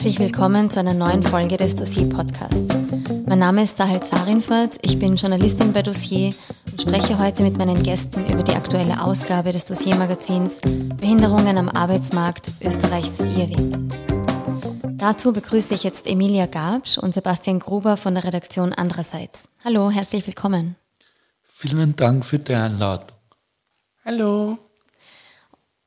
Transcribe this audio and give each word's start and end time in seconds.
Herzlich 0.00 0.18
willkommen 0.18 0.70
zu 0.70 0.80
einer 0.80 0.94
neuen 0.94 1.22
Folge 1.22 1.58
des 1.58 1.74
Dossier 1.74 2.08
Podcasts. 2.08 2.74
Mein 3.26 3.38
Name 3.38 3.64
ist 3.64 3.76
Sahel 3.76 4.02
Zarinfert, 4.02 4.78
ich 4.80 4.98
bin 4.98 5.16
Journalistin 5.16 5.74
bei 5.74 5.82
Dossier 5.82 6.32
und 6.72 6.80
spreche 6.80 7.18
heute 7.18 7.42
mit 7.42 7.58
meinen 7.58 7.82
Gästen 7.82 8.24
über 8.24 8.42
die 8.42 8.54
aktuelle 8.54 9.04
Ausgabe 9.04 9.52
des 9.52 9.66
Dossier-Magazins 9.66 10.62
Behinderungen 10.62 11.58
am 11.58 11.68
Arbeitsmarkt 11.68 12.50
Österreichs 12.62 13.20
Irrweg. 13.20 13.58
Dazu 14.96 15.34
begrüße 15.34 15.74
ich 15.74 15.84
jetzt 15.84 16.06
Emilia 16.06 16.46
Gabsch 16.46 16.96
und 16.96 17.12
Sebastian 17.12 17.58
Gruber 17.58 17.98
von 17.98 18.14
der 18.14 18.24
Redaktion 18.24 18.72
Andererseits. 18.72 19.48
Hallo, 19.66 19.90
herzlich 19.90 20.26
willkommen. 20.26 20.76
Vielen 21.42 21.94
Dank 21.94 22.24
für 22.24 22.38
die 22.38 22.54
Einladung. 22.54 23.18
Hallo. 24.06 24.56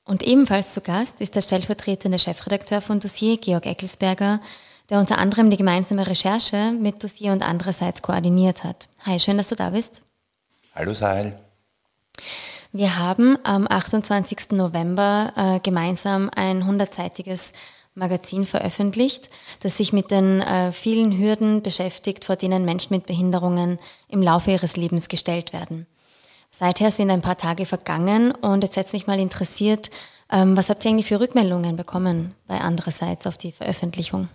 Und 0.06 0.24
ebenfalls 0.24 0.74
zu 0.74 0.82
Gast 0.82 1.22
ist 1.22 1.36
der 1.36 1.42
stellvertretende 1.42 2.20
Chefredakteur 2.20 2.82
von 2.82 3.00
Dossier, 3.00 3.38
Georg 3.38 3.66
Eckelsberger, 3.66 4.42
der 4.90 5.00
unter 5.00 5.18
anderem 5.18 5.50
die 5.50 5.58
gemeinsame 5.58 6.06
Recherche 6.06 6.72
mit 6.72 7.04
Dossier 7.04 7.32
und 7.32 7.42
andererseits 7.42 8.02
koordiniert 8.02 8.64
hat. 8.64 8.90
Hi, 9.06 9.18
schön, 9.18 9.38
dass 9.38 9.48
du 9.48 9.56
da 9.56 9.70
bist. 9.70 10.02
Hallo 10.76 10.94
Sahel. 10.94 11.38
Wir 12.74 12.98
haben 12.98 13.38
am 13.44 13.68
28. 13.68 14.52
November 14.52 15.32
äh, 15.36 15.60
gemeinsam 15.60 16.30
ein 16.36 16.66
hundertseitiges 16.66 17.54
Magazin 17.96 18.46
veröffentlicht, 18.46 19.30
das 19.62 19.78
sich 19.78 19.94
mit 19.94 20.10
den 20.10 20.42
äh, 20.42 20.72
vielen 20.72 21.18
Hürden 21.18 21.62
beschäftigt, 21.62 22.26
vor 22.26 22.36
denen 22.36 22.66
Menschen 22.66 22.96
mit 22.96 23.06
Behinderungen 23.06 23.78
im 24.10 24.22
Laufe 24.22 24.52
ihres 24.52 24.76
Lebens 24.76 25.08
gestellt 25.08 25.54
werden. 25.54 25.86
Seither 26.56 26.92
sind 26.92 27.10
ein 27.10 27.22
paar 27.22 27.38
Tage 27.38 27.66
vergangen 27.66 28.32
und 28.32 28.64
jetzt 28.64 28.76
hätte 28.76 28.88
es 28.88 28.94
mich 28.94 29.08
mal 29.08 29.20
interessiert, 29.20 29.90
ähm, 30.32 30.56
was 30.56 30.70
habt 30.70 30.86
ihr 30.86 30.92
eigentlich 30.92 31.08
für 31.08 31.20
Rückmeldungen 31.20 31.76
bekommen 31.76 32.36
bei 32.48 32.60
andererseits 32.60 33.26
auf 33.26 33.38
die 33.38 33.52
Veröffentlichung? 33.52 34.30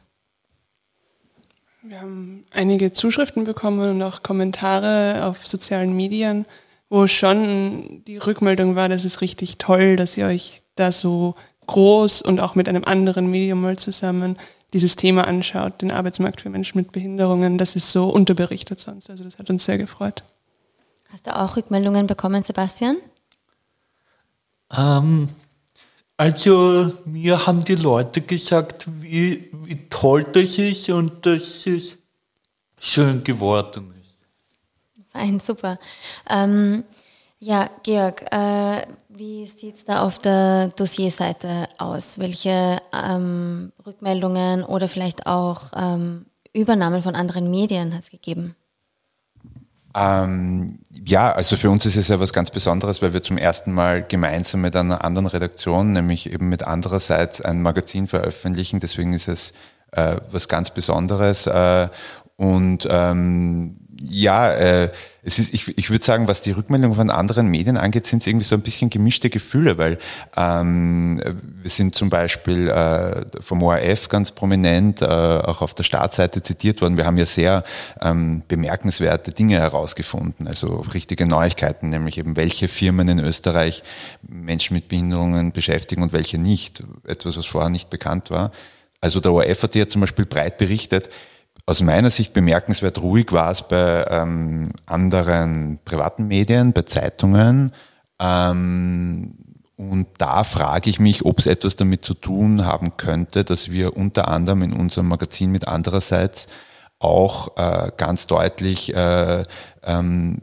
Wir 1.82 2.00
haben 2.00 2.42
einige 2.50 2.92
Zuschriften 2.92 3.44
bekommen 3.44 3.88
und 3.88 4.02
auch 4.02 4.24
Kommentare 4.24 5.26
auf 5.26 5.46
sozialen 5.46 5.94
Medien, 5.94 6.44
wo 6.90 7.06
schon 7.06 8.02
die 8.06 8.16
Rückmeldung 8.16 8.74
war, 8.74 8.88
das 8.88 9.04
ist 9.04 9.20
richtig 9.20 9.58
toll, 9.58 9.94
dass 9.94 10.16
ihr 10.16 10.26
euch 10.26 10.62
da 10.74 10.90
so 10.90 11.36
groß 11.68 12.22
und 12.22 12.40
auch 12.40 12.56
mit 12.56 12.68
einem 12.68 12.84
anderen 12.84 13.30
Medium 13.30 13.60
mal 13.60 13.78
zusammen 13.78 14.36
dieses 14.72 14.96
Thema 14.96 15.26
anschaut, 15.26 15.82
den 15.82 15.92
Arbeitsmarkt 15.92 16.40
für 16.40 16.50
Menschen 16.50 16.78
mit 16.78 16.90
Behinderungen. 16.90 17.58
Das 17.58 17.76
ist 17.76 17.92
so 17.92 18.08
unterberichtet 18.08 18.80
sonst. 18.80 19.08
Also 19.08 19.22
das 19.22 19.38
hat 19.38 19.48
uns 19.50 19.64
sehr 19.64 19.78
gefreut. 19.78 20.24
Hast 21.08 21.26
du 21.26 21.36
auch 21.36 21.56
Rückmeldungen 21.56 22.06
bekommen, 22.06 22.42
Sebastian? 22.42 22.98
Ähm, 24.76 25.28
also 26.16 26.92
mir 27.04 27.46
haben 27.46 27.64
die 27.64 27.76
Leute 27.76 28.20
gesagt, 28.20 28.86
wie, 29.00 29.50
wie 29.52 29.88
toll 29.88 30.24
das 30.24 30.58
ist 30.58 30.90
und 30.90 31.24
dass 31.24 31.66
es 31.66 31.96
schön 32.78 33.24
geworden 33.24 33.94
ist. 34.02 34.18
Fein, 35.12 35.40
super. 35.40 35.76
Ähm, 36.28 36.84
ja, 37.40 37.70
Georg, 37.84 38.22
äh, 38.32 38.82
wie 39.08 39.46
sieht 39.46 39.76
es 39.76 39.84
da 39.84 40.02
auf 40.02 40.18
der 40.18 40.68
Dossierseite 40.68 41.68
aus? 41.78 42.18
Welche 42.18 42.82
ähm, 42.92 43.72
Rückmeldungen 43.86 44.64
oder 44.64 44.88
vielleicht 44.88 45.26
auch 45.26 45.70
ähm, 45.74 46.26
Übernahmen 46.52 47.02
von 47.02 47.14
anderen 47.14 47.48
Medien 47.48 47.94
hat 47.94 48.02
es 48.02 48.10
gegeben? 48.10 48.56
Ähm, 49.98 50.78
ja, 51.04 51.32
also 51.32 51.56
für 51.56 51.70
uns 51.70 51.84
ist 51.86 51.96
es 51.96 52.08
ja 52.08 52.20
was 52.20 52.32
ganz 52.32 52.50
Besonderes, 52.50 53.02
weil 53.02 53.12
wir 53.12 53.22
zum 53.22 53.36
ersten 53.36 53.72
Mal 53.72 54.02
gemeinsam 54.02 54.60
mit 54.60 54.76
einer 54.76 55.04
anderen 55.04 55.26
Redaktion, 55.26 55.92
nämlich 55.92 56.32
eben 56.32 56.48
mit 56.48 56.62
andererseits 56.64 57.40
ein 57.40 57.62
Magazin 57.62 58.06
veröffentlichen. 58.06 58.78
Deswegen 58.78 59.12
ist 59.14 59.28
es 59.28 59.52
äh, 59.92 60.16
was 60.30 60.48
ganz 60.48 60.70
Besonderes. 60.70 61.46
Äh, 61.46 61.88
und 62.36 62.86
ähm, 62.88 63.87
ja, 64.00 64.52
äh, 64.52 64.90
es 65.22 65.38
ist, 65.38 65.52
ich, 65.52 65.76
ich 65.76 65.90
würde 65.90 66.04
sagen, 66.04 66.28
was 66.28 66.40
die 66.40 66.52
Rückmeldung 66.52 66.94
von 66.94 67.10
anderen 67.10 67.48
Medien 67.48 67.76
angeht, 67.76 68.06
sind 68.06 68.22
es 68.22 68.26
irgendwie 68.26 68.46
so 68.46 68.54
ein 68.54 68.62
bisschen 68.62 68.90
gemischte 68.90 69.28
Gefühle, 69.28 69.76
weil 69.76 69.98
ähm, 70.36 71.20
wir 71.60 71.70
sind 71.70 71.94
zum 71.94 72.08
Beispiel 72.08 72.68
äh, 72.68 73.22
vom 73.40 73.62
ORF 73.62 74.08
ganz 74.08 74.30
prominent 74.30 75.02
äh, 75.02 75.06
auch 75.06 75.60
auf 75.60 75.74
der 75.74 75.82
Startseite 75.82 76.42
zitiert 76.42 76.80
worden. 76.80 76.96
Wir 76.96 77.06
haben 77.06 77.18
ja 77.18 77.26
sehr 77.26 77.64
ähm, 78.00 78.42
bemerkenswerte 78.46 79.32
Dinge 79.32 79.58
herausgefunden, 79.58 80.46
also 80.46 80.84
richtige 80.94 81.26
Neuigkeiten, 81.26 81.88
nämlich 81.88 82.18
eben 82.18 82.36
welche 82.36 82.68
Firmen 82.68 83.08
in 83.08 83.18
Österreich 83.18 83.82
Menschen 84.22 84.74
mit 84.74 84.88
Behinderungen 84.88 85.52
beschäftigen 85.52 86.02
und 86.02 86.12
welche 86.12 86.38
nicht. 86.38 86.84
Etwas, 87.06 87.36
was 87.36 87.46
vorher 87.46 87.70
nicht 87.70 87.90
bekannt 87.90 88.30
war. 88.30 88.52
Also 89.00 89.20
der 89.20 89.32
ORF 89.32 89.62
hat 89.62 89.74
ja 89.74 89.88
zum 89.88 90.00
Beispiel 90.00 90.26
breit 90.26 90.58
berichtet, 90.58 91.10
aus 91.68 91.82
meiner 91.82 92.08
Sicht 92.08 92.32
bemerkenswert 92.32 93.02
ruhig 93.02 93.30
war 93.30 93.50
es 93.50 93.60
bei 93.60 94.06
ähm, 94.08 94.70
anderen 94.86 95.78
privaten 95.84 96.26
Medien, 96.26 96.72
bei 96.72 96.80
Zeitungen. 96.80 97.72
Ähm, 98.18 99.34
und 99.76 100.06
da 100.16 100.44
frage 100.44 100.88
ich 100.88 100.98
mich, 100.98 101.26
ob 101.26 101.38
es 101.38 101.46
etwas 101.46 101.76
damit 101.76 102.06
zu 102.06 102.14
tun 102.14 102.64
haben 102.64 102.96
könnte, 102.96 103.44
dass 103.44 103.70
wir 103.70 103.98
unter 103.98 104.28
anderem 104.28 104.62
in 104.62 104.72
unserem 104.72 105.08
Magazin 105.08 105.52
mit 105.52 105.68
andererseits 105.68 106.46
auch 107.00 107.58
äh, 107.58 107.92
ganz 107.98 108.26
deutlich 108.26 108.94
äh, 108.96 109.42
ähm, 109.82 110.38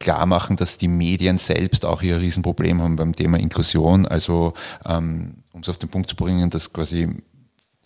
klar 0.00 0.26
machen, 0.26 0.56
dass 0.56 0.76
die 0.76 0.88
Medien 0.88 1.38
selbst 1.38 1.84
auch 1.84 2.02
ihr 2.02 2.20
Riesenproblem 2.20 2.82
haben 2.82 2.96
beim 2.96 3.14
Thema 3.14 3.38
Inklusion. 3.38 4.08
Also 4.08 4.54
ähm, 4.84 5.36
um 5.52 5.60
es 5.60 5.68
auf 5.68 5.78
den 5.78 5.88
Punkt 5.88 6.10
zu 6.10 6.16
bringen, 6.16 6.50
dass 6.50 6.72
quasi 6.72 7.08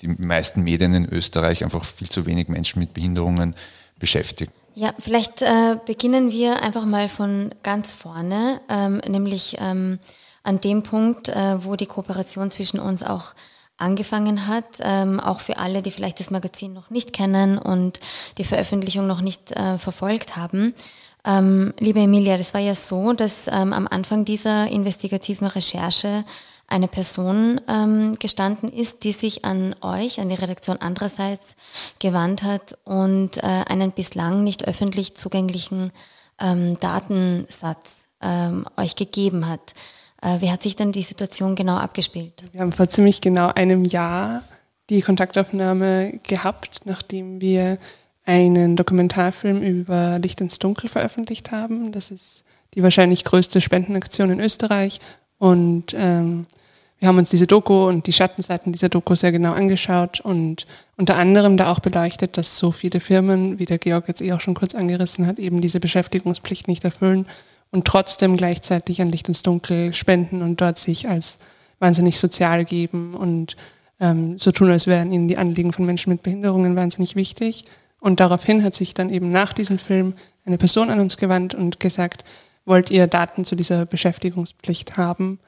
die 0.02 0.08
meisten 0.08 0.62
Medien 0.62 0.94
in 0.94 1.08
Österreich 1.08 1.64
einfach 1.64 1.84
viel 1.84 2.08
zu 2.08 2.26
wenig 2.26 2.48
Menschen 2.48 2.80
mit 2.80 2.92
Behinderungen 2.92 3.54
beschäftigen. 3.98 4.52
Ja, 4.74 4.94
vielleicht 4.98 5.42
äh, 5.42 5.76
beginnen 5.86 6.30
wir 6.32 6.62
einfach 6.62 6.84
mal 6.84 7.08
von 7.08 7.54
ganz 7.62 7.92
vorne, 7.92 8.60
ähm, 8.68 9.02
nämlich 9.06 9.56
ähm, 9.60 9.98
an 10.42 10.60
dem 10.60 10.82
Punkt, 10.82 11.28
äh, 11.28 11.62
wo 11.64 11.76
die 11.76 11.86
Kooperation 11.86 12.50
zwischen 12.50 12.80
uns 12.80 13.02
auch 13.02 13.34
angefangen 13.76 14.46
hat, 14.46 14.66
ähm, 14.80 15.20
auch 15.20 15.40
für 15.40 15.58
alle, 15.58 15.82
die 15.82 15.90
vielleicht 15.90 16.20
das 16.20 16.30
Magazin 16.30 16.72
noch 16.72 16.90
nicht 16.90 17.12
kennen 17.12 17.58
und 17.58 18.00
die 18.38 18.44
Veröffentlichung 18.44 19.06
noch 19.06 19.20
nicht 19.20 19.52
äh, 19.52 19.76
verfolgt 19.76 20.36
haben. 20.36 20.74
Ähm, 21.24 21.72
liebe 21.78 22.00
Emilia, 22.00 22.36
das 22.36 22.54
war 22.54 22.60
ja 22.60 22.74
so, 22.74 23.12
dass 23.12 23.48
ähm, 23.48 23.72
am 23.72 23.86
Anfang 23.86 24.24
dieser 24.24 24.68
investigativen 24.68 25.46
Recherche 25.46 26.24
eine 26.72 26.88
Person 26.88 27.60
ähm, 27.68 28.16
gestanden 28.18 28.72
ist, 28.72 29.04
die 29.04 29.12
sich 29.12 29.44
an 29.44 29.76
euch, 29.82 30.20
an 30.20 30.28
die 30.28 30.34
Redaktion 30.34 30.78
andererseits 30.80 31.54
gewandt 31.98 32.42
hat 32.42 32.78
und 32.84 33.36
äh, 33.38 33.40
einen 33.42 33.92
bislang 33.92 34.42
nicht 34.42 34.66
öffentlich 34.66 35.14
zugänglichen 35.14 35.92
ähm, 36.40 36.78
Datensatz 36.80 38.08
ähm, 38.20 38.66
euch 38.76 38.96
gegeben 38.96 39.46
hat. 39.46 39.74
Äh, 40.22 40.40
wie 40.40 40.50
hat 40.50 40.62
sich 40.62 40.74
denn 40.74 40.92
die 40.92 41.02
Situation 41.02 41.54
genau 41.54 41.76
abgespielt? 41.76 42.44
Wir 42.52 42.62
haben 42.62 42.72
vor 42.72 42.88
ziemlich 42.88 43.20
genau 43.20 43.48
einem 43.48 43.84
Jahr 43.84 44.42
die 44.90 45.02
Kontaktaufnahme 45.02 46.20
gehabt, 46.26 46.82
nachdem 46.84 47.40
wir 47.40 47.78
einen 48.24 48.76
Dokumentarfilm 48.76 49.62
über 49.62 50.18
Licht 50.18 50.40
ins 50.40 50.58
Dunkel 50.58 50.88
veröffentlicht 50.88 51.50
haben. 51.50 51.92
Das 51.92 52.10
ist 52.10 52.44
die 52.74 52.82
wahrscheinlich 52.82 53.24
größte 53.24 53.60
Spendenaktion 53.60 54.30
in 54.30 54.40
Österreich. 54.40 55.00
Und 55.42 55.92
ähm, 55.98 56.46
wir 57.00 57.08
haben 57.08 57.18
uns 57.18 57.30
diese 57.30 57.48
Doku 57.48 57.88
und 57.88 58.06
die 58.06 58.12
Schattenseiten 58.12 58.72
dieser 58.72 58.88
Doku 58.88 59.16
sehr 59.16 59.32
genau 59.32 59.54
angeschaut 59.54 60.20
und 60.20 60.68
unter 60.96 61.16
anderem 61.16 61.56
da 61.56 61.72
auch 61.72 61.80
beleuchtet, 61.80 62.36
dass 62.36 62.58
so 62.58 62.70
viele 62.70 63.00
Firmen, 63.00 63.58
wie 63.58 63.64
der 63.64 63.78
Georg 63.78 64.06
jetzt 64.06 64.22
eh 64.22 64.34
auch 64.34 64.40
schon 64.40 64.54
kurz 64.54 64.72
angerissen 64.76 65.26
hat, 65.26 65.40
eben 65.40 65.60
diese 65.60 65.80
Beschäftigungspflicht 65.80 66.68
nicht 66.68 66.84
erfüllen 66.84 67.26
und 67.72 67.86
trotzdem 67.86 68.36
gleichzeitig 68.36 69.02
ein 69.02 69.10
Licht 69.10 69.26
ins 69.26 69.42
Dunkel 69.42 69.92
spenden 69.94 70.42
und 70.42 70.60
dort 70.60 70.78
sich 70.78 71.08
als 71.08 71.40
wahnsinnig 71.80 72.20
sozial 72.20 72.64
geben 72.64 73.14
und 73.14 73.56
ähm, 73.98 74.38
so 74.38 74.52
tun, 74.52 74.70
als 74.70 74.86
wären 74.86 75.12
ihnen 75.12 75.26
die 75.26 75.38
Anliegen 75.38 75.72
von 75.72 75.84
Menschen 75.84 76.12
mit 76.12 76.22
Behinderungen 76.22 76.76
wahnsinnig 76.76 77.16
wichtig. 77.16 77.64
Und 77.98 78.20
daraufhin 78.20 78.62
hat 78.62 78.76
sich 78.76 78.94
dann 78.94 79.10
eben 79.10 79.32
nach 79.32 79.52
diesem 79.54 79.78
Film 79.78 80.14
eine 80.44 80.58
Person 80.58 80.88
an 80.88 81.00
uns 81.00 81.16
gewandt 81.16 81.52
und 81.52 81.80
gesagt, 81.80 82.22
wollt 82.64 82.90
ihr 82.90 83.06
Daten 83.06 83.44
zu 83.44 83.56
dieser 83.56 83.86
Beschäftigungspflicht 83.86 84.96
haben? 84.96 85.38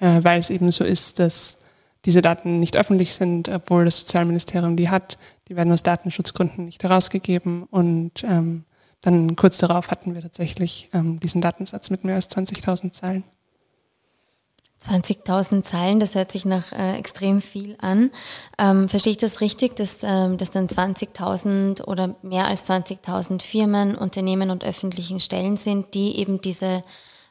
äh, 0.00 0.20
weil 0.22 0.40
es 0.40 0.50
eben 0.50 0.70
so 0.70 0.84
ist, 0.84 1.18
dass 1.18 1.58
diese 2.04 2.22
Daten 2.22 2.58
nicht 2.58 2.76
öffentlich 2.76 3.12
sind, 3.12 3.48
obwohl 3.48 3.84
das 3.84 3.98
Sozialministerium 3.98 4.76
die 4.76 4.88
hat. 4.88 5.18
Die 5.48 5.56
werden 5.56 5.72
aus 5.72 5.82
Datenschutzgründen 5.82 6.64
nicht 6.64 6.82
herausgegeben 6.82 7.64
und 7.64 8.24
ähm, 8.24 8.64
dann 9.02 9.36
kurz 9.36 9.58
darauf 9.58 9.90
hatten 9.90 10.14
wir 10.14 10.22
tatsächlich 10.22 10.88
ähm, 10.92 11.20
diesen 11.20 11.40
Datensatz 11.40 11.90
mit 11.90 12.04
mehr 12.04 12.14
als 12.14 12.30
20.000 12.30 12.92
Zeilen. 12.92 13.24
20.000 14.82 15.62
Zeilen, 15.62 16.00
das 16.00 16.14
hört 16.14 16.32
sich 16.32 16.46
nach 16.46 16.72
äh, 16.72 16.96
extrem 16.96 17.42
viel 17.42 17.76
an. 17.80 18.10
Ähm, 18.58 18.88
verstehe 18.88 19.12
ich 19.12 19.18
das 19.18 19.40
richtig, 19.42 19.76
dass, 19.76 19.98
ähm, 20.02 20.38
dass 20.38 20.50
dann 20.50 20.68
20.000 20.68 21.84
oder 21.84 22.16
mehr 22.22 22.46
als 22.46 22.68
20.000 22.68 23.42
Firmen, 23.42 23.94
Unternehmen 23.94 24.50
und 24.50 24.64
öffentlichen 24.64 25.20
Stellen 25.20 25.56
sind, 25.56 25.92
die 25.92 26.16
eben 26.16 26.40
diese 26.40 26.80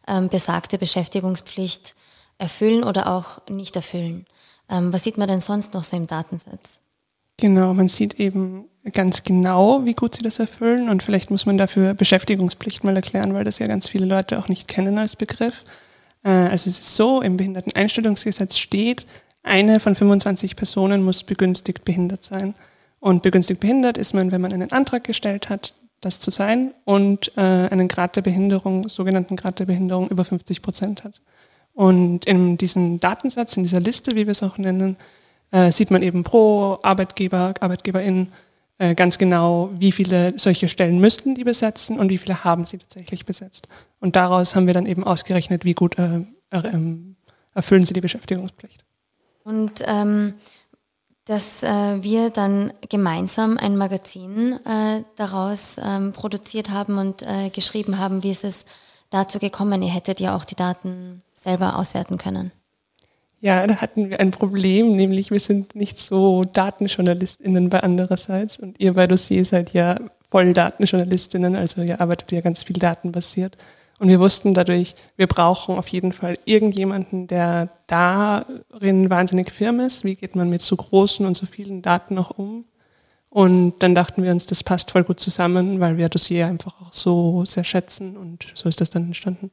ähm, 0.07 0.30
besagte 0.30 0.78
Beschäftigungspflicht 0.78 1.96
erfüllen 2.38 2.84
oder 2.84 3.07
auch 3.07 3.42
nicht 3.50 3.75
erfüllen. 3.75 4.25
Ähm, 4.69 4.94
was 4.94 5.04
sieht 5.04 5.18
man 5.18 5.28
denn 5.28 5.42
sonst 5.42 5.74
noch 5.74 5.84
so 5.84 5.98
im 5.98 6.06
Datensatz? 6.06 6.80
Genau, 7.38 7.74
man 7.74 7.88
sieht 7.88 8.19
eben 8.19 8.66
ganz 8.94 9.24
genau, 9.24 9.86
wie 9.86 9.94
gut 9.94 10.16
sie 10.16 10.24
das 10.24 10.40
erfüllen 10.40 10.90
und 10.90 11.02
vielleicht 11.02 11.31
muss 11.31 11.45
man 11.45 11.57
dafür 11.57 11.94
Beschäftigungspflicht 11.94 12.84
mal 12.84 12.95
erklären, 12.95 13.34
weil 13.34 13.44
das 13.44 13.60
ja 13.60 13.68
ganz 13.68 13.88
viele 13.88 14.06
Leute 14.06 14.40
auch 14.40 14.50
nicht 14.50 14.68
kennen 14.68 14.98
als 14.98 15.16
Begriff. 15.16 15.63
Äh, 16.30 16.50
also 16.50 16.70
es 16.70 16.80
ist 16.80 16.96
so, 16.96 17.22
im 17.22 17.38
Behinderteneinstellungsgesetz 17.38 18.58
steht, 18.58 19.06
eine 19.42 19.80
von 19.80 19.96
25 19.96 20.56
Personen 20.56 21.04
muss 21.04 21.24
begünstigt 21.24 21.86
behindert 21.86 22.24
sein. 22.24 22.54
Und 23.00 23.24
begünstigt 23.24 23.62
behindert 23.62 23.98
ist 23.98 24.14
man, 24.14 24.31
wenn 24.31 24.42
man 24.42 24.54
einen 24.54 24.72
Antrag 24.72 25.04
gestellt 25.04 25.50
hat, 25.50 25.74
das 26.02 26.20
zu 26.20 26.31
sein 26.31 26.74
und 26.86 27.31
äh, 27.36 27.42
einen 27.42 27.88
Grad 27.88 28.16
der 28.16 28.22
Behinderung, 28.22 28.88
sogenannten 28.90 29.36
Grad 29.36 29.60
der 29.60 29.66
Behinderung 29.66 30.10
über 30.10 30.24
50 30.24 30.62
Prozent 30.62 31.04
hat. 31.04 31.20
Und 31.74 32.26
in 32.26 32.58
diesem 32.58 33.00
Datensatz, 33.00 33.58
in 33.58 33.64
dieser 33.64 33.80
Liste, 33.80 34.16
wie 34.16 34.28
wir 34.28 34.31
es 34.31 34.44
auch 34.44 34.58
nennen, 34.58 34.98
äh, 35.52 35.72
sieht 35.72 35.92
man 35.92 36.04
eben 36.04 36.24
pro 36.24 36.78
Arbeitgeber, 36.84 37.54
Arbeitgeberin 37.60 38.28
äh, 38.80 38.96
ganz 38.96 39.18
genau, 39.18 39.70
wie 39.78 39.92
viele 39.92 40.40
solche 40.40 40.70
Stellen 40.70 41.00
müssten 41.00 41.36
die 41.36 41.44
besetzen 41.44 42.00
und 42.00 42.10
wie 42.10 42.18
viele 42.18 42.44
haben 42.44 42.66
sie 42.66 42.78
tatsächlich 42.78 43.26
besetzt. 43.26 43.68
Und 44.00 44.16
daraus 44.16 44.56
haben 44.56 44.68
wir 44.68 44.74
dann 44.74 44.86
eben 44.86 45.04
ausgerechnet, 45.04 45.66
wie 45.66 45.74
gut 45.74 46.00
äh, 46.00 46.22
ähm, 46.52 47.16
erfüllen 47.54 47.86
sie 47.86 47.94
die 47.94 48.02
Beschäftigungspflicht. 48.02 48.86
Und 49.44 49.84
ähm, 49.86 50.36
dass 51.26 51.62
äh, 51.62 52.02
wir 52.02 52.30
dann 52.30 52.74
gemeinsam 52.90 53.58
ein 53.58 53.78
Magazin 53.78 54.54
äh, 54.66 55.04
daraus 55.16 55.76
ähm, 55.78 56.14
produziert 56.14 56.70
haben 56.70 56.98
und 56.98 57.22
äh, 57.22 57.50
geschrieben 57.50 58.00
haben, 58.00 58.24
wie 58.24 58.31
ist 58.31 58.44
es 58.44 58.66
dazu 59.10 59.40
gekommen? 59.40 59.84
Ihr 59.84 59.94
hättet 59.94 60.20
ja 60.20 60.36
auch 60.36 60.46
die 60.46 60.56
Daten 60.56 61.22
selber 61.34 61.78
auswerten 61.78 62.18
können. 62.18 62.52
Ja, 63.41 63.65
da 63.65 63.77
hatten 63.77 64.09
wir 64.09 64.19
ein 64.19 64.31
Problem, 64.31 64.95
nämlich 64.95 65.31
wir 65.31 65.39
sind 65.39 65.74
nicht 65.74 65.97
so 65.97 66.44
DatenjournalistInnen 66.44 67.69
bei 67.69 67.81
andererseits 67.81 68.59
und 68.59 68.80
ihr 68.80 68.94
bei 68.94 69.07
Dossier 69.07 69.45
seid 69.45 69.74
ja 69.74 69.97
voll 70.30 70.53
DatenjournalistInnen, 70.53 71.56
also 71.56 71.81
ihr 71.81 72.01
arbeitet 72.01 72.31
ja 72.33 72.41
ganz 72.41 72.63
viel 72.63 72.77
datenbasiert. 72.77 73.57
Und 74.00 74.07
wir 74.07 74.19
wussten 74.19 74.53
dadurch, 74.53 74.95
wir 75.18 75.27
brauchen 75.27 75.77
auf 75.77 75.88
jeden 75.88 76.13
Fall 76.13 76.36
irgendjemanden, 76.45 77.27
der 77.27 77.69
darin 77.88 79.09
wahnsinnig 79.09 79.51
firm 79.51 79.81
ist. 79.81 80.06
Wie 80.06 80.15
geht 80.15 80.38
man 80.38 80.50
mit 80.50 80.62
so 80.62 80.75
großen 80.77 81.25
und 81.25 81.33
so 81.33 81.45
vielen 81.45 81.81
Daten 81.81 82.15
noch 82.15 82.31
um? 82.31 82.65
Und 83.30 83.75
dann 83.80 83.95
dachten 83.95 84.24
wir 84.24 84.31
uns, 84.31 84.45
das 84.45 84.63
passt 84.63 84.92
voll 84.92 85.03
gut 85.03 85.19
zusammen, 85.19 85.80
weil 85.80 85.97
wir 85.97 86.09
Dossier 86.09 86.47
einfach 86.47 86.81
auch 86.81 86.94
so 86.94 87.44
sehr 87.45 87.65
schätzen 87.65 88.18
und 88.18 88.47
so 88.53 88.69
ist 88.69 88.81
das 88.81 88.89
dann 88.89 89.03
entstanden. 89.03 89.51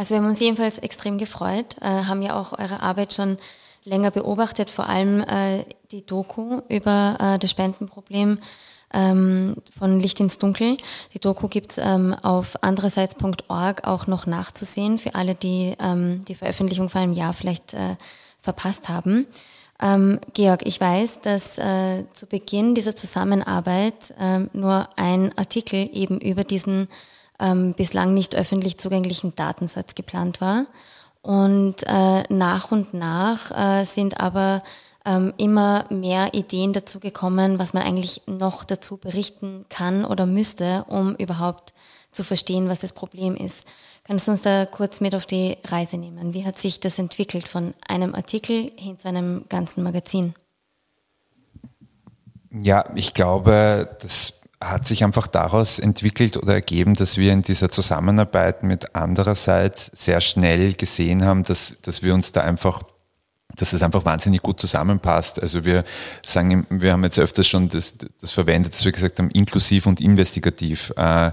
Also 0.00 0.14
wir 0.14 0.22
haben 0.22 0.30
uns 0.30 0.40
jedenfalls 0.40 0.78
extrem 0.78 1.18
gefreut, 1.18 1.76
äh, 1.82 1.84
haben 1.84 2.22
ja 2.22 2.40
auch 2.40 2.58
eure 2.58 2.80
Arbeit 2.80 3.12
schon 3.12 3.36
länger 3.84 4.10
beobachtet, 4.10 4.70
vor 4.70 4.88
allem 4.88 5.20
äh, 5.20 5.66
die 5.92 6.06
Doku 6.06 6.62
über 6.70 7.18
äh, 7.20 7.38
das 7.38 7.50
Spendenproblem 7.50 8.38
ähm, 8.94 9.56
von 9.78 10.00
Licht 10.00 10.18
ins 10.20 10.38
Dunkel. 10.38 10.78
Die 11.12 11.18
Doku 11.18 11.48
gibt's 11.48 11.76
ähm, 11.76 12.16
auf 12.22 12.56
andererseits.org 12.62 13.86
auch 13.86 14.06
noch 14.06 14.24
nachzusehen, 14.24 14.96
für 14.96 15.14
alle, 15.14 15.34
die 15.34 15.76
ähm, 15.78 16.24
die 16.24 16.34
Veröffentlichung 16.34 16.88
vor 16.88 17.02
einem 17.02 17.12
Jahr 17.12 17.34
vielleicht 17.34 17.74
äh, 17.74 17.96
verpasst 18.40 18.88
haben. 18.88 19.26
Ähm, 19.82 20.18
Georg, 20.32 20.66
ich 20.66 20.80
weiß, 20.80 21.20
dass 21.20 21.58
äh, 21.58 22.04
zu 22.14 22.24
Beginn 22.24 22.74
dieser 22.74 22.96
Zusammenarbeit 22.96 24.14
ähm, 24.18 24.48
nur 24.54 24.88
ein 24.96 25.36
Artikel 25.36 25.90
eben 25.92 26.18
über 26.22 26.44
diesen 26.44 26.88
ähm, 27.40 27.74
bislang 27.74 28.14
nicht 28.14 28.36
öffentlich 28.36 28.78
zugänglichen 28.78 29.34
Datensatz 29.34 29.94
geplant 29.94 30.40
war. 30.40 30.66
Und 31.22 31.76
äh, 31.86 32.22
nach 32.28 32.70
und 32.70 32.94
nach 32.94 33.50
äh, 33.50 33.84
sind 33.84 34.20
aber 34.20 34.62
ähm, 35.04 35.34
immer 35.36 35.86
mehr 35.90 36.34
Ideen 36.34 36.72
dazu 36.72 37.00
gekommen, 37.00 37.58
was 37.58 37.72
man 37.72 37.82
eigentlich 37.82 38.22
noch 38.26 38.64
dazu 38.64 38.96
berichten 38.96 39.66
kann 39.68 40.04
oder 40.04 40.26
müsste, 40.26 40.84
um 40.88 41.14
überhaupt 41.16 41.74
zu 42.12 42.24
verstehen, 42.24 42.68
was 42.68 42.80
das 42.80 42.92
Problem 42.92 43.36
ist. 43.36 43.66
Kannst 44.04 44.26
du 44.26 44.32
uns 44.32 44.42
da 44.42 44.66
kurz 44.66 45.00
mit 45.00 45.14
auf 45.14 45.26
die 45.26 45.56
Reise 45.64 45.96
nehmen? 45.96 46.34
Wie 46.34 46.44
hat 46.44 46.58
sich 46.58 46.80
das 46.80 46.98
entwickelt 46.98 47.48
von 47.48 47.74
einem 47.86 48.14
Artikel 48.14 48.72
hin 48.76 48.98
zu 48.98 49.08
einem 49.08 49.44
ganzen 49.48 49.82
Magazin? 49.82 50.34
Ja, 52.50 52.84
ich 52.96 53.14
glaube, 53.14 53.96
das 54.00 54.39
hat 54.62 54.86
sich 54.86 55.04
einfach 55.04 55.26
daraus 55.26 55.78
entwickelt 55.78 56.36
oder 56.36 56.54
ergeben, 56.54 56.94
dass 56.94 57.16
wir 57.16 57.32
in 57.32 57.42
dieser 57.42 57.70
Zusammenarbeit 57.70 58.62
mit 58.62 58.94
andererseits 58.94 59.90
sehr 59.94 60.20
schnell 60.20 60.74
gesehen 60.74 61.24
haben, 61.24 61.44
dass, 61.44 61.76
dass 61.82 62.02
wir 62.02 62.14
uns 62.14 62.32
da 62.32 62.42
einfach 62.42 62.82
dass 63.56 63.72
es 63.72 63.82
einfach 63.82 64.04
wahnsinnig 64.04 64.42
gut 64.42 64.60
zusammenpasst. 64.60 65.42
Also 65.42 65.64
wir 65.64 65.84
sagen, 66.24 66.66
wir 66.70 66.92
haben 66.92 67.02
jetzt 67.02 67.18
öfters 67.18 67.48
schon 67.48 67.68
das, 67.68 67.96
das 68.20 68.30
verwendet, 68.30 68.72
dass 68.72 68.84
wir 68.84 68.92
gesagt 68.92 69.18
haben, 69.18 69.28
inklusiv 69.30 69.86
und 69.86 70.00
investigativ. 70.00 70.92
Äh, 70.96 71.32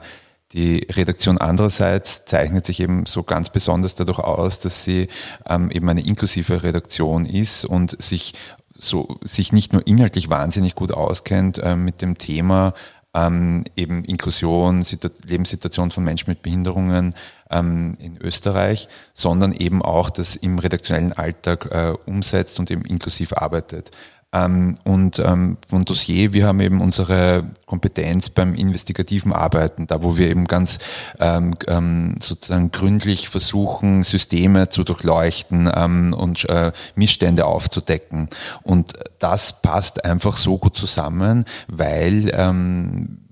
die 0.53 0.87
Redaktion 0.89 1.37
andererseits 1.37 2.25
zeichnet 2.25 2.65
sich 2.65 2.79
eben 2.79 3.05
so 3.05 3.23
ganz 3.23 3.49
besonders 3.49 3.95
dadurch 3.95 4.19
aus, 4.19 4.59
dass 4.59 4.83
sie 4.83 5.09
ähm, 5.47 5.69
eben 5.71 5.87
eine 5.89 6.05
inklusive 6.05 6.63
Redaktion 6.63 7.25
ist 7.25 7.65
und 7.65 8.01
sich 8.01 8.33
so 8.79 9.19
sich 9.23 9.51
nicht 9.51 9.73
nur 9.73 9.85
inhaltlich 9.87 10.29
wahnsinnig 10.29 10.75
gut 10.75 10.91
auskennt 10.91 11.57
äh, 11.57 11.75
mit 11.75 12.01
dem 12.01 12.17
Thema, 12.17 12.73
ähm, 13.17 13.63
eben 13.75 14.03
Inklusion, 14.05 14.83
Lebenssituation 15.25 15.91
von 15.91 16.03
Menschen 16.03 16.29
mit 16.29 16.41
Behinderungen 16.41 17.13
ähm, 17.49 17.95
in 17.99 18.17
Österreich, 18.17 18.87
sondern 19.13 19.53
eben 19.53 19.81
auch 19.81 20.09
das 20.09 20.35
im 20.35 20.59
redaktionellen 20.59 21.13
Alltag 21.13 21.67
äh, 21.71 21.93
umsetzt 22.05 22.59
und 22.59 22.71
eben 22.71 22.83
inklusiv 22.85 23.33
arbeitet. 23.33 23.91
Ähm, 24.33 24.77
und 24.83 25.19
ähm, 25.19 25.57
von 25.69 25.85
Dossier, 25.85 26.33
wir 26.33 26.47
haben 26.47 26.59
eben 26.59 26.81
unsere 26.81 27.45
Kompetenz 27.65 28.29
beim 28.29 28.55
investigativen 28.55 29.31
Arbeiten, 29.31 29.87
da 29.87 30.03
wo 30.03 30.17
wir 30.17 30.27
eben 30.29 30.45
ganz 30.45 30.79
ähm, 31.19 31.55
ähm, 31.67 32.15
sozusagen 32.19 32.71
gründlich 32.71 33.29
versuchen, 33.29 34.03
Systeme 34.03 34.67
zu 34.67 34.83
durchleuchten 34.83 35.71
ähm, 35.73 36.13
und 36.13 36.47
äh, 36.49 36.73
Missstände 36.95 37.45
aufzudecken. 37.45 38.27
Und 38.63 38.93
das 39.19 39.61
passt 39.61 40.03
einfach 40.03 40.35
so 40.35 40.57
gut 40.57 40.75
zusammen, 40.75 41.45
weil 41.67 42.29
ähm, 42.33 43.26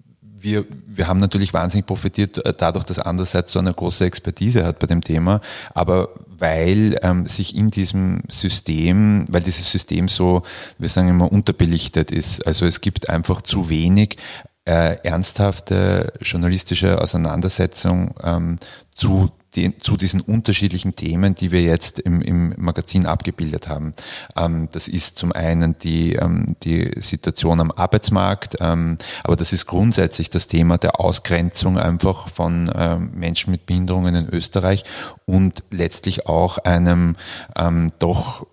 wir, 0.45 0.65
wir 0.87 1.07
haben 1.07 1.19
natürlich 1.19 1.53
wahnsinnig 1.53 1.85
profitiert 1.85 2.45
äh, 2.45 2.53
dadurch, 2.55 2.85
dass 2.85 2.99
andererseits 2.99 3.51
so 3.51 3.59
eine 3.59 3.73
große 3.73 4.05
Expertise 4.05 4.63
hat 4.65 4.79
bei 4.79 4.87
dem 4.87 5.01
Thema, 5.01 5.41
aber 5.73 6.09
weil 6.37 6.97
ähm, 7.01 7.25
sich 7.27 7.55
in 7.55 7.71
diesem 7.71 8.21
System, 8.29 9.25
weil 9.29 9.41
dieses 9.41 9.71
System 9.71 10.07
so, 10.07 10.43
wir 10.77 10.89
sagen 10.89 11.09
immer, 11.09 11.31
unterbelichtet 11.31 12.11
ist. 12.11 12.45
Also 12.45 12.65
es 12.65 12.81
gibt 12.81 13.09
einfach 13.09 13.41
zu 13.41 13.69
wenig 13.69 14.17
äh, 14.65 14.97
ernsthafte 15.03 16.13
journalistische 16.21 17.01
Auseinandersetzung 17.01 18.13
ähm, 18.23 18.57
zu 18.93 19.31
die, 19.55 19.77
zu 19.77 19.97
diesen 19.97 20.21
unterschiedlichen 20.21 20.95
Themen, 20.95 21.35
die 21.35 21.51
wir 21.51 21.61
jetzt 21.61 21.99
im, 21.99 22.21
im 22.21 22.53
Magazin 22.57 23.05
abgebildet 23.05 23.69
haben. 23.69 23.93
Ähm, 24.35 24.69
das 24.71 24.87
ist 24.87 25.17
zum 25.17 25.31
einen 25.31 25.77
die, 25.79 26.13
ähm, 26.15 26.55
die 26.63 26.91
Situation 26.99 27.59
am 27.59 27.71
Arbeitsmarkt, 27.71 28.57
ähm, 28.59 28.97
aber 29.23 29.35
das 29.35 29.53
ist 29.53 29.65
grundsätzlich 29.65 30.29
das 30.29 30.47
Thema 30.47 30.77
der 30.77 30.99
Ausgrenzung 30.99 31.77
einfach 31.77 32.29
von 32.29 32.71
ähm, 32.75 33.11
Menschen 33.13 33.51
mit 33.51 33.65
Behinderungen 33.65 34.15
in 34.15 34.29
Österreich 34.29 34.83
und 35.25 35.63
letztlich 35.71 36.27
auch 36.27 36.57
einem 36.59 37.15
ähm, 37.57 37.91
doch 37.99 38.45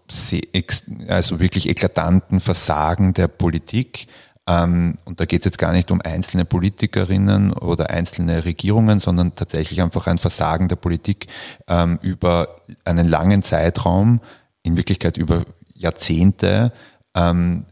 also 1.09 1.40
wirklich 1.40 1.68
eklatanten 1.68 2.40
Versagen 2.40 3.14
der 3.14 3.28
Politik 3.28 4.06
ähm, 4.49 4.97
und 5.05 5.21
da 5.21 5.25
geht 5.25 5.43
es 5.43 5.45
jetzt 5.47 5.59
gar 5.59 5.73
nicht 5.73 5.91
um 5.91 6.01
einzelne 6.03 6.45
Politikerinnen 6.45 7.53
oder 7.53 7.91
einzelne 7.91 8.45
Regierungen, 8.45 8.99
sondern 8.99 9.35
tatsächlich 9.35 9.81
einfach 9.81 10.07
ein 10.07 10.19
Versagen 10.19 10.69
der 10.69 10.77
Politik 10.77 11.29
ähm, 11.69 11.99
über 12.03 12.63
einen 12.85 13.09
langen 13.09 13.43
Zeitraum, 13.43 14.21
in 14.63 14.77
Wirklichkeit 14.77 15.17
über 15.17 15.45
Jahrzehnte, 15.75 16.73
ähm, 17.15 17.67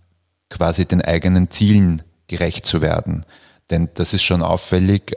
quasi 0.49 0.85
den 0.85 1.03
eigenen 1.03 1.50
Zielen 1.50 2.03
gerecht 2.29 2.67
zu 2.67 2.83
werden. 2.83 3.25
Denn 3.71 3.89
das 3.95 4.15
ist 4.15 4.25
schon 4.25 4.43
auffällig. 4.43 5.15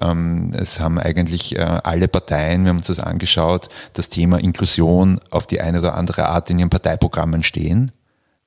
Es 0.53 0.79
haben 0.79 0.99
eigentlich 0.99 1.55
äh, 1.55 1.61
alle 1.61 2.07
Parteien, 2.07 2.63
wir 2.63 2.69
haben 2.69 2.77
uns 2.77 2.87
das 2.87 2.99
angeschaut, 2.99 3.69
das 3.93 4.09
Thema 4.09 4.39
Inklusion 4.39 5.19
auf 5.31 5.47
die 5.47 5.59
eine 5.59 5.79
oder 5.79 5.95
andere 5.95 6.27
Art 6.27 6.51
in 6.51 6.59
ihren 6.59 6.69
Parteiprogrammen 6.69 7.41
stehen. 7.41 7.91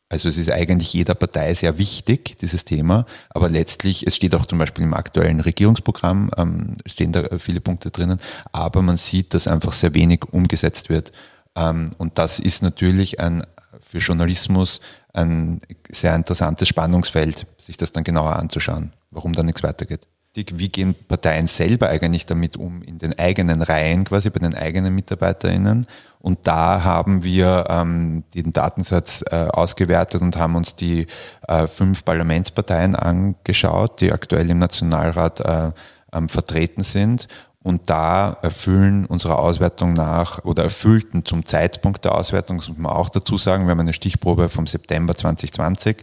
Also 0.08 0.28
es 0.28 0.38
ist 0.38 0.52
eigentlich 0.52 0.92
jeder 0.92 1.16
Partei 1.16 1.52
sehr 1.54 1.78
wichtig, 1.78 2.36
dieses 2.38 2.64
Thema, 2.64 3.06
aber 3.30 3.48
letztlich, 3.48 4.06
es 4.06 4.14
steht 4.14 4.36
auch 4.36 4.46
zum 4.46 4.58
Beispiel 4.58 4.84
im 4.84 4.94
aktuellen 4.94 5.40
Regierungsprogramm, 5.40 6.30
ähm, 6.36 6.76
stehen 6.86 7.10
da 7.10 7.38
viele 7.38 7.60
Punkte 7.60 7.90
drinnen, 7.90 8.18
aber 8.52 8.82
man 8.82 8.98
sieht, 8.98 9.34
dass 9.34 9.48
einfach 9.48 9.72
sehr 9.72 9.94
wenig 9.94 10.24
umgesetzt 10.30 10.90
wird. 10.90 11.10
Ähm, 11.56 11.90
und 11.98 12.18
das 12.18 12.38
ist 12.38 12.62
natürlich 12.62 13.18
ein, 13.18 13.42
für 13.80 13.98
Journalismus 13.98 14.80
ein 15.12 15.60
sehr 15.90 16.14
interessantes 16.14 16.68
Spannungsfeld, 16.68 17.48
sich 17.58 17.76
das 17.76 17.90
dann 17.90 18.04
genauer 18.04 18.36
anzuschauen, 18.36 18.92
warum 19.10 19.32
da 19.32 19.42
nichts 19.42 19.64
weitergeht. 19.64 20.06
wie 20.34 20.68
gehen 20.68 20.94
Parteien 21.08 21.48
selber 21.48 21.88
eigentlich 21.88 22.26
damit 22.26 22.56
um, 22.56 22.82
in 22.82 22.98
den 22.98 23.18
eigenen 23.18 23.62
Reihen, 23.62 24.04
quasi 24.04 24.30
bei 24.30 24.38
den 24.38 24.54
eigenen 24.54 24.94
MitarbeiterInnen. 24.94 25.86
Und 26.26 26.40
da 26.42 26.82
haben 26.82 27.22
wir 27.22 27.66
ähm, 27.68 28.24
den 28.34 28.52
Datensatz 28.52 29.22
äh, 29.30 29.46
ausgewertet 29.46 30.22
und 30.22 30.36
haben 30.36 30.56
uns 30.56 30.74
die 30.74 31.06
äh, 31.46 31.68
fünf 31.68 32.04
Parlamentsparteien 32.04 32.96
angeschaut, 32.96 34.00
die 34.00 34.10
aktuell 34.10 34.50
im 34.50 34.58
Nationalrat 34.58 35.38
äh, 35.38 35.70
ähm, 36.12 36.28
vertreten 36.28 36.82
sind 36.82 37.28
und 37.66 37.90
da 37.90 38.38
erfüllen 38.42 39.06
unserer 39.06 39.40
Auswertung 39.40 39.92
nach 39.92 40.44
oder 40.44 40.62
erfüllten 40.62 41.24
zum 41.24 41.44
Zeitpunkt 41.44 42.04
der 42.04 42.14
Auswertung, 42.14 42.58
das 42.58 42.68
muss 42.68 42.78
man 42.78 42.92
auch 42.92 43.08
dazu 43.08 43.38
sagen, 43.38 43.64
wir 43.66 43.72
haben 43.72 43.80
eine 43.80 43.92
Stichprobe 43.92 44.48
vom 44.48 44.68
September 44.68 45.16
2020, 45.16 45.96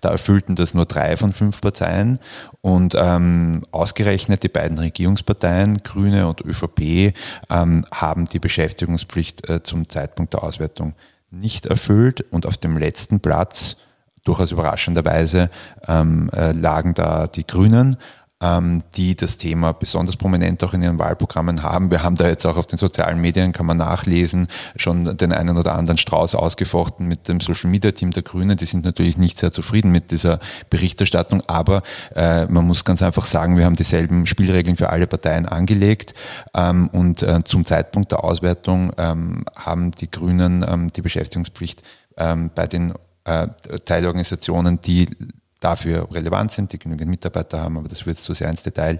da 0.00 0.10
erfüllten 0.10 0.54
das 0.54 0.72
nur 0.72 0.86
drei 0.86 1.16
von 1.16 1.32
fünf 1.32 1.60
Parteien 1.60 2.20
und 2.60 2.94
ähm, 2.96 3.62
ausgerechnet 3.72 4.44
die 4.44 4.48
beiden 4.48 4.78
Regierungsparteien, 4.78 5.82
Grüne 5.82 6.28
und 6.28 6.42
ÖVP, 6.42 7.12
ähm, 7.50 7.84
haben 7.90 8.26
die 8.26 8.38
Beschäftigungspflicht 8.38 9.50
äh, 9.50 9.64
zum 9.64 9.88
Zeitpunkt 9.88 10.34
der 10.34 10.44
Auswertung 10.44 10.94
nicht 11.32 11.66
erfüllt 11.66 12.24
und 12.30 12.46
auf 12.46 12.56
dem 12.56 12.78
letzten 12.78 13.18
Platz 13.18 13.78
durchaus 14.22 14.52
überraschenderweise 14.52 15.50
ähm, 15.88 16.30
äh, 16.32 16.52
lagen 16.52 16.94
da 16.94 17.26
die 17.26 17.46
Grünen 17.46 17.96
die 18.96 19.16
das 19.16 19.36
Thema 19.36 19.72
besonders 19.72 20.16
prominent 20.16 20.64
auch 20.64 20.72
in 20.72 20.82
ihren 20.82 20.98
Wahlprogrammen 20.98 21.62
haben. 21.62 21.90
Wir 21.90 22.02
haben 22.02 22.16
da 22.16 22.26
jetzt 22.26 22.46
auch 22.46 22.56
auf 22.56 22.66
den 22.66 22.78
sozialen 22.78 23.20
Medien, 23.20 23.52
kann 23.52 23.66
man 23.66 23.76
nachlesen, 23.76 24.48
schon 24.76 25.14
den 25.18 25.34
einen 25.34 25.58
oder 25.58 25.74
anderen 25.74 25.98
Strauß 25.98 26.34
ausgefochten 26.36 27.06
mit 27.06 27.28
dem 27.28 27.40
Social 27.40 27.68
Media 27.68 27.90
Team 27.90 28.12
der 28.12 28.22
Grünen. 28.22 28.56
Die 28.56 28.64
sind 28.64 28.86
natürlich 28.86 29.18
nicht 29.18 29.38
sehr 29.38 29.52
zufrieden 29.52 29.92
mit 29.92 30.10
dieser 30.10 30.38
Berichterstattung, 30.70 31.42
aber 31.48 31.82
äh, 32.14 32.46
man 32.46 32.66
muss 32.66 32.86
ganz 32.86 33.02
einfach 33.02 33.26
sagen, 33.26 33.58
wir 33.58 33.66
haben 33.66 33.76
dieselben 33.76 34.26
Spielregeln 34.26 34.78
für 34.78 34.88
alle 34.88 35.06
Parteien 35.06 35.46
angelegt 35.46 36.14
ähm, 36.54 36.88
und 36.88 37.22
äh, 37.22 37.40
zum 37.44 37.66
Zeitpunkt 37.66 38.10
der 38.10 38.24
Auswertung 38.24 38.92
ähm, 38.96 39.44
haben 39.54 39.90
die 39.90 40.10
Grünen 40.10 40.64
ähm, 40.66 40.90
die 40.90 41.02
Beschäftigungspflicht 41.02 41.82
ähm, 42.16 42.50
bei 42.54 42.66
den 42.66 42.94
äh, 43.24 43.48
Teilorganisationen, 43.84 44.80
die 44.80 45.08
dafür 45.60 46.08
relevant 46.10 46.52
sind, 46.52 46.72
die 46.72 46.78
genügend 46.78 47.10
Mitarbeiter 47.10 47.60
haben, 47.60 47.76
aber 47.76 47.88
das 47.88 48.06
wird 48.06 48.18
zu 48.18 48.34
sehr 48.34 48.50
ins 48.50 48.62
Detail, 48.62 48.98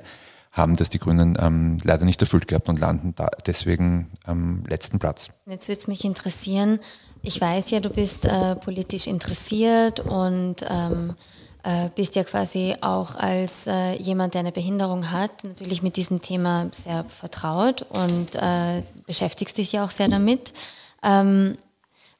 haben 0.52 0.76
das 0.76 0.90
die 0.90 0.98
Grünen 0.98 1.38
ähm, 1.40 1.78
leider 1.84 2.04
nicht 2.04 2.20
erfüllt 2.20 2.48
gehabt 2.48 2.68
und 2.68 2.80
landen 2.80 3.14
deswegen 3.46 4.10
am 4.24 4.64
letzten 4.66 4.98
Platz. 4.98 5.28
Jetzt 5.46 5.68
würde 5.68 5.80
es 5.80 5.88
mich 5.88 6.04
interessieren, 6.04 6.80
ich 7.22 7.40
weiß 7.40 7.70
ja, 7.70 7.80
du 7.80 7.90
bist 7.90 8.24
äh, 8.24 8.56
politisch 8.56 9.06
interessiert 9.06 10.00
und 10.00 10.64
ähm, 10.68 11.14
äh, 11.62 11.90
bist 11.94 12.16
ja 12.16 12.24
quasi 12.24 12.74
auch 12.80 13.14
als 13.16 13.66
äh, 13.66 13.92
jemand, 13.96 14.34
der 14.34 14.40
eine 14.40 14.52
Behinderung 14.52 15.10
hat, 15.10 15.44
natürlich 15.44 15.82
mit 15.82 15.96
diesem 15.96 16.22
Thema 16.22 16.68
sehr 16.72 17.04
vertraut 17.04 17.82
und 17.82 18.34
äh, 18.36 18.82
beschäftigst 19.06 19.58
dich 19.58 19.72
ja 19.72 19.84
auch 19.84 19.90
sehr 19.90 20.08
damit. 20.08 20.54
Ähm, 21.02 21.58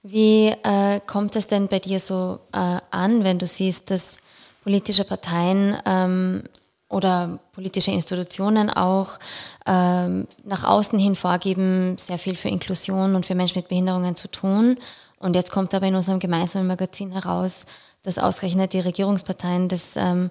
wie 0.03 0.49
äh, 0.49 1.01
kommt 1.07 1.37
es 1.37 1.47
denn 1.47 1.69
bei 1.69 1.79
dir 1.79 2.01
so 2.01 2.41
äh, 2.53 2.79
an, 2.91 3.25
wenn 3.25 3.39
du 3.39 3.47
siehst, 3.47 3.91
dass 3.91 4.17
politische 4.63 5.05
Parteien 5.05 5.77
ähm, 5.87 6.43
oder 6.89 7.39
politische 7.53 7.93
Institutionen 7.93 8.69
auch 8.69 9.19
ähm, 9.67 10.27
nach 10.45 10.65
außen 10.65 10.99
hin 10.99 11.15
vorgeben, 11.15 11.97
sehr 11.99 12.19
viel 12.19 12.37
für 12.37 12.49
Inklusion 12.49 13.15
und 13.15 13.27
für 13.27 13.35
Menschen 13.35 13.59
mit 13.59 13.69
Behinderungen 13.69 14.17
zu 14.17 14.29
tun. 14.29 14.77
Und 15.19 15.37
jetzt 15.37 15.53
kommt 15.53 15.73
aber 15.75 15.87
in 15.87 15.95
unserem 15.95 16.19
gemeinsamen 16.19 16.67
Magazin 16.67 17.13
heraus, 17.13 17.67
dass 18.03 18.19
ausgerechnet 18.19 18.73
die 18.73 18.81
Regierungsparteien 18.81 19.69
das 19.69 19.95
ähm, 19.97 20.31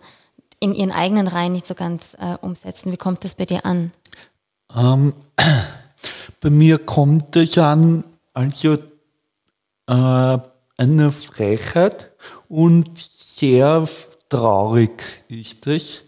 in 0.60 0.74
ihren 0.74 0.92
eigenen 0.92 1.28
Reihen 1.28 1.54
nicht 1.54 1.68
so 1.68 1.76
ganz 1.76 2.16
äh, 2.20 2.36
umsetzen. 2.42 2.92
Wie 2.92 2.98
kommt 2.98 3.24
das 3.24 3.36
bei 3.36 3.46
dir 3.46 3.66
an? 3.66 3.92
Ähm, 4.76 5.14
bei 6.42 6.50
mir 6.50 6.80
kommt 6.80 7.36
es 7.36 7.58
an, 7.58 8.04
also 8.34 8.74
äh, 9.88 10.38
eine 10.78 11.12
Frechheit 11.12 12.12
und 12.48 12.98
sehr 12.98 13.88
traurig 14.30 15.24
ist 15.28 15.68
es, 15.68 16.06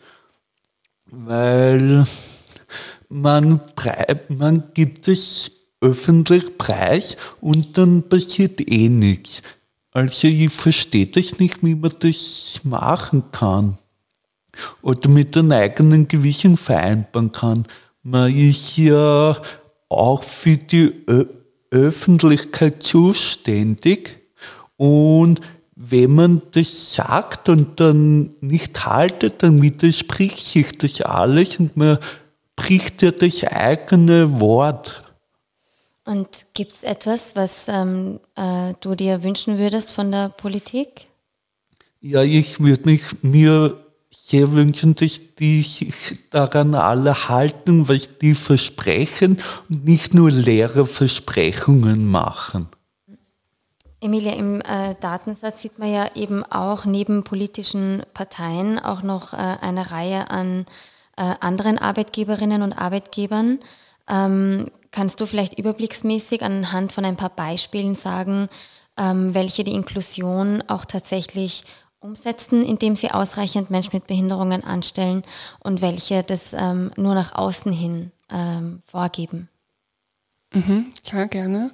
weil 1.07 2.05
man, 3.09 3.59
man 4.29 4.63
gibt 4.73 5.07
es 5.07 5.51
öffentlich 5.81 6.57
preis 6.57 7.17
und 7.41 7.77
dann 7.77 8.07
passiert 8.07 8.61
eh 8.61 8.87
nichts. 8.87 9.41
Also 9.91 10.27
ich 10.27 10.51
verstehe 10.51 11.07
das 11.07 11.39
nicht, 11.39 11.63
wie 11.63 11.75
man 11.75 11.93
das 11.99 12.61
machen 12.63 13.31
kann. 13.31 13.77
Oder 14.81 15.09
mit 15.09 15.35
einem 15.35 15.51
eigenen 15.51 16.07
Gewissen 16.07 16.55
vereinbaren 16.55 17.31
kann. 17.31 17.65
Man 18.03 18.33
ist 18.33 18.77
ja 18.77 19.41
auch 19.89 20.23
für 20.23 20.57
die 20.57 21.03
Ö 21.07 21.25
Öffentlichkeit 21.73 22.83
zuständig 22.83 24.19
und 24.75 25.39
wenn 25.89 26.13
man 26.13 26.41
das 26.51 26.93
sagt 26.93 27.49
und 27.49 27.79
dann 27.79 28.35
nicht 28.41 28.85
haltet, 28.85 29.41
dann 29.43 29.61
widerspricht 29.61 30.45
sich 30.45 30.77
das 30.77 31.01
alles 31.01 31.59
und 31.59 31.75
man 31.75 31.97
bricht 32.55 33.01
ja 33.01 33.11
das 33.11 33.43
eigene 33.43 34.39
Wort. 34.39 35.03
Und 36.05 36.45
gibt 36.53 36.73
es 36.73 36.83
etwas, 36.83 37.35
was 37.35 37.67
ähm, 37.67 38.19
äh, 38.35 38.73
du 38.81 38.95
dir 38.95 39.23
wünschen 39.23 39.57
würdest 39.57 39.91
von 39.91 40.11
der 40.11 40.29
Politik? 40.29 41.07
Ja, 41.99 42.21
ich 42.21 42.59
würde 42.59 42.89
mich 42.89 43.01
mir 43.21 43.77
sehr 44.11 44.51
wünschen, 44.51 44.95
dass 44.95 45.19
die 45.39 45.61
sich 45.61 46.29
daran 46.29 46.75
alle 46.75 47.29
halten, 47.29 47.87
was 47.87 48.09
die 48.21 48.33
versprechen 48.33 49.39
und 49.69 49.85
nicht 49.85 50.13
nur 50.13 50.31
leere 50.31 50.85
Versprechungen 50.85 52.05
machen. 52.05 52.67
Emilia, 54.01 54.33
im 54.33 54.61
äh, 54.61 54.95
Datensatz 54.99 55.61
sieht 55.61 55.77
man 55.77 55.93
ja 55.93 56.09
eben 56.15 56.43
auch 56.43 56.85
neben 56.85 57.23
politischen 57.23 58.03
Parteien 58.13 58.79
auch 58.79 59.03
noch 59.03 59.33
äh, 59.33 59.37
eine 59.37 59.91
Reihe 59.91 60.29
an 60.31 60.65
äh, 61.17 61.35
anderen 61.39 61.77
Arbeitgeberinnen 61.77 62.63
und 62.63 62.73
Arbeitgebern. 62.73 63.59
Ähm, 64.09 64.65
kannst 64.91 65.21
du 65.21 65.27
vielleicht 65.27 65.57
überblicksmäßig 65.57 66.41
anhand 66.41 66.91
von 66.91 67.05
ein 67.05 67.15
paar 67.15 67.29
Beispielen 67.29 67.93
sagen, 67.93 68.49
ähm, 68.97 69.35
welche 69.35 69.63
die 69.63 69.73
Inklusion 69.73 70.63
auch 70.67 70.85
tatsächlich 70.85 71.63
umsetzen, 71.99 72.63
indem 72.63 72.95
sie 72.95 73.11
ausreichend 73.11 73.69
Menschen 73.69 73.95
mit 73.95 74.07
Behinderungen 74.07 74.63
anstellen 74.63 75.23
und 75.59 75.81
welche 75.81 76.23
das 76.23 76.53
ähm, 76.53 76.91
nur 76.97 77.13
nach 77.13 77.35
außen 77.35 77.71
hin 77.71 78.11
ähm, 78.31 78.81
vorgeben? 78.85 79.47
Mhm, 80.53 80.91
klar, 81.05 81.27
gerne. 81.27 81.71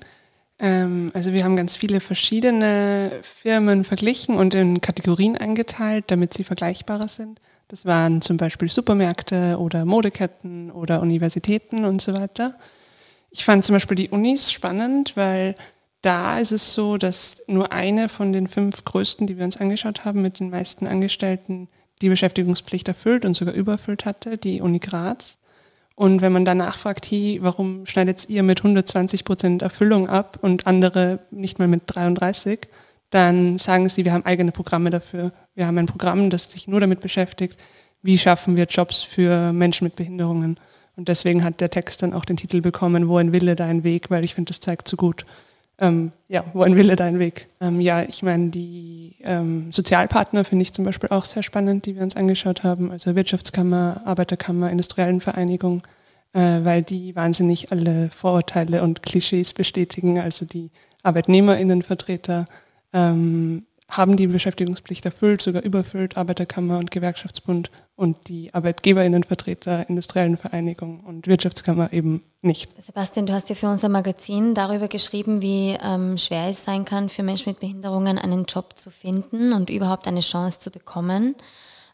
Ähm, 0.59 1.11
also 1.13 1.33
wir 1.33 1.43
haben 1.43 1.55
ganz 1.55 1.75
viele 1.75 1.99
verschiedene 1.99 3.11
Firmen 3.21 3.83
verglichen 3.83 4.35
und 4.35 4.55
in 4.55 4.81
Kategorien 4.81 5.37
eingeteilt, 5.37 6.05
damit 6.07 6.33
sie 6.33 6.43
vergleichbarer 6.43 7.07
sind. 7.07 7.39
Das 7.67 7.85
waren 7.85 8.21
zum 8.21 8.37
Beispiel 8.37 8.69
Supermärkte 8.69 9.57
oder 9.59 9.85
Modeketten 9.85 10.71
oder 10.71 11.01
Universitäten 11.01 11.85
und 11.85 12.01
so 12.01 12.13
weiter. 12.13 12.55
Ich 13.29 13.43
fand 13.43 13.65
zum 13.65 13.73
Beispiel 13.75 13.97
die 13.97 14.09
Unis 14.09 14.51
spannend, 14.51 15.17
weil 15.17 15.53
da 16.01 16.39
ist 16.39 16.51
es 16.51 16.73
so, 16.73 16.97
dass 16.97 17.43
nur 17.47 17.71
eine 17.73 18.07
von 18.07 18.31
den 18.31 18.47
fünf 18.47 18.85
größten, 18.85 19.27
die 19.27 19.37
wir 19.37 19.43
uns 19.43 19.57
angeschaut 19.57 20.05
haben, 20.05 20.21
mit 20.21 20.39
den 20.39 20.49
meisten 20.49 20.87
Angestellten 20.87 21.67
die 22.01 22.09
Beschäftigungspflicht 22.09 22.87
erfüllt 22.87 23.25
und 23.25 23.35
sogar 23.35 23.53
übererfüllt 23.53 24.05
hatte, 24.05 24.37
die 24.37 24.61
Uni 24.61 24.79
Graz. 24.79 25.37
Und 25.97 26.21
wenn 26.21 26.31
man 26.31 26.45
danach 26.45 26.77
fragt, 26.77 27.09
hey, 27.09 27.39
warum 27.41 27.87
schneidet 27.87 28.29
ihr 28.29 28.43
mit 28.43 28.59
120 28.59 29.25
Prozent 29.25 29.63
Erfüllung 29.63 30.07
ab 30.07 30.37
und 30.43 30.67
andere 30.67 31.21
nicht 31.31 31.57
mal 31.57 31.67
mit 31.67 31.81
33, 31.87 32.67
dann 33.09 33.57
sagen 33.57 33.89
sie, 33.89 34.05
wir 34.05 34.13
haben 34.13 34.23
eigene 34.23 34.51
Programme 34.51 34.91
dafür. 34.91 35.31
Wir 35.55 35.65
haben 35.65 35.79
ein 35.79 35.87
Programm, 35.87 36.29
das 36.29 36.51
sich 36.51 36.67
nur 36.67 36.81
damit 36.81 36.99
beschäftigt, 36.99 37.59
wie 38.03 38.19
schaffen 38.19 38.55
wir 38.55 38.65
Jobs 38.65 39.01
für 39.01 39.51
Menschen 39.53 39.85
mit 39.85 39.95
Behinderungen. 39.95 40.59
Und 40.95 41.07
deswegen 41.07 41.43
hat 41.43 41.61
der 41.61 41.71
Text 41.71 42.03
dann 42.03 42.13
auch 42.13 42.25
den 42.25 42.37
Titel 42.37 42.61
bekommen, 42.61 43.07
Wo 43.07 43.17
ein 43.17 43.33
Wille, 43.33 43.55
dein 43.55 43.83
Weg, 43.83 44.11
weil 44.11 44.23
ich 44.23 44.35
finde, 44.35 44.49
das 44.49 44.59
zeigt 44.59 44.87
so 44.87 44.97
gut, 44.97 45.25
ähm, 45.79 46.11
ja, 46.27 46.43
wo 46.53 46.63
ein 46.63 46.75
Wille, 46.75 46.95
dein 46.95 47.19
Weg. 47.19 47.47
Ähm, 47.61 47.79
ja, 47.79 48.01
ich 48.01 48.23
meine, 48.23 48.49
die 48.49 49.15
ähm, 49.23 49.71
Sozialpartner 49.71 50.43
finde 50.43 50.63
ich 50.63 50.73
zum 50.73 50.85
Beispiel 50.85 51.09
auch 51.09 51.23
sehr 51.23 51.43
spannend, 51.43 51.85
die 51.85 51.95
wir 51.95 52.03
uns 52.03 52.15
angeschaut 52.15 52.63
haben, 52.63 52.91
also 52.91 53.15
Wirtschaftskammer, 53.15 54.01
Arbeiterkammer, 54.05 54.71
Industriellenvereinigung, 54.71 55.83
äh, 56.33 56.39
weil 56.63 56.81
die 56.81 57.15
wahnsinnig 57.15 57.71
alle 57.71 58.09
Vorurteile 58.09 58.81
und 58.81 59.03
Klischees 59.03 59.53
bestätigen, 59.53 60.19
also 60.19 60.45
die 60.45 60.71
ArbeitnehmerInnenvertreter 61.03 62.47
ähm, 62.93 63.65
haben 63.89 64.17
die 64.17 64.27
Beschäftigungspflicht 64.27 65.05
erfüllt, 65.05 65.41
sogar 65.41 65.63
überfüllt, 65.63 66.17
Arbeiterkammer 66.17 66.77
und 66.79 66.91
Gewerkschaftsbund 66.91 67.71
und 67.97 68.27
die 68.29 68.53
Arbeitgeberinnenvertreter, 68.53 69.89
industriellen 69.89 70.37
Vereinigung 70.37 71.01
und 71.01 71.25
Wirtschaftskammer 71.25 71.91
eben 71.91 72.23
nicht. 72.41 72.79
Sebastian, 72.79 73.25
du 73.25 73.33
hast 73.33 73.49
ja 73.49 73.55
für 73.55 73.67
unser 73.67 73.89
Magazin 73.89 74.53
darüber 74.53 74.87
geschrieben, 74.87 75.41
wie 75.41 75.75
ähm, 75.81 76.17
schwer 76.19 76.47
es 76.47 76.63
sein 76.63 76.85
kann, 76.85 77.09
für 77.09 77.23
Menschen 77.23 77.49
mit 77.49 77.59
Behinderungen 77.59 78.19
einen 78.19 78.45
Job 78.45 78.77
zu 78.77 78.91
finden 78.91 79.51
und 79.51 79.71
überhaupt 79.71 80.07
eine 80.07 80.19
Chance 80.19 80.59
zu 80.59 80.69
bekommen. 80.69 81.35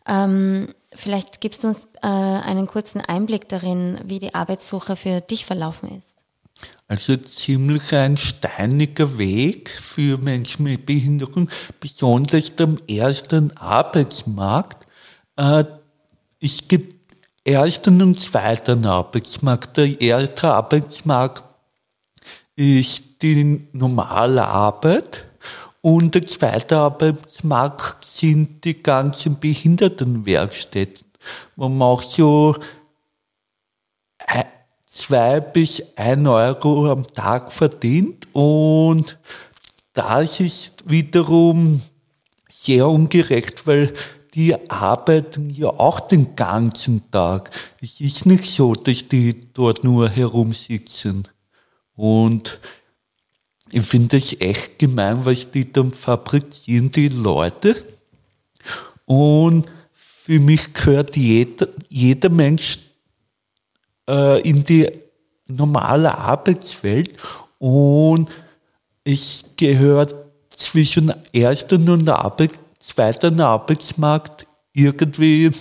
Ähm, 0.06 0.68
vielleicht 0.94 1.40
gibst 1.40 1.64
du 1.64 1.70
uns 1.70 1.88
äh, 2.02 2.08
einen 2.08 2.68
kurzen 2.68 3.00
Einblick 3.00 3.48
darin, 3.48 3.98
wie 4.04 4.20
die 4.20 4.36
Arbeitssuche 4.36 4.98
für 4.98 5.22
dich 5.22 5.46
verlaufen 5.46 5.98
ist. 5.98 6.20
Also 6.90 7.16
ziemlich 7.16 7.94
ein 7.94 8.18
steiniger 8.18 9.18
Weg 9.18 9.70
für 9.70 10.18
Menschen 10.18 10.66
mit 10.66 10.86
Behinderung, 10.86 11.50
besonders 11.80 12.52
am 12.60 12.78
ersten 12.90 13.56
Arbeitsmarkt. 13.56 14.86
Äh, 15.38 15.64
es 16.44 16.68
gibt 16.68 17.16
ersten 17.46 18.02
und 18.02 18.20
zweiten 18.20 18.86
Arbeitsmarkt. 18.86 19.78
Der 19.78 20.02
erste 20.02 20.54
Arbeitsmarkt 20.54 21.44
ist 22.58 23.22
die 23.22 23.66
normale 23.72 24.46
Arbeit 24.46 25.26
und 25.82 26.14
der 26.14 26.28
zweite 26.28 26.78
Arbeitsmarkt 26.78 28.06
sind 28.06 28.66
die 28.66 28.84
ganzen 28.84 29.40
Behindertenwerkstätten, 29.40 31.06
wo 31.56 31.70
man 31.70 31.88
auch 31.88 32.02
so 32.02 32.56
zwei 34.86 35.40
bis 35.40 35.82
ein 35.96 36.28
Euro 36.28 36.92
am 36.92 37.08
Tag 37.08 37.54
verdient 37.54 38.28
und 38.34 39.18
das 39.94 40.42
ist 40.42 40.90
wiederum 40.90 41.82
sehr 42.52 42.88
ungerecht, 42.88 43.66
weil 43.66 43.94
die 44.34 44.56
arbeiten 44.70 45.50
ja 45.52 45.68
auch 45.68 46.00
den 46.00 46.36
ganzen 46.36 47.10
Tag. 47.12 47.52
Es 47.82 48.02
ist 48.02 48.26
nicht 48.26 48.46
so, 48.46 48.74
dass 48.74 49.08
die 49.08 49.38
dort 49.54 49.84
nur 49.84 50.10
herumsitzen. 50.10 51.28
Und 51.96 52.60
ich 53.72 53.84
finde 53.84 54.18
es 54.18 54.40
echt 54.40 54.80
gemein, 54.80 55.26
was 55.26 55.52
die 55.52 55.72
dann 55.72 55.92
fabrizieren, 55.92 56.92
die 56.92 57.10
Leute. 57.10 57.76
Und 59.06 59.68
für 59.92 60.40
mich 60.40 60.74
gehört 60.74 61.16
jeder, 61.16 61.68
jeder 61.90 62.30
Mensch 62.30 62.80
äh, 64.08 64.42
in 64.42 64.64
die 64.64 64.90
normale 65.48 66.18
Arbeitswelt 66.18 67.12
und 67.60 68.30
es 69.04 69.44
gehört 69.58 70.16
zwischen 70.56 71.14
ersten 71.34 71.90
und 71.90 72.08
Arbeit, 72.10 72.52
zweiten 72.88 73.40
Arbeitsmarkt 73.40 74.46
irgendwie 74.74 75.52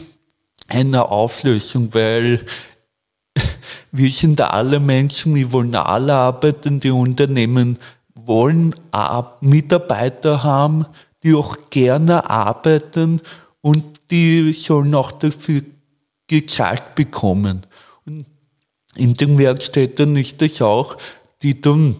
eine 0.68 1.10
Auflösung, 1.10 1.92
weil 1.94 2.44
wir 3.92 4.10
sind 4.10 4.40
alle 4.40 4.80
Menschen, 4.80 5.34
wir 5.34 5.52
wollen 5.52 5.74
alle 5.74 6.14
arbeiten, 6.14 6.80
die 6.80 6.90
Unternehmen 6.90 7.78
wollen 8.14 8.74
Mitarbeiter 9.40 10.42
haben, 10.42 10.86
die 11.22 11.34
auch 11.34 11.56
gerne 11.70 12.28
arbeiten 12.28 13.20
und 13.60 14.00
die 14.10 14.52
sollen 14.52 14.94
auch 14.94 15.12
dafür 15.12 15.62
gezahlt 16.26 16.94
bekommen. 16.94 17.66
Und 18.04 18.26
in 18.94 19.14
den 19.14 19.38
Werkstätten 19.38 20.16
ist 20.16 20.40
das 20.42 20.60
auch, 20.62 20.96
die 21.42 21.60
dann 21.60 21.96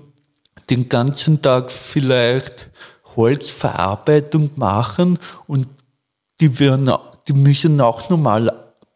den 0.71 0.89
ganzen 0.89 1.43
Tag 1.43 1.71
vielleicht 1.71 2.71
Holzverarbeitung 3.17 4.51
machen 4.57 5.19
und 5.47 5.69
die, 6.41 6.59
werden, 6.59 6.91
die 7.29 7.33
müssen 7.33 7.81
auch 7.81 8.09
normal 8.11 8.53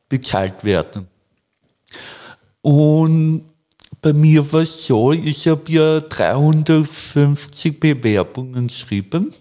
bezahlt 0.08 0.64
werden. 0.64 1.08
Und 2.62 3.44
bei 4.02 4.12
mir 4.12 4.52
war 4.52 4.62
es 4.62 4.86
so, 4.86 5.12
ich 5.12 5.48
habe 5.48 5.70
ja 5.70 6.00
350 6.00 7.80
Bewerbungen 7.80 8.68
geschrieben 8.68 9.32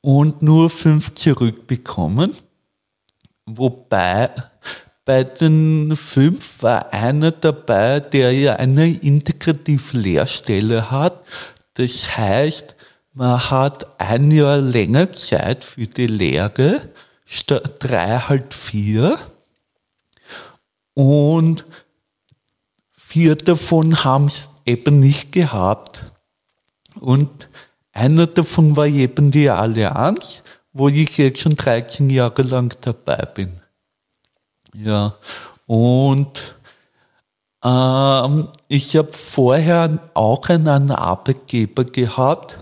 und 0.00 0.42
nur 0.42 0.70
fünf 0.70 1.14
zurückbekommen. 1.14 2.34
Wobei 3.46 4.30
bei 5.04 5.24
den 5.24 5.96
fünf 5.96 6.62
war 6.62 6.92
einer 6.92 7.30
dabei, 7.30 8.00
der 8.00 8.32
ja 8.32 8.56
eine 8.56 8.88
integrative 8.88 9.96
Lehrstelle 9.96 10.90
hat. 10.90 11.24
Das 11.74 12.18
heißt, 12.18 12.76
man 13.18 13.50
hat 13.50 14.00
ein 14.00 14.30
Jahr 14.30 14.58
länger 14.58 15.10
Zeit 15.10 15.64
für 15.64 15.88
die 15.88 16.06
Lehre, 16.06 16.88
statt 17.24 17.74
drei 17.80 18.16
halt 18.16 18.54
vier. 18.54 19.18
Und 20.94 21.64
vier 22.92 23.34
davon 23.34 24.04
haben 24.04 24.26
es 24.26 24.48
eben 24.64 25.00
nicht 25.00 25.32
gehabt. 25.32 26.12
Und 26.94 27.48
einer 27.90 28.28
davon 28.28 28.76
war 28.76 28.86
eben 28.86 29.32
die 29.32 29.50
Allianz, 29.50 30.44
wo 30.72 30.88
ich 30.88 31.18
jetzt 31.18 31.40
schon 31.40 31.56
13 31.56 32.10
Jahre 32.10 32.42
lang 32.42 32.76
dabei 32.82 33.26
bin. 33.34 33.60
Ja, 34.72 35.16
und 35.66 36.54
ähm, 37.64 38.48
ich 38.68 38.96
habe 38.96 39.12
vorher 39.12 40.08
auch 40.14 40.48
einen 40.50 40.92
Arbeitgeber 40.92 41.82
gehabt. 41.82 42.58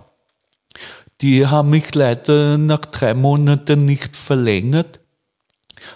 Die 1.23 1.47
haben 1.47 1.71
mich 1.71 1.95
leider 1.95 2.59
nach 2.59 2.81
drei 2.81 3.15
Monaten 3.15 3.85
nicht 3.87 4.17
verlängert, 4.17 5.01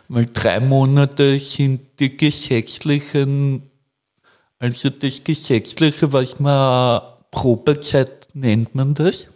weil 0.09 0.27
drei 0.27 0.61
Monate 0.61 1.39
sind 1.39 2.01
die 2.01 2.17
gesetzlichen, 2.17 3.71
also 4.59 4.89
das 4.89 5.23
gesetzliche, 5.23 6.13
was 6.13 6.39
man 6.39 7.03
Probezeit 7.31 8.29
nennt 8.35 8.75
man 8.75 8.95
das. 8.95 9.27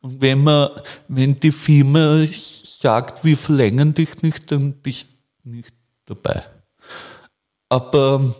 Und 0.00 0.20
wenn 0.20 0.44
man, 0.44 0.70
wenn 1.08 1.38
die 1.38 1.52
Firma 1.52 2.24
sagt, 2.26 3.24
wir 3.24 3.36
verlängern 3.36 3.92
dich 3.92 4.22
nicht, 4.22 4.50
dann 4.50 4.72
bist 4.72 5.08
nicht 5.44 5.74
dabei. 6.06 6.44
Aber 7.68 8.34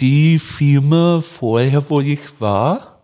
die 0.00 0.38
Firma 0.38 1.20
vorher, 1.20 1.88
wo 1.88 2.00
ich 2.00 2.40
war, 2.40 2.95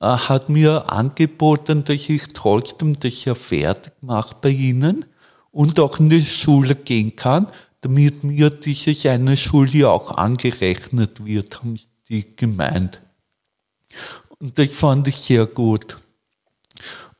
hat 0.00 0.48
mir 0.48 0.92
angeboten, 0.92 1.84
dass 1.84 2.08
ich 2.08 2.28
trotzdem 2.34 2.98
das 3.00 3.24
ja 3.24 3.34
fertig 3.34 3.92
mache 4.00 4.36
bei 4.40 4.50
ihnen 4.50 5.04
und 5.50 5.80
auch 5.80 5.98
in 5.98 6.08
die 6.08 6.24
Schule 6.24 6.74
gehen 6.74 7.16
kann, 7.16 7.48
damit 7.80 8.24
mir 8.24 8.50
diese 8.50 9.10
eine 9.10 9.36
Schule 9.36 9.88
auch 9.88 10.12
angerechnet 10.12 11.24
wird, 11.24 11.60
haben 11.60 11.78
die 12.08 12.36
gemeint. 12.36 13.00
Und 14.38 14.58
das 14.58 14.70
fand 14.70 15.08
ich 15.08 15.16
sehr 15.16 15.46
gut. 15.46 15.96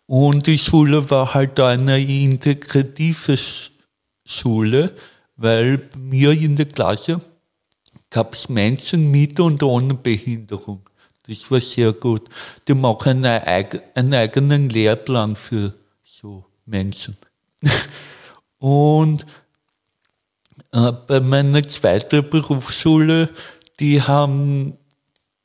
Und 0.07 0.47
die 0.47 0.59
Schule 0.59 1.11
war 1.11 1.35
halt 1.35 1.61
eine 1.61 2.01
integrative 2.01 3.39
Schule, 4.25 4.97
weil 5.37 5.89
mir 5.97 6.33
in 6.33 6.57
der 6.57 6.67
Klasse 6.67 7.21
gab 8.11 8.35
es 8.35 8.49
Menschen 8.49 9.11
mit 9.11 9.39
und 9.39 9.63
ohne 9.63 9.95
Behinderung. 9.95 10.88
Das 11.29 11.51
war 11.51 11.61
sehr 11.61 11.93
gut. 11.93 12.29
Die 12.67 12.75
machen 12.75 13.25
einen 13.25 14.15
eigenen 14.15 14.71
Lehrplan 14.71 15.37
für 15.37 15.75
so 16.03 16.47
Menschen. 16.65 17.19
Und 18.59 19.27
äh, 20.73 20.91
bei 20.93 21.21
meiner 21.21 21.67
zweiten 21.69 22.29
Berufsschule, 22.29 23.29
die 23.79 24.01
haben 24.03 24.79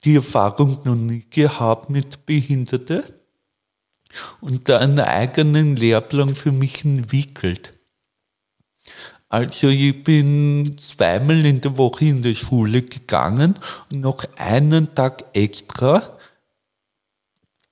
die 0.04 0.16
Erfahrung 0.16 0.80
noch 0.86 0.96
nie 0.96 1.26
gehabt 1.30 1.90
mit 1.90 2.26
Behinderten 2.26 3.04
und 4.42 4.68
da 4.70 4.80
einen 4.80 5.00
eigenen 5.00 5.76
Lehrplan 5.76 6.36
für 6.36 6.52
mich 6.52 6.84
entwickelt. 6.84 7.74
Also 9.34 9.70
ich 9.70 10.04
bin 10.04 10.78
zweimal 10.78 11.44
in 11.44 11.60
der 11.60 11.76
Woche 11.76 12.06
in 12.06 12.22
die 12.22 12.36
Schule 12.36 12.84
gegangen 12.84 13.56
und 13.92 14.02
noch 14.02 14.24
einen 14.36 14.94
Tag 14.94 15.24
extra, 15.34 16.04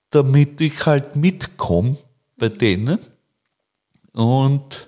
damit 0.10 0.60
ich 0.60 0.84
halt 0.88 1.16
mitkomme 1.16 1.98
bei 2.36 2.50
denen. 2.50 2.98
Und 4.12 4.88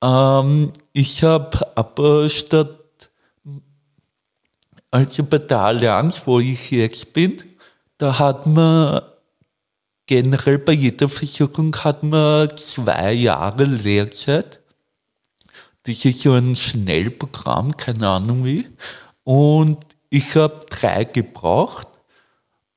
ähm, 0.00 0.72
ich 0.92 1.24
habe 1.24 1.76
aber 1.76 2.30
statt, 2.30 3.10
also 4.92 5.24
bei 5.24 5.38
der 5.38 5.58
Allianz, 5.58 6.22
wo 6.24 6.38
ich 6.38 6.70
jetzt 6.70 7.12
bin, 7.12 7.42
da 7.96 8.16
hat 8.20 8.46
man 8.46 9.02
generell 10.06 10.58
bei 10.58 10.74
jeder 10.74 11.08
Versicherung 11.08 11.74
hat 11.78 12.04
man 12.04 12.56
zwei 12.56 13.12
Jahre 13.12 13.64
Lehrzeit 13.64 14.60
das 15.88 16.04
ist 16.04 16.20
so 16.20 16.34
ein 16.34 16.54
Schnellprogramm, 16.54 17.76
keine 17.76 18.08
Ahnung 18.08 18.44
wie. 18.44 18.68
Und 19.24 19.78
ich 20.10 20.36
habe 20.36 20.60
drei 20.68 21.04
gebraucht, 21.04 21.86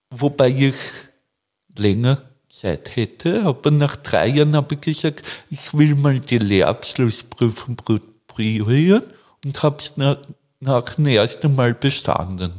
wobei 0.10 0.50
ich 0.50 0.76
länger 1.78 2.22
Zeit 2.50 2.96
hätte. 2.96 3.44
Aber 3.44 3.72
nach 3.72 3.98
drei 3.98 4.28
Jahren 4.28 4.56
habe 4.56 4.76
ich 4.76 4.82
gesagt, 4.82 5.24
ich 5.50 5.74
will 5.74 5.96
mal 5.96 6.20
die 6.20 6.38
Lehrabschlussprüfung 6.38 7.78
probieren 8.28 9.04
und 9.44 9.64
habe 9.64 9.78
es 9.80 9.98
nach, 9.98 10.18
nach 10.60 10.94
dem 10.96 11.08
ersten 11.08 11.54
Mal 11.56 11.74
bestanden. 11.74 12.54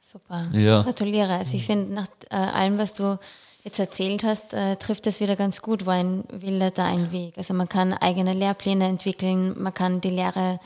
Super. 0.00 0.42
Ja. 0.52 0.82
Gratuliere. 0.82 1.34
Also 1.34 1.56
ich 1.56 1.66
finde, 1.66 1.92
nach 1.92 2.08
äh, 2.30 2.36
allem, 2.36 2.78
was 2.78 2.94
du 2.94 3.18
jetzt 3.62 3.78
erzählt 3.78 4.24
hast, 4.24 4.54
äh, 4.54 4.76
trifft 4.76 5.06
es 5.06 5.20
wieder 5.20 5.36
ganz 5.36 5.62
gut, 5.62 5.86
wohin 5.86 6.24
will 6.30 6.70
da 6.74 6.86
ein 6.86 7.12
Weg. 7.12 7.34
Also 7.36 7.54
man 7.54 7.68
kann 7.68 7.92
eigene 7.92 8.32
Lehrpläne 8.32 8.86
entwickeln, 8.86 9.54
man 9.60 9.72
kann 9.72 10.00
die 10.00 10.10
Lehre 10.10 10.60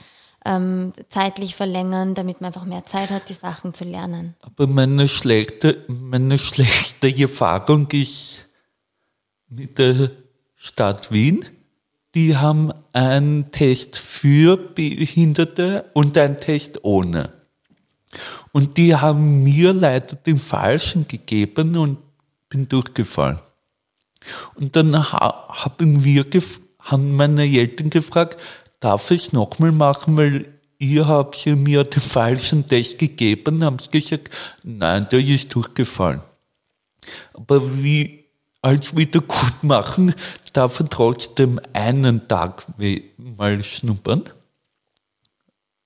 ähm, 0.44 0.92
zeitlich 1.08 1.56
verlängern, 1.56 2.14
damit 2.14 2.40
man 2.40 2.48
einfach 2.48 2.64
mehr 2.64 2.84
Zeit 2.84 3.10
hat, 3.10 3.28
die 3.28 3.34
Sachen 3.34 3.74
zu 3.74 3.84
lernen. 3.84 4.34
Aber 4.40 4.66
meine 4.66 5.08
schlechte, 5.08 5.84
meine 5.88 6.38
schlechte 6.38 7.14
Erfahrung 7.20 7.88
ist 7.90 8.46
mit 9.48 9.78
der 9.78 10.10
Stadt 10.54 11.12
Wien. 11.12 11.44
Die 12.14 12.36
haben 12.36 12.72
einen 12.92 13.50
Test 13.50 13.96
für 13.96 14.56
Behinderte 14.56 15.90
und 15.92 16.16
einen 16.16 16.40
Test 16.40 16.82
ohne. 16.82 17.30
Und 18.52 18.78
die 18.78 18.94
haben 18.94 19.44
mir 19.44 19.74
leider 19.74 20.16
den 20.16 20.38
falschen 20.38 21.06
gegeben 21.06 21.76
und 21.76 21.98
bin 22.56 22.68
durchgefallen. 22.68 23.38
Und 24.54 24.74
dann 24.74 25.10
haben 25.12 26.04
wir, 26.04 26.24
haben 26.80 27.16
meine 27.16 27.44
Eltern 27.44 27.90
gefragt, 27.90 28.40
darf 28.80 29.10
ich 29.10 29.32
nochmal 29.32 29.72
machen, 29.72 30.16
weil 30.16 30.46
ihr 30.78 31.06
habt 31.06 31.46
mir 31.46 31.84
den 31.84 32.00
falschen 32.00 32.66
Test 32.66 32.98
gegeben, 32.98 33.62
haben 33.62 33.78
sie 33.78 33.90
gesagt, 33.90 34.30
nein, 34.64 35.06
der 35.10 35.20
ist 35.20 35.54
durchgefallen. 35.54 36.20
Aber 37.34 37.82
wie 37.82 38.24
als 38.62 38.96
wieder 38.96 39.20
gut 39.20 39.62
machen, 39.62 40.14
darf 40.52 40.80
er 40.80 40.86
trotzdem 40.86 41.60
einen 41.72 42.26
Tag 42.26 42.66
mal 43.16 43.62
schnuppern. 43.62 44.22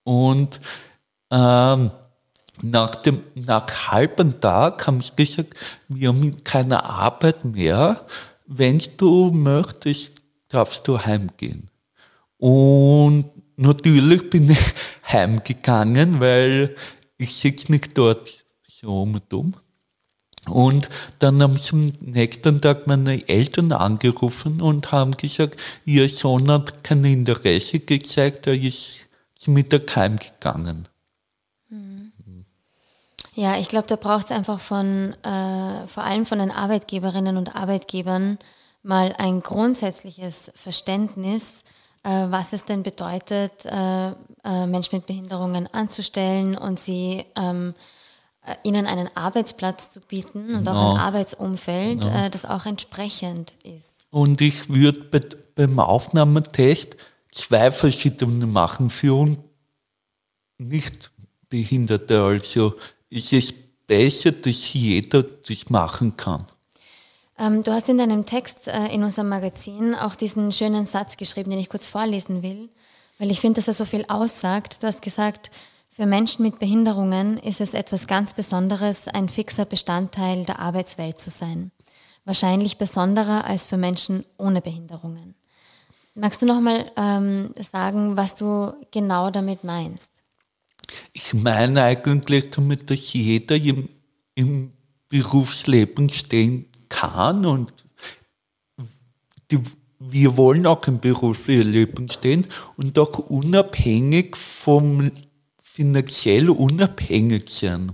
Und 0.05 0.61
ähm, 1.31 1.91
nach 2.63 2.95
dem 2.97 3.23
nach 3.35 3.91
halben 3.91 4.41
Tag 4.41 4.87
haben 4.87 5.01
sie 5.01 5.13
gesagt, 5.17 5.55
wir 5.89 6.09
haben 6.09 6.45
keine 6.45 6.85
Arbeit 6.85 7.45
mehr. 7.45 8.07
Wenn 8.47 8.83
du 8.97 9.31
möchtest, 9.31 10.13
darfst 10.49 10.87
du 10.87 10.99
heimgehen. 10.99 11.71
Und 12.37 13.31
natürlich 13.57 14.29
bin 14.31 14.51
ich 14.51 14.59
heimgegangen, 15.07 16.21
weil 16.21 16.75
ich 17.19 17.35
sitze 17.35 17.73
nicht 17.73 17.97
dort 17.97 18.45
so 18.81 19.03
um 19.03 19.15
und 19.15 19.33
um. 19.33 19.55
Und 20.49 20.89
dann 21.19 21.43
haben 21.43 21.59
sie 21.59 21.73
am 21.73 21.93
nächsten 22.01 22.61
Tag 22.61 22.87
meine 22.87 23.29
Eltern 23.29 23.73
angerufen 23.73 24.61
und 24.63 24.91
haben 24.91 25.17
gesagt, 25.17 25.61
ihr 25.85 26.09
Sohn 26.09 26.51
hat 26.51 26.83
kein 26.83 27.05
Interesse 27.05 27.81
gezeigt, 27.81 28.47
er 28.47 28.55
ist 28.55 29.09
mit 29.47 29.71
der 29.71 29.81
Keim 29.81 30.19
gegangen. 30.19 30.89
Ja, 33.41 33.57
ich 33.57 33.69
glaube, 33.69 33.87
da 33.87 33.97
braucht 33.97 34.27
es 34.27 34.33
einfach 34.33 34.61
von, 34.61 35.15
äh, 35.23 35.87
vor 35.87 36.05
allem 36.05 36.27
von 36.27 36.41
den 36.41 36.51
Arbeitgeberinnen 36.51 37.39
und 37.39 37.57
Arbeitgebern 37.57 38.39
mal 38.83 39.15
ein 39.17 39.41
grundsätzliches 39.41 40.53
Verständnis, 40.55 41.65
äh, 42.03 42.27
was 42.29 42.53
es 42.53 42.67
denn 42.67 42.83
bedeutet, 42.83 43.65
äh, 43.65 44.09
äh 44.11 44.67
Menschen 44.67 44.97
mit 44.97 45.07
Behinderungen 45.07 45.73
anzustellen 45.73 46.55
und 46.55 46.79
sie 46.79 47.25
ähm, 47.35 47.75
äh, 48.45 48.57
ihnen 48.63 48.87
einen 48.87 49.09
Arbeitsplatz 49.17 49.89
zu 49.89 50.01
bieten 50.01 50.55
und 50.57 50.69
auch 50.69 50.97
ein 50.97 51.01
Arbeitsumfeld, 51.01 52.05
no. 52.05 52.11
Äh, 52.11 52.29
das 52.29 52.45
auch 52.45 52.67
entsprechend 52.67 53.55
ist. 53.63 54.05
Und 54.11 54.43
ich 54.43 54.69
würde 54.69 55.01
bei, 55.01 55.21
beim 55.55 55.79
Aufnahmetest 55.79 56.95
zwei 57.33 57.71
verschiedene 57.71 58.45
machen 58.45 58.91
für 58.91 59.35
nicht 60.59 61.11
Behinderte. 61.49 62.23
Also 62.23 62.75
ist 63.11 63.33
es 63.33 63.53
besser, 63.87 64.31
dass 64.31 64.73
jeder 64.73 65.25
das 65.25 65.69
machen 65.69 66.17
kann. 66.17 66.47
Ähm, 67.39 67.63
du 67.63 67.73
hast 67.73 67.89
in 67.89 67.99
deinem 67.99 68.25
Text 68.25 68.69
äh, 68.69 68.87
in 68.87 69.03
unserem 69.03 69.29
Magazin 69.29 69.95
auch 69.95 70.15
diesen 70.15 70.53
schönen 70.53 70.87
Satz 70.87 71.17
geschrieben, 71.17 71.51
den 71.51 71.59
ich 71.59 71.69
kurz 71.69 71.87
vorlesen 71.87 72.43
will, 72.43 72.69
weil 73.19 73.31
ich 73.31 73.41
finde, 73.41 73.57
dass 73.57 73.69
er 73.69 73.75
so 73.75 73.85
viel 73.85 74.05
aussagt. 74.09 74.83
Du 74.83 74.87
hast 74.87 75.03
gesagt, 75.03 75.51
für 75.89 76.07
Menschen 76.07 76.45
mit 76.45 76.59
Behinderungen 76.59 77.39
ist 77.39 77.61
es 77.61 77.75
etwas 77.75 78.07
ganz 78.07 78.33
Besonderes, 78.33 79.09
ein 79.09 79.29
fixer 79.29 79.65
Bestandteil 79.65 80.45
der 80.45 80.61
Arbeitswelt 80.61 81.19
zu 81.21 81.31
sein. 81.31 81.73
Wahrscheinlich 82.25 82.79
besonderer 82.79 83.45
als 83.45 83.65
für 83.65 83.77
Menschen 83.77 84.25
ohne 84.39 84.61
Behinderungen. 84.61 85.35
Magst 86.15 86.43
du 86.43 86.47
noch 86.47 86.61
mal 86.61 86.91
ähm, 86.97 87.55
sagen, 87.71 88.17
was 88.17 88.35
du 88.35 88.75
genau 88.91 89.31
damit 89.31 89.65
meinst? 89.65 90.20
Ich 91.13 91.35
meine 91.35 91.83
eigentlich 91.83 92.51
damit, 92.51 92.91
dass 92.91 93.13
jeder 93.13 93.57
im, 93.57 93.89
im 94.35 94.73
Berufsleben 95.09 96.09
stehen 96.09 96.67
kann 96.89 97.45
und 97.47 97.73
die, 99.51 99.61
wir 99.99 100.37
wollen 100.37 100.67
auch 100.67 100.87
im 100.87 101.01
Berufsleben 101.01 102.09
stehen 102.09 102.47
und 102.77 102.99
auch 102.99 103.19
unabhängig 103.19 104.37
vom 104.37 105.11
finanziell 105.63 106.51
unabhängig 106.51 107.49
sein. 107.51 107.93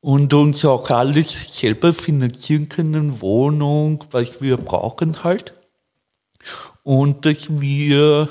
Und 0.00 0.32
uns 0.32 0.64
auch 0.64 0.88
alles 0.90 1.54
selber 1.58 1.92
finanzieren 1.92 2.68
können, 2.68 3.20
Wohnung, 3.20 4.04
was 4.10 4.40
wir 4.40 4.56
brauchen 4.56 5.22
halt. 5.22 5.54
Und 6.82 7.26
dass 7.26 7.60
wir, 7.60 8.28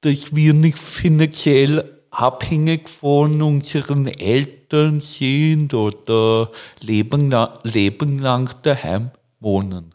dass 0.00 0.34
wir 0.34 0.54
nicht 0.54 0.78
finanziell 0.78 1.97
abhängig 2.18 2.88
von 2.88 3.40
unseren 3.40 4.08
Eltern 4.08 5.00
sind 5.00 5.72
oder 5.72 6.50
leben, 6.80 7.32
leben 7.62 8.18
lang 8.18 8.50
daheim 8.62 9.12
wohnen. 9.38 9.94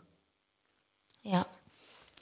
Ja, 1.21 1.45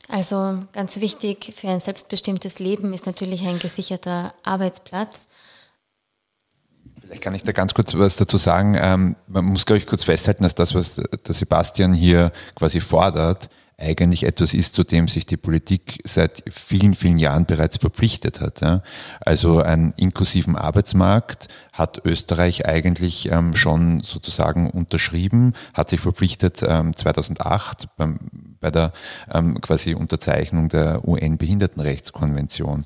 also 0.07 0.63
ganz 0.73 0.99
wichtig 0.99 1.53
für 1.55 1.69
ein 1.69 1.79
selbstbestimmtes 1.79 2.57
Leben 2.57 2.93
ist 2.93 3.05
natürlich 3.05 3.45
ein 3.45 3.59
gesicherter 3.59 4.33
Arbeitsplatz. 4.41 5.27
Vielleicht 6.99 7.21
kann 7.21 7.35
ich 7.35 7.43
da 7.43 7.51
ganz 7.51 7.75
kurz 7.75 7.93
was 7.93 8.15
dazu 8.15 8.37
sagen. 8.37 8.75
Ähm, 8.79 9.15
man 9.27 9.45
muss, 9.45 9.67
glaube 9.67 9.77
ich, 9.77 9.85
kurz 9.85 10.03
festhalten, 10.03 10.41
dass 10.41 10.55
das, 10.55 10.73
was 10.73 10.95
der 10.95 11.35
Sebastian 11.35 11.93
hier 11.93 12.31
quasi 12.55 12.79
fordert, 12.79 13.49
eigentlich 13.81 14.23
etwas 14.23 14.53
ist, 14.53 14.73
zu 14.73 14.83
dem 14.83 15.07
sich 15.07 15.25
die 15.25 15.37
Politik 15.37 15.99
seit 16.03 16.43
vielen, 16.49 16.95
vielen 16.95 17.17
Jahren 17.17 17.45
bereits 17.45 17.77
verpflichtet 17.77 18.39
hat. 18.41 18.61
Also 19.21 19.61
einen 19.61 19.93
inklusiven 19.97 20.55
Arbeitsmarkt 20.55 21.47
hat 21.73 22.01
Österreich 22.05 22.65
eigentlich 22.65 23.31
ähm, 23.31 23.55
schon 23.55 24.01
sozusagen 24.01 24.69
unterschrieben, 24.69 25.53
hat 25.73 25.89
sich 25.89 26.01
verpflichtet 26.01 26.57
2008 26.57 27.87
ähm, 27.99 28.50
bei 28.61 28.71
der 28.71 28.93
ähm, 29.33 29.59
quasi 29.59 29.93
Unterzeichnung 29.93 30.69
der 30.69 31.07
UN-Behindertenrechtskonvention. 31.07 32.85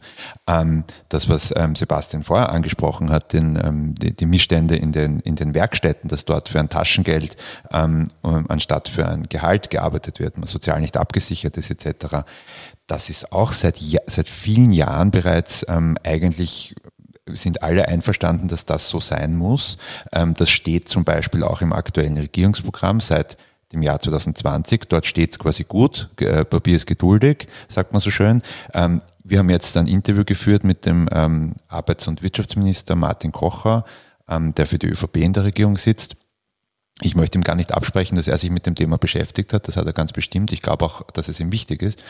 das, 1.09 1.29
was 1.29 1.53
Sebastian 1.75 2.23
vorher 2.23 2.49
angesprochen 2.49 3.11
hat, 3.11 3.33
den, 3.33 3.95
die, 3.97 4.25
Missstände 4.25 4.75
in 4.75 4.91
den, 4.91 5.19
in 5.19 5.35
den 5.35 5.53
Werkstätten, 5.53 6.09
dass 6.09 6.25
dort 6.25 6.49
für 6.49 6.59
ein 6.59 6.69
Taschengeld 6.69 7.35
anstatt 7.71 8.89
für 8.89 9.07
ein 9.07 9.23
Gehalt 9.23 9.69
gearbeitet 9.69 10.19
wird, 10.19 10.37
man 10.37 10.47
sozial 10.47 10.79
nicht 10.79 10.97
abgesichert 10.97 11.57
ist 11.57 11.71
etc. 11.71 12.25
Das 12.87 13.09
ist 13.09 13.31
auch 13.31 13.51
seit, 13.51 13.77
seit 14.07 14.29
vielen 14.29 14.71
Jahren 14.71 15.11
bereits 15.11 15.65
ähm, 15.67 15.97
eigentlich 16.03 16.75
sind 17.27 17.63
alle 17.63 17.87
einverstanden, 17.87 18.47
dass 18.47 18.65
das 18.65 18.87
so 18.87 18.99
sein 18.99 19.35
muss. 19.35 19.77
Ähm, 20.11 20.35
das 20.35 20.49
steht 20.49 20.87
zum 20.87 21.03
Beispiel 21.03 21.43
auch 21.43 21.61
im 21.61 21.73
aktuellen 21.73 22.17
Regierungsprogramm 22.17 22.99
seit 22.99 23.37
dem 23.75 23.83
Jahr 23.83 23.99
2020. 23.99 24.85
Dort 24.89 25.05
steht 25.05 25.33
es 25.33 25.39
quasi 25.39 25.63
gut. 25.63 26.09
Äh, 26.19 26.45
Papier 26.45 26.75
ist 26.75 26.87
geduldig, 26.87 27.47
sagt 27.67 27.93
man 27.93 27.99
so 27.99 28.09
schön. 28.09 28.41
Ähm, 28.73 29.01
wir 29.23 29.39
haben 29.39 29.49
jetzt 29.49 29.77
ein 29.77 29.87
Interview 29.87 30.23
geführt 30.23 30.63
mit 30.63 30.85
dem 30.85 31.07
ähm, 31.11 31.53
Arbeits- 31.67 32.07
und 32.07 32.23
Wirtschaftsminister 32.23 32.95
Martin 32.95 33.31
Kocher, 33.31 33.85
ähm, 34.27 34.55
der 34.55 34.67
für 34.67 34.79
die 34.79 34.87
ÖVP 34.87 35.17
in 35.17 35.33
der 35.33 35.43
Regierung 35.43 35.77
sitzt. 35.77 36.15
Ich 37.01 37.15
möchte 37.15 37.37
ihm 37.37 37.43
gar 37.43 37.55
nicht 37.55 37.73
absprechen, 37.73 38.15
dass 38.15 38.27
er 38.27 38.37
sich 38.37 38.49
mit 38.49 38.65
dem 38.65 38.75
Thema 38.75 38.97
beschäftigt 38.97 39.51
hat. 39.51 39.67
Das 39.67 39.75
hat 39.75 39.85
er 39.85 39.93
ganz 39.93 40.13
bestimmt. 40.13 40.53
Ich 40.53 40.61
glaube 40.61 40.85
auch, 40.85 41.01
dass 41.11 41.27
es 41.27 41.41
ihm 41.41 41.51
wichtig 41.51 41.81
ist. 41.81 42.01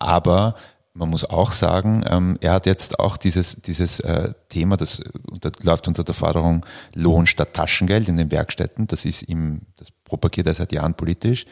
Aber 0.00 0.56
man 0.92 1.08
muss 1.08 1.24
auch 1.24 1.52
sagen, 1.52 2.38
er 2.40 2.52
hat 2.52 2.66
jetzt 2.66 2.98
auch 2.98 3.16
dieses, 3.16 3.56
dieses 3.56 4.00
äh, 4.00 4.32
Thema, 4.48 4.76
das 4.76 5.02
unter, 5.30 5.52
läuft 5.62 5.88
unter 5.88 6.04
der 6.04 6.14
Forderung 6.14 6.64
Lohn 6.94 7.26
statt 7.26 7.52
Taschengeld 7.52 8.08
in 8.08 8.16
den 8.16 8.30
Werkstätten. 8.30 8.86
Das 8.86 9.04
ist 9.04 9.28
ihm, 9.28 9.62
das 9.76 9.88
propagiert 10.14 10.46
er 10.46 10.54
seit 10.54 10.72
Jahren 10.72 10.94
politisch. 10.94 11.44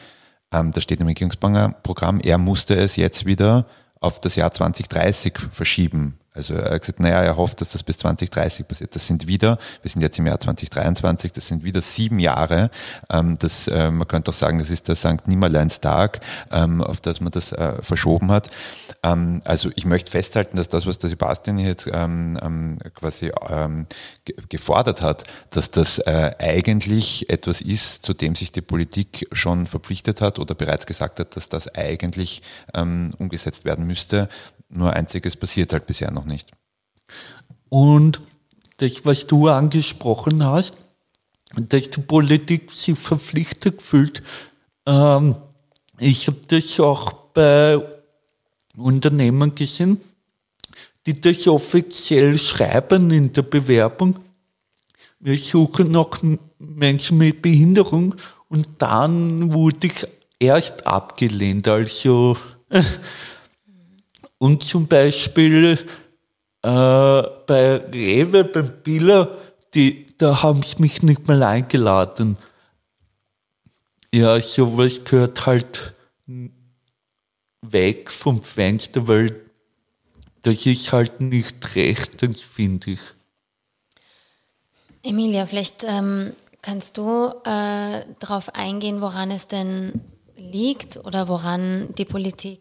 Ähm, 0.53 0.71
das 0.71 0.83
steht 0.83 1.01
im 1.01 1.07
Regierungsprogramm. 1.07 2.21
Er 2.21 2.37
musste 2.37 2.75
es 2.75 2.95
jetzt 2.95 3.25
wieder 3.25 3.67
auf 3.99 4.21
das 4.21 4.35
Jahr 4.35 4.51
2030 4.51 5.37
verschieben, 5.51 6.19
Also 6.33 6.55
er 6.55 6.73
hat 6.73 6.81
gesagt, 6.81 6.99
naja, 6.99 7.21
er 7.21 7.37
hofft, 7.37 7.61
dass 7.61 7.69
das 7.69 7.83
bis 7.83 7.97
2030 7.97 8.67
passiert. 8.67 8.95
Das 8.95 9.05
sind 9.05 9.27
wieder, 9.27 9.59
wir 9.81 9.89
sind 9.89 10.01
jetzt 10.01 10.17
im 10.17 10.25
Jahr 10.25 10.39
2023, 10.39 11.31
das 11.31 11.47
sind 11.47 11.63
wieder 11.63 11.81
sieben 11.81 12.19
Jahre. 12.19 12.71
Ähm, 13.09 13.37
das, 13.37 13.67
äh, 13.67 13.91
man 13.91 14.07
könnte 14.07 14.31
auch 14.31 14.35
sagen, 14.35 14.59
das 14.59 14.71
ist 14.71 14.87
der 14.87 14.95
St. 14.95 15.27
Nimmerleinstag, 15.27 16.21
ähm, 16.51 16.81
auf 16.81 17.01
das 17.01 17.21
man 17.21 17.31
das 17.31 17.51
äh, 17.51 17.81
verschoben 17.81 18.31
hat. 18.31 18.49
Ähm, 19.03 19.41
also 19.45 19.69
ich 19.75 19.85
möchte 19.85 20.09
festhalten, 20.11 20.57
dass 20.57 20.69
das, 20.69 20.87
was 20.87 20.97
der 20.97 21.09
Sebastian 21.09 21.59
jetzt 21.59 21.87
ähm, 21.91 22.39
ähm, 22.41 22.79
quasi 22.95 23.31
ähm, 23.47 23.85
gefordert 24.49 25.01
hat, 25.01 25.25
dass 25.51 25.69
das 25.69 25.99
äh, 25.99 26.31
eigentlich 26.39 27.29
etwas 27.29 27.61
ist, 27.61 28.05
zu 28.05 28.13
dem 28.13 28.35
sich 28.35 28.51
die 28.51 28.61
Politik 28.61 29.27
schon 29.31 29.67
verpflichtet 29.67 30.21
hat 30.21 30.39
oder 30.39 30.55
bereits 30.55 30.87
gesagt 30.87 31.19
hat, 31.19 31.35
dass 31.35 31.49
das 31.49 31.67
eigentlich 31.75 32.41
ähm, 32.73 33.13
umgesetzt 33.19 33.65
werden 33.65 33.85
müsste. 33.85 34.29
Nur 34.75 34.93
einziges 34.93 35.35
passiert 35.35 35.73
halt 35.73 35.85
bisher 35.85 36.11
noch 36.11 36.25
nicht. 36.25 36.51
Und 37.69 38.21
das, 38.77 39.05
was 39.05 39.27
du 39.27 39.49
angesprochen 39.49 40.43
hast, 40.43 40.77
dass 41.55 41.89
die 41.89 42.01
Politik 42.01 42.71
sich 42.71 42.97
verpflichtet 42.97 43.81
fühlt, 43.81 44.23
ähm, 44.85 45.35
ich 45.99 46.27
habe 46.27 46.39
das 46.47 46.79
auch 46.79 47.13
bei 47.33 47.79
Unternehmen 48.75 49.53
gesehen, 49.53 50.01
die 51.05 51.19
das 51.19 51.47
offiziell 51.47 52.37
schreiben 52.39 53.11
in 53.11 53.31
der 53.31 53.43
Bewerbung. 53.43 54.19
Wir 55.19 55.37
suchen 55.37 55.91
noch 55.91 56.19
Menschen 56.57 57.19
mit 57.19 57.41
Behinderung 57.41 58.15
und 58.49 58.67
dann 58.79 59.53
wurde 59.53 59.87
ich 59.87 60.07
erst 60.39 60.85
abgelehnt. 60.87 61.67
Also 61.67 62.37
und 64.43 64.61
zum 64.61 64.87
Beispiel 64.87 65.79
äh, 66.63 66.67
bei 67.47 67.77
Rewe, 67.77 68.43
beim 68.43 68.73
Biller, 68.83 69.37
die, 69.73 70.05
da 70.17 70.43
haben 70.43 70.63
sie 70.63 70.81
mich 70.81 71.01
nicht 71.01 71.29
mal 71.29 71.41
eingeladen. 71.43 72.37
Ja, 74.13 74.41
sowas 74.41 75.05
gehört 75.05 75.45
halt 75.45 75.93
weg 77.61 78.11
vom 78.11 78.43
Fenster, 78.43 79.07
weil 79.07 79.33
das 80.41 80.65
ist 80.65 80.91
halt 80.91 81.21
nicht 81.21 81.77
rechtens, 81.77 82.41
finde 82.41 82.91
ich. 82.91 82.99
Emilia, 85.03 85.45
vielleicht 85.45 85.85
ähm, 85.85 86.33
kannst 86.61 86.97
du 86.97 87.29
äh, 87.45 88.03
darauf 88.19 88.53
eingehen, 88.53 88.99
woran 88.99 89.31
es 89.31 89.47
denn 89.47 90.01
liegt 90.35 90.97
oder 90.97 91.29
woran 91.29 91.95
die 91.97 92.03
Politik 92.03 92.59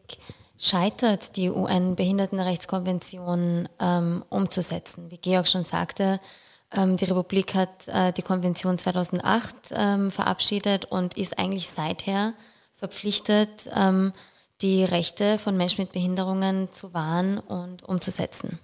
scheitert, 0.62 1.36
die 1.36 1.50
UN-Behindertenrechtskonvention 1.50 3.68
ähm, 3.80 4.24
umzusetzen. 4.28 5.10
Wie 5.10 5.18
Georg 5.18 5.48
schon 5.48 5.64
sagte, 5.64 6.20
ähm, 6.72 6.96
die 6.96 7.04
Republik 7.04 7.54
hat 7.54 7.88
äh, 7.88 8.12
die 8.12 8.22
Konvention 8.22 8.78
2008 8.78 9.72
ähm, 9.72 10.12
verabschiedet 10.12 10.84
und 10.84 11.18
ist 11.18 11.36
eigentlich 11.38 11.68
seither 11.68 12.34
verpflichtet, 12.74 13.68
ähm, 13.74 14.12
die 14.62 14.84
Rechte 14.84 15.38
von 15.38 15.56
Menschen 15.56 15.82
mit 15.82 15.92
Behinderungen 15.92 16.68
zu 16.72 16.94
wahren 16.94 17.38
und 17.38 17.82
umzusetzen. 17.82 18.60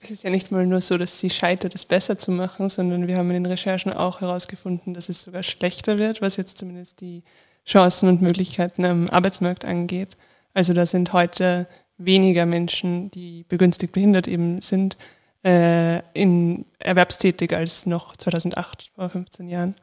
Es 0.00 0.10
ist 0.10 0.24
ja 0.24 0.28
nicht 0.28 0.52
mal 0.52 0.66
nur 0.66 0.82
so, 0.82 0.98
dass 0.98 1.18
sie 1.18 1.30
scheitert, 1.30 1.74
es 1.74 1.86
besser 1.86 2.18
zu 2.18 2.32
machen, 2.32 2.68
sondern 2.68 3.06
wir 3.06 3.16
haben 3.16 3.28
in 3.28 3.42
den 3.42 3.46
Recherchen 3.46 3.94
auch 3.94 4.20
herausgefunden, 4.20 4.92
dass 4.92 5.08
es 5.08 5.22
sogar 5.22 5.42
schlechter 5.42 5.96
wird, 5.96 6.20
was 6.20 6.36
jetzt 6.36 6.58
zumindest 6.58 7.00
die 7.00 7.22
Chancen 7.66 8.10
und 8.10 8.20
Möglichkeiten 8.20 8.84
am 8.84 9.08
Arbeitsmarkt 9.08 9.64
angeht. 9.64 10.18
Also 10.54 10.72
da 10.72 10.86
sind 10.86 11.12
heute 11.12 11.66
weniger 11.98 12.46
Menschen, 12.46 13.10
die 13.10 13.44
begünstigt 13.48 13.92
behindert 13.92 14.28
eben 14.28 14.60
sind, 14.60 14.96
äh, 15.44 16.00
in 16.14 16.64
erwerbstätig 16.78 17.54
als 17.54 17.86
noch 17.86 18.16
2008, 18.16 18.92
vor 18.94 19.10
15 19.10 19.48
Jahren. 19.48 19.74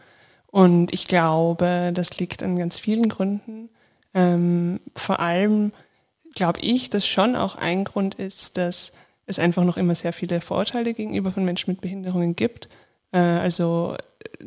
Und 0.48 0.94
ich 0.94 1.08
glaube, 1.08 1.92
das 1.94 2.18
liegt 2.18 2.44
an 2.44 2.58
ganz 2.58 2.80
vielen 2.80 3.10
Gründen. 3.10 3.70
Ähm, 4.14 4.80
vor 4.96 5.20
allem 5.20 5.72
glaube 6.36 6.60
ich, 6.62 6.90
dass 6.90 7.06
schon 7.06 7.36
auch 7.36 7.56
ein 7.56 7.84
Grund 7.84 8.16
ist, 8.16 8.58
dass 8.58 8.92
es 9.26 9.40
einfach 9.40 9.64
noch 9.64 9.78
immer 9.78 9.96
sehr 9.96 10.14
viele 10.14 10.42
Vorurteile 10.42 10.94
gegenüber 10.94 11.32
von 11.32 11.46
Menschen 11.46 11.72
mit 11.72 11.82
Behinderungen 11.82 12.36
gibt. 12.36 12.68
Äh, 13.12 13.20
also 13.20 13.96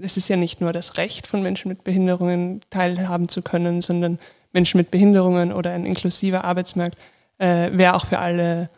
es 0.02 0.16
ist 0.16 0.28
ja 0.28 0.36
nicht 0.36 0.60
nur 0.60 0.72
das 0.72 0.96
Recht 0.96 1.26
von 1.26 1.42
Menschen 1.42 1.68
mit 1.68 1.84
Behinderungen 1.84 2.60
teilhaben 2.70 3.28
zu 3.28 3.42
können, 3.42 3.80
sondern 3.80 4.18
Menschen 4.54 4.78
mit 4.78 4.90
Behinderungen 4.90 5.52
oder 5.52 5.72
ein 5.72 5.84
inklusiver 5.84 6.44
Arbeitsmarkt 6.44 6.96
äh, 7.38 7.70
wäre 7.72 7.94
auch 7.94 8.06
für 8.06 8.18
alle 8.18 8.70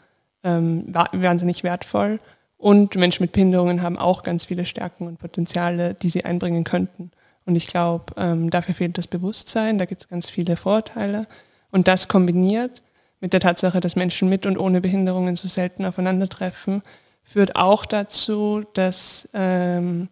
ähm, 0.43 0.85
wahnsinnig 1.13 1.63
wertvoll. 1.63 2.19
Und 2.59 2.97
Menschen 2.97 3.23
mit 3.23 3.33
Behinderungen 3.33 3.83
haben 3.83 3.99
auch 3.99 4.23
ganz 4.23 4.47
viele 4.47 4.65
Stärken 4.65 5.07
und 5.07 5.19
Potenziale, 5.19 5.95
die 5.95 6.09
sie 6.09 6.25
einbringen 6.25 6.65
könnten. 6.65 7.11
Und 7.45 7.55
ich 7.55 7.67
glaube, 7.67 8.15
ähm, 8.17 8.51
dafür 8.51 8.75
fehlt 8.75 8.99
das 8.99 9.07
Bewusstsein, 9.07 9.79
da 9.79 9.85
gibt 9.85 10.01
es 10.01 10.09
ganz 10.09 10.31
viele 10.31 10.57
Vorteile. 10.57 11.27
Und 11.71 11.87
das 11.87 12.09
kombiniert 12.09 12.83
mit 13.21 13.33
der 13.33 13.41
Tatsache, 13.41 13.81
dass 13.81 13.97
Menschen 13.97 14.29
mit 14.29 14.47
und 14.47 14.59
ohne 14.59 14.81
Behinderungen 14.81 15.37
so 15.37 15.47
selten 15.47 15.85
aufeinandertreffen, 15.85 16.83
führt 17.23 17.57
auch 17.57 17.85
dazu, 17.85 18.65
dass 18.75 19.29
ähm, 19.35 20.09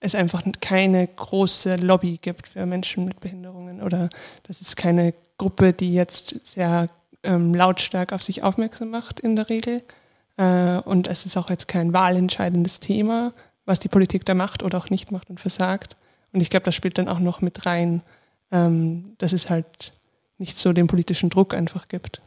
es 0.00 0.14
einfach 0.14 0.42
keine 0.60 1.06
große 1.06 1.76
Lobby 1.76 2.18
gibt 2.20 2.48
für 2.48 2.66
Menschen 2.66 3.04
mit 3.04 3.20
Behinderungen 3.20 3.82
oder 3.82 4.08
das 4.44 4.60
ist 4.60 4.76
keine 4.76 5.14
Gruppe, 5.38 5.72
die 5.72 5.94
jetzt 5.94 6.46
sehr 6.46 6.88
ähm, 7.22 7.54
lautstark 7.54 8.12
auf 8.12 8.22
sich 8.22 8.42
aufmerksam 8.42 8.90
macht 8.90 9.20
in 9.20 9.36
der 9.36 9.48
Regel. 9.48 9.82
Äh, 10.36 10.78
und 10.78 11.08
es 11.08 11.26
ist 11.26 11.36
auch 11.36 11.50
jetzt 11.50 11.68
kein 11.68 11.92
wahlentscheidendes 11.92 12.80
Thema, 12.80 13.32
was 13.64 13.80
die 13.80 13.88
Politik 13.88 14.24
da 14.24 14.34
macht 14.34 14.62
oder 14.62 14.78
auch 14.78 14.90
nicht 14.90 15.12
macht 15.12 15.30
und 15.30 15.40
versagt. 15.40 15.96
Und 16.32 16.40
ich 16.40 16.50
glaube, 16.50 16.64
das 16.64 16.74
spielt 16.74 16.98
dann 16.98 17.08
auch 17.08 17.18
noch 17.18 17.40
mit 17.40 17.66
rein, 17.66 18.02
ähm, 18.52 19.14
dass 19.18 19.32
es 19.32 19.50
halt 19.50 19.92
nicht 20.38 20.58
so 20.58 20.72
den 20.72 20.86
politischen 20.86 21.30
Druck 21.30 21.54
einfach 21.54 21.88
gibt. 21.88 22.20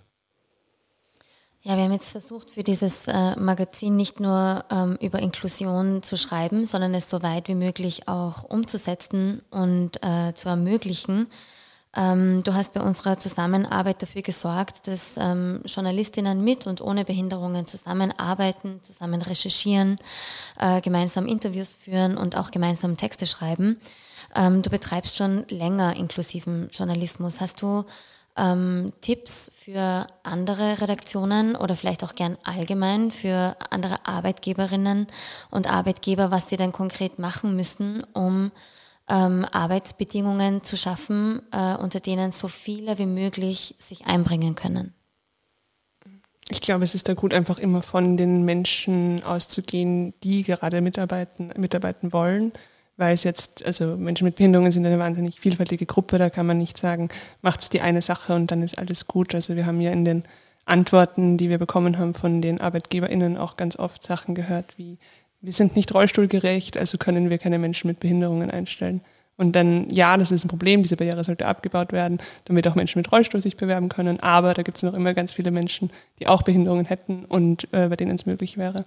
Ja, 1.61 1.75
wir 1.75 1.83
haben 1.83 1.91
jetzt 1.91 2.11
versucht, 2.11 2.51
für 2.51 2.63
dieses 2.63 3.07
äh, 3.09 3.35
Magazin 3.35 3.97
nicht 3.97 4.21
nur 4.21 4.63
ähm, 4.71 4.97
über 5.01 5.19
Inklusion 5.19 6.01
zu 6.01 6.15
schreiben, 6.15 6.65
sondern 6.65 6.93
es 6.93 7.09
so 7.09 7.21
weit 7.21 7.49
wie 7.49 7.55
möglich 7.55 8.07
auch 8.07 8.45
umzusetzen 8.45 9.41
und 9.51 10.01
äh, 10.01 10.33
zu 10.33 10.47
ermöglichen. 10.47 11.27
Ähm, 11.93 12.43
du 12.43 12.53
hast 12.53 12.73
bei 12.73 12.81
unserer 12.81 13.19
Zusammenarbeit 13.19 14.01
dafür 14.01 14.21
gesorgt, 14.21 14.87
dass 14.87 15.17
ähm, 15.17 15.61
Journalistinnen 15.65 16.41
mit 16.45 16.65
und 16.65 16.79
ohne 16.79 17.03
Behinderungen 17.03 17.67
zusammenarbeiten, 17.67 18.79
zusammen 18.81 19.21
recherchieren, 19.21 19.99
äh, 20.57 20.79
gemeinsam 20.79 21.25
Interviews 21.25 21.73
führen 21.73 22.15
und 22.15 22.37
auch 22.37 22.51
gemeinsam 22.51 22.95
Texte 22.95 23.25
schreiben. 23.25 23.81
Ähm, 24.33 24.61
du 24.61 24.69
betreibst 24.69 25.17
schon 25.17 25.45
länger 25.49 25.97
inklusiven 25.97 26.69
Journalismus. 26.71 27.41
Hast 27.41 27.61
du 27.61 27.83
ähm, 28.39 28.93
Tipps 29.01 29.51
für 29.53 30.07
andere 30.23 30.81
Redaktionen 30.81 31.55
oder 31.55 31.75
vielleicht 31.75 32.03
auch 32.03 32.15
gern 32.15 32.37
allgemein 32.43 33.11
für 33.11 33.55
andere 33.69 34.05
Arbeitgeberinnen 34.05 35.07
und 35.51 35.69
Arbeitgeber, 35.69 36.31
was 36.31 36.49
sie 36.49 36.57
denn 36.57 36.71
konkret 36.71 37.19
machen 37.19 37.55
müssen, 37.55 38.03
um 38.13 38.51
ähm, 39.09 39.45
Arbeitsbedingungen 39.51 40.63
zu 40.63 40.77
schaffen, 40.77 41.41
äh, 41.51 41.75
unter 41.75 41.99
denen 41.99 42.31
so 42.31 42.47
viele 42.47 42.97
wie 42.97 43.05
möglich 43.05 43.75
sich 43.77 44.05
einbringen 44.05 44.55
können? 44.55 44.93
Ich 46.51 46.61
glaube, 46.61 46.83
es 46.83 46.95
ist 46.95 47.07
da 47.07 47.13
gut, 47.13 47.33
einfach 47.33 47.59
immer 47.59 47.83
von 47.83 48.17
den 48.17 48.43
Menschen 48.43 49.23
auszugehen, 49.23 50.13
die 50.23 50.43
gerade 50.43 50.81
mitarbeiten, 50.81 51.53
mitarbeiten 51.57 52.11
wollen 52.11 52.53
weil 52.99 53.13
es 53.13 53.23
jetzt, 53.23 53.65
also 53.65 53.95
Menschen 53.95 54.25
mit 54.25 54.35
Behinderungen 54.35 54.73
sind 54.73 54.85
eine 54.85 54.99
wahnsinnig 54.99 55.39
vielfältige 55.39 55.85
Gruppe, 55.85 56.17
da 56.17 56.29
kann 56.29 56.45
man 56.45 56.57
nicht 56.57 56.77
sagen, 56.77 57.07
macht 57.41 57.61
es 57.61 57.69
die 57.69 57.79
eine 57.79 58.01
Sache 58.01 58.35
und 58.35 58.51
dann 58.51 58.61
ist 58.61 58.77
alles 58.77 59.07
gut. 59.07 59.33
Also 59.33 59.55
wir 59.55 59.65
haben 59.65 59.79
ja 59.79 59.91
in 59.91 60.03
den 60.03 60.23
Antworten, 60.65 61.37
die 61.37 61.49
wir 61.49 61.59
bekommen 61.59 61.97
haben 61.97 62.13
von 62.13 62.41
den 62.41 62.59
ArbeitgeberInnen 62.59 63.37
auch 63.37 63.55
ganz 63.55 63.79
oft 63.79 64.03
Sachen 64.03 64.35
gehört 64.35 64.77
wie, 64.77 64.97
wir 65.39 65.53
sind 65.53 65.77
nicht 65.77 65.93
rollstuhlgerecht, 65.93 66.75
also 66.77 66.97
können 66.97 67.29
wir 67.29 67.37
keine 67.37 67.57
Menschen 67.57 67.87
mit 67.87 68.01
Behinderungen 68.01 68.51
einstellen. 68.51 68.99
Und 69.37 69.55
dann, 69.55 69.89
ja, 69.89 70.17
das 70.17 70.31
ist 70.31 70.43
ein 70.43 70.49
Problem, 70.49 70.83
diese 70.83 70.97
Barriere 70.97 71.23
sollte 71.23 71.47
abgebaut 71.47 71.93
werden, 71.93 72.19
damit 72.43 72.67
auch 72.67 72.75
Menschen 72.75 72.99
mit 72.99 73.09
Rollstuhl 73.09 73.39
sich 73.39 73.55
bewerben 73.55 73.87
können. 73.87 74.19
Aber 74.19 74.53
da 74.53 74.63
gibt 74.63 74.75
es 74.75 74.83
noch 74.83 74.93
immer 74.93 75.13
ganz 75.13 75.31
viele 75.31 75.51
Menschen, 75.51 75.89
die 76.19 76.27
auch 76.27 76.43
Behinderungen 76.43 76.83
hätten 76.83 77.23
und 77.23 77.63
äh, 77.71 77.87
bei 77.87 77.95
denen 77.95 78.15
es 78.15 78.25
möglich 78.25 78.57
wäre. 78.57 78.83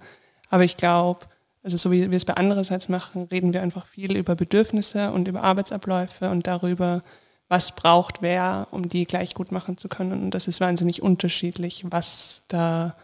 Aber 0.51 0.63
ich 0.63 0.77
glaube, 0.77 1.25
also 1.63 1.77
so 1.77 1.91
wie 1.91 2.11
wir 2.11 2.17
es 2.17 2.25
bei 2.25 2.35
andererseits 2.35 2.89
machen, 2.89 3.27
reden 3.31 3.53
wir 3.53 3.61
einfach 3.61 3.85
viel 3.85 4.17
über 4.17 4.35
Bedürfnisse 4.35 5.11
und 5.11 5.27
über 5.27 5.43
Arbeitsabläufe 5.43 6.29
und 6.29 6.45
darüber, 6.45 7.01
was 7.47 7.73
braucht 7.73 8.21
wer, 8.21 8.67
um 8.71 8.87
die 8.87 9.05
gleich 9.05 9.33
gut 9.33 9.51
machen 9.51 9.77
zu 9.77 9.87
können. 9.87 10.23
Und 10.23 10.31
das 10.31 10.47
ist 10.47 10.59
wahnsinnig 10.59 11.01
unterschiedlich, 11.01 11.85
was 11.89 12.43
da 12.49 12.95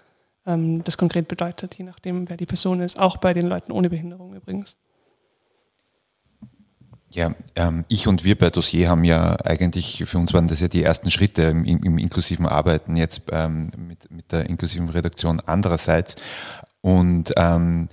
ähm, 0.45 0.83
das 0.83 0.97
konkret 0.97 1.27
bedeutet, 1.29 1.75
je 1.75 1.85
nachdem, 1.85 2.29
wer 2.29 2.35
die 2.35 2.45
Person 2.45 2.81
ist, 2.81 2.99
auch 2.99 3.17
bei 3.17 3.33
den 3.33 3.47
Leuten 3.47 3.71
ohne 3.71 3.89
Behinderung 3.89 4.35
übrigens. 4.35 4.75
Ja, 7.11 7.33
ähm, 7.55 7.85
ich 7.87 8.07
und 8.07 8.23
wir 8.23 8.37
bei 8.37 8.49
Dossier 8.49 8.89
haben 8.89 9.03
ja 9.03 9.35
eigentlich, 9.43 10.03
für 10.05 10.19
uns 10.19 10.33
waren 10.33 10.47
das 10.47 10.59
ja 10.59 10.67
die 10.67 10.83
ersten 10.83 11.09
Schritte 11.09 11.43
im, 11.43 11.65
im 11.65 11.97
inklusiven 11.97 12.45
Arbeiten 12.45 12.95
jetzt 12.97 13.23
ähm, 13.31 13.71
mit, 13.77 14.11
mit 14.11 14.31
der 14.31 14.47
inklusiven 14.47 14.89
Redaktion 14.89 15.41
andererseits. 15.45 16.15
Und 16.81 17.33
ähm, 17.35 17.89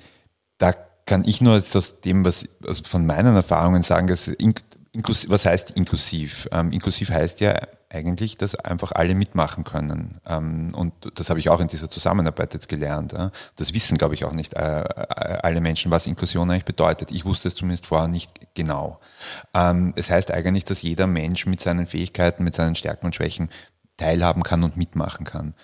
kann 1.07 1.25
ich 1.25 1.41
nur 1.41 1.55
aus 1.55 2.01
dem, 2.01 2.25
was 2.25 2.47
also 2.67 2.83
von 2.85 3.07
meinen 3.07 3.35
Erfahrungen 3.37 3.83
sagen, 3.83 4.09
dass 4.09 4.29
inklusiv, 4.29 5.31
was 5.31 5.47
heißt 5.47 5.71
inklusiv? 5.73 6.49
Ähm, 6.51 6.73
inklusiv 6.73 7.11
heißt 7.11 7.41
ja 7.41 7.55
eigentlich, 7.89 8.37
dass 8.37 8.57
einfach 8.57 8.93
alle 8.93 9.15
mitmachen 9.15 9.65
können. 9.65 10.19
Ähm, 10.27 10.75
und 10.75 10.93
das 11.15 11.31
habe 11.31 11.39
ich 11.39 11.49
auch 11.49 11.61
in 11.61 11.69
dieser 11.69 11.89
Zusammenarbeit 11.89 12.55
jetzt 12.55 12.69
gelernt. 12.69 13.13
Äh. 13.13 13.31
Das 13.55 13.73
wissen, 13.73 13.97
glaube 13.97 14.15
ich, 14.15 14.25
auch 14.25 14.33
nicht 14.33 14.55
äh, 14.55 14.81
äh, 14.81 14.85
alle 15.43 15.61
Menschen, 15.61 15.91
was 15.91 16.07
Inklusion 16.07 16.51
eigentlich 16.51 16.65
bedeutet. 16.65 17.11
Ich 17.13 17.25
wusste 17.25 17.49
es 17.49 17.55
zumindest 17.55 17.87
vorher 17.87 18.09
nicht 18.09 18.33
genau. 18.55 18.99
Ähm, 19.55 19.93
es 19.97 20.11
heißt 20.11 20.33
eigentlich, 20.33 20.65
dass 20.65 20.83
jeder 20.83 21.07
Mensch 21.07 21.47
mit 21.47 21.61
seinen 21.61 21.87
Fähigkeiten, 21.87 22.43
mit 22.43 22.55
seinen 22.55 22.75
Stärken 22.75 23.07
und 23.07 23.15
Schwächen 23.15 23.51
teilhaben 23.97 24.43
kann 24.43 24.65
und 24.65 24.77
mitmachen 24.77 25.25
kann. 25.25 25.55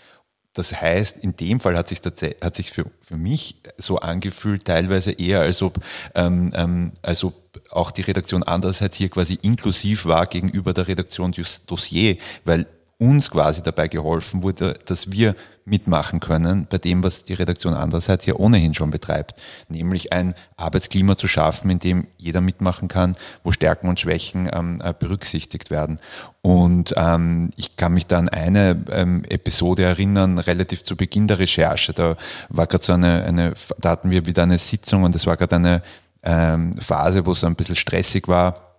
Das 0.55 0.81
heißt, 0.81 1.19
in 1.19 1.35
dem 1.37 1.61
Fall 1.61 1.77
hat 1.77 1.89
sich 1.89 2.01
hat 2.43 2.57
sich 2.57 2.73
für, 2.73 2.85
für 3.01 3.17
mich 3.17 3.57
so 3.79 3.99
angefühlt, 3.99 4.67
teilweise 4.67 5.13
eher, 5.13 5.41
als 5.41 5.63
ob, 5.63 5.79
ähm, 6.15 6.53
ähm, 6.55 6.93
als 7.01 7.25
ob 7.25 7.35
auch 7.71 7.91
die 7.91 8.03
Redaktion 8.03 8.43
andererseits 8.43 8.97
hier 8.97 9.09
quasi 9.09 9.39
inklusiv 9.43 10.05
war 10.05 10.27
gegenüber 10.27 10.75
der 10.75 10.89
Redaktion 10.89 11.33
Dossier, 11.67 12.19
weil 12.45 12.67
uns 13.03 13.33
quasi 13.33 13.63
dabei 13.63 13.89
geholfen 13.89 14.45
wurde, 14.45 14.75
dass 14.87 15.11
wir 15.11 15.35
mitmachen 15.65 16.21
können 16.21 16.67
bei 16.71 16.79
dem, 16.79 17.03
was 17.03 17.25
die 17.25 17.35
Redaktion 17.35 17.75
andererseits 17.75 18.27
ja 18.27 18.35
ohnehin 18.35 18.75
schon 18.75 18.93
betreibt, 18.93 19.35
nämlich 19.69 20.13
ein 20.13 20.35
Arbeitsklima 20.57 21.17
zu 21.17 21.27
schaffen, 21.27 21.69
in 21.71 21.81
dem 21.81 22.07
jeder 22.17 22.41
mitmachen 22.41 22.87
kann, 22.87 23.17
wo 23.43 23.51
Stärken 23.51 23.89
und 23.89 23.99
Schwächen 23.99 24.49
ähm, 24.53 24.81
äh, 24.85 24.95
berücksichtigt 24.97 25.71
werden. 25.71 25.99
Und 26.43 26.95
ähm, 26.97 27.51
ich 27.57 27.77
kann 27.77 27.95
mich 27.95 28.07
da 28.07 28.19
an 28.19 28.29
eine 28.29 28.85
ähm, 28.93 29.25
Episode 29.29 29.83
erinnern, 29.83 30.39
relativ 30.39 30.85
zu 30.85 30.97
Beginn 30.97 31.27
der 31.27 31.41
Recherche. 31.41 31.93
Da 31.93 32.17
war 32.51 32.69
gerade 32.69 32.85
so 32.85 32.93
eine, 32.93 33.25
eine, 33.25 33.55
da 33.79 33.91
hatten 33.91 34.11
wir 34.11 34.27
wieder 34.27 34.45
eine 34.45 34.59
Sitzung 34.59 35.03
und 35.03 35.15
es 35.17 35.27
war 35.27 35.37
gerade 35.37 35.57
eine 35.57 35.83
ähm, 36.23 36.77
Phase, 36.79 37.27
wo 37.27 37.33
es 37.33 37.43
ein 37.43 37.57
bisschen 37.57 37.77
stressig 37.77 38.29
war 38.29 38.72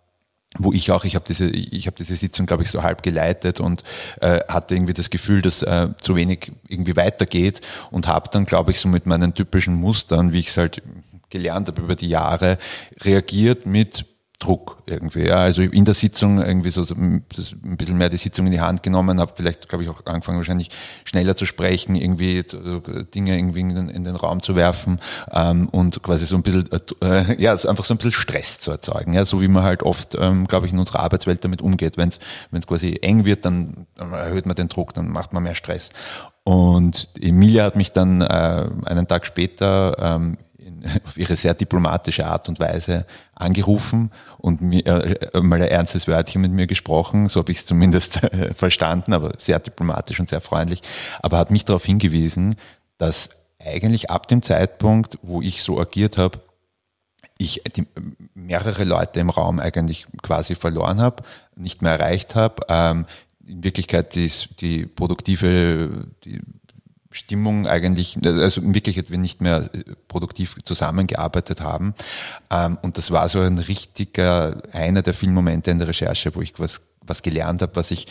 wo 0.57 0.71
ich 0.71 0.91
auch, 0.91 1.03
ich 1.03 1.15
habe 1.15 1.25
diese, 1.27 1.49
ich 1.49 1.87
habe 1.87 1.97
diese 1.97 2.15
Sitzung, 2.15 2.45
glaube 2.45 2.63
ich, 2.63 2.69
so 2.69 2.83
halb 2.83 3.03
geleitet 3.03 3.59
und 3.59 3.83
äh, 4.21 4.39
hatte 4.47 4.75
irgendwie 4.75 4.93
das 4.93 5.09
Gefühl, 5.09 5.41
dass 5.41 5.63
äh, 5.63 5.89
zu 5.99 6.15
wenig 6.15 6.51
irgendwie 6.67 6.95
weitergeht 6.95 7.61
und 7.91 8.07
habe 8.07 8.29
dann, 8.31 8.45
glaube 8.45 8.71
ich, 8.71 8.79
so 8.79 8.87
mit 8.87 9.05
meinen 9.05 9.33
typischen 9.33 9.75
Mustern, 9.75 10.31
wie 10.31 10.39
ich 10.39 10.49
es 10.49 10.57
halt 10.57 10.81
gelernt 11.29 11.67
habe 11.67 11.81
über 11.81 11.95
die 11.95 12.09
Jahre, 12.09 12.57
reagiert 13.01 13.65
mit 13.65 14.05
Druck 14.43 14.83
irgendwie. 14.85 15.27
Ja. 15.27 15.37
Also 15.37 15.61
in 15.61 15.85
der 15.85 15.93
Sitzung 15.93 16.41
irgendwie 16.41 16.69
so, 16.69 16.83
so 16.83 16.95
ein 16.95 17.23
bisschen 17.23 17.97
mehr 17.97 18.09
die 18.09 18.17
Sitzung 18.17 18.45
in 18.45 18.51
die 18.51 18.59
Hand 18.59 18.83
genommen, 18.83 19.19
habe 19.19 19.31
vielleicht, 19.35 19.69
glaube 19.69 19.83
ich, 19.83 19.89
auch 19.89 20.05
angefangen 20.05 20.37
wahrscheinlich 20.37 20.69
schneller 21.05 21.35
zu 21.35 21.45
sprechen, 21.45 21.95
irgendwie 21.95 22.43
Dinge 23.15 23.37
irgendwie 23.37 23.61
in 23.61 23.75
den, 23.75 23.89
in 23.89 24.03
den 24.03 24.15
Raum 24.15 24.41
zu 24.41 24.55
werfen 24.55 24.99
ähm, 25.31 25.69
und 25.69 26.03
quasi 26.03 26.25
so 26.25 26.35
ein 26.35 26.43
bisschen, 26.43 26.67
äh, 27.01 27.41
ja, 27.41 27.55
so 27.55 27.69
einfach 27.69 27.85
so 27.85 27.93
ein 27.93 27.97
bisschen 27.97 28.11
Stress 28.11 28.59
zu 28.59 28.71
erzeugen. 28.71 29.13
Ja. 29.13 29.23
So 29.23 29.41
wie 29.41 29.47
man 29.47 29.63
halt 29.63 29.81
oft, 29.83 30.15
ähm, 30.19 30.47
glaube 30.47 30.67
ich, 30.67 30.73
in 30.73 30.79
unserer 30.79 30.99
Arbeitswelt 30.99 31.43
damit 31.45 31.61
umgeht. 31.61 31.97
Wenn 31.97 32.09
es 32.09 32.67
quasi 32.67 32.99
eng 33.01 33.25
wird, 33.25 33.45
dann, 33.45 33.87
dann 33.95 34.11
erhöht 34.11 34.45
man 34.45 34.55
den 34.55 34.67
Druck, 34.67 34.93
dann 34.93 35.09
macht 35.09 35.31
man 35.31 35.43
mehr 35.43 35.55
Stress. 35.55 35.89
Und 36.43 37.09
Emilia 37.21 37.63
hat 37.63 37.77
mich 37.77 37.93
dann 37.93 38.21
äh, 38.21 38.69
einen 38.85 39.07
Tag 39.07 39.25
später 39.25 39.95
ähm, 39.97 40.37
auf 41.05 41.17
ihre 41.17 41.35
sehr 41.35 41.53
diplomatische 41.53 42.25
Art 42.25 42.49
und 42.49 42.59
Weise 42.59 43.05
angerufen 43.35 44.11
und 44.37 44.61
mir, 44.61 44.85
äh, 44.85 45.41
mal 45.41 45.61
ein 45.61 45.67
ernstes 45.67 46.07
Wörtchen 46.07 46.41
mit 46.41 46.51
mir 46.51 46.67
gesprochen, 46.67 47.27
so 47.29 47.39
habe 47.39 47.51
ich 47.51 47.59
es 47.59 47.65
zumindest 47.65 48.23
äh, 48.23 48.53
verstanden, 48.53 49.13
aber 49.13 49.31
sehr 49.37 49.59
diplomatisch 49.59 50.19
und 50.19 50.29
sehr 50.29 50.41
freundlich, 50.41 50.81
aber 51.21 51.37
hat 51.37 51.51
mich 51.51 51.65
darauf 51.65 51.85
hingewiesen, 51.85 52.55
dass 52.97 53.29
eigentlich 53.59 54.09
ab 54.09 54.27
dem 54.27 54.41
Zeitpunkt, 54.41 55.17
wo 55.21 55.41
ich 55.41 55.63
so 55.63 55.79
agiert 55.79 56.17
habe, 56.17 56.39
ich 57.37 57.61
die, 57.75 57.87
mehrere 58.33 58.83
Leute 58.83 59.19
im 59.19 59.29
Raum 59.29 59.59
eigentlich 59.59 60.05
quasi 60.21 60.55
verloren 60.55 61.01
habe, 61.01 61.23
nicht 61.55 61.81
mehr 61.81 61.93
erreicht 61.93 62.35
habe. 62.35 62.63
Ähm, 62.69 63.05
in 63.45 63.63
Wirklichkeit 63.63 64.15
die, 64.15 64.31
die 64.59 64.85
produktive, 64.85 66.07
die 66.23 66.41
Stimmung 67.13 67.67
eigentlich, 67.67 68.17
also 68.25 68.61
in 68.61 68.73
Wirklichkeit 68.73 69.09
wir 69.09 69.17
nicht 69.17 69.41
mehr 69.41 69.69
äh, 69.73 69.83
produktiv 70.07 70.57
zusammengearbeitet 70.63 71.61
haben. 71.61 71.93
Ähm, 72.49 72.77
und 72.81 72.97
das 72.97 73.11
war 73.11 73.29
so 73.29 73.39
ein 73.39 73.59
richtiger, 73.59 74.61
einer 74.71 75.01
der 75.01 75.13
vielen 75.13 75.33
Momente 75.33 75.71
in 75.71 75.79
der 75.79 75.87
Recherche, 75.87 76.35
wo 76.35 76.41
ich 76.41 76.57
was, 76.59 76.81
was 77.01 77.21
gelernt 77.21 77.61
habe, 77.61 77.75
was 77.75 77.91
ich 77.91 78.07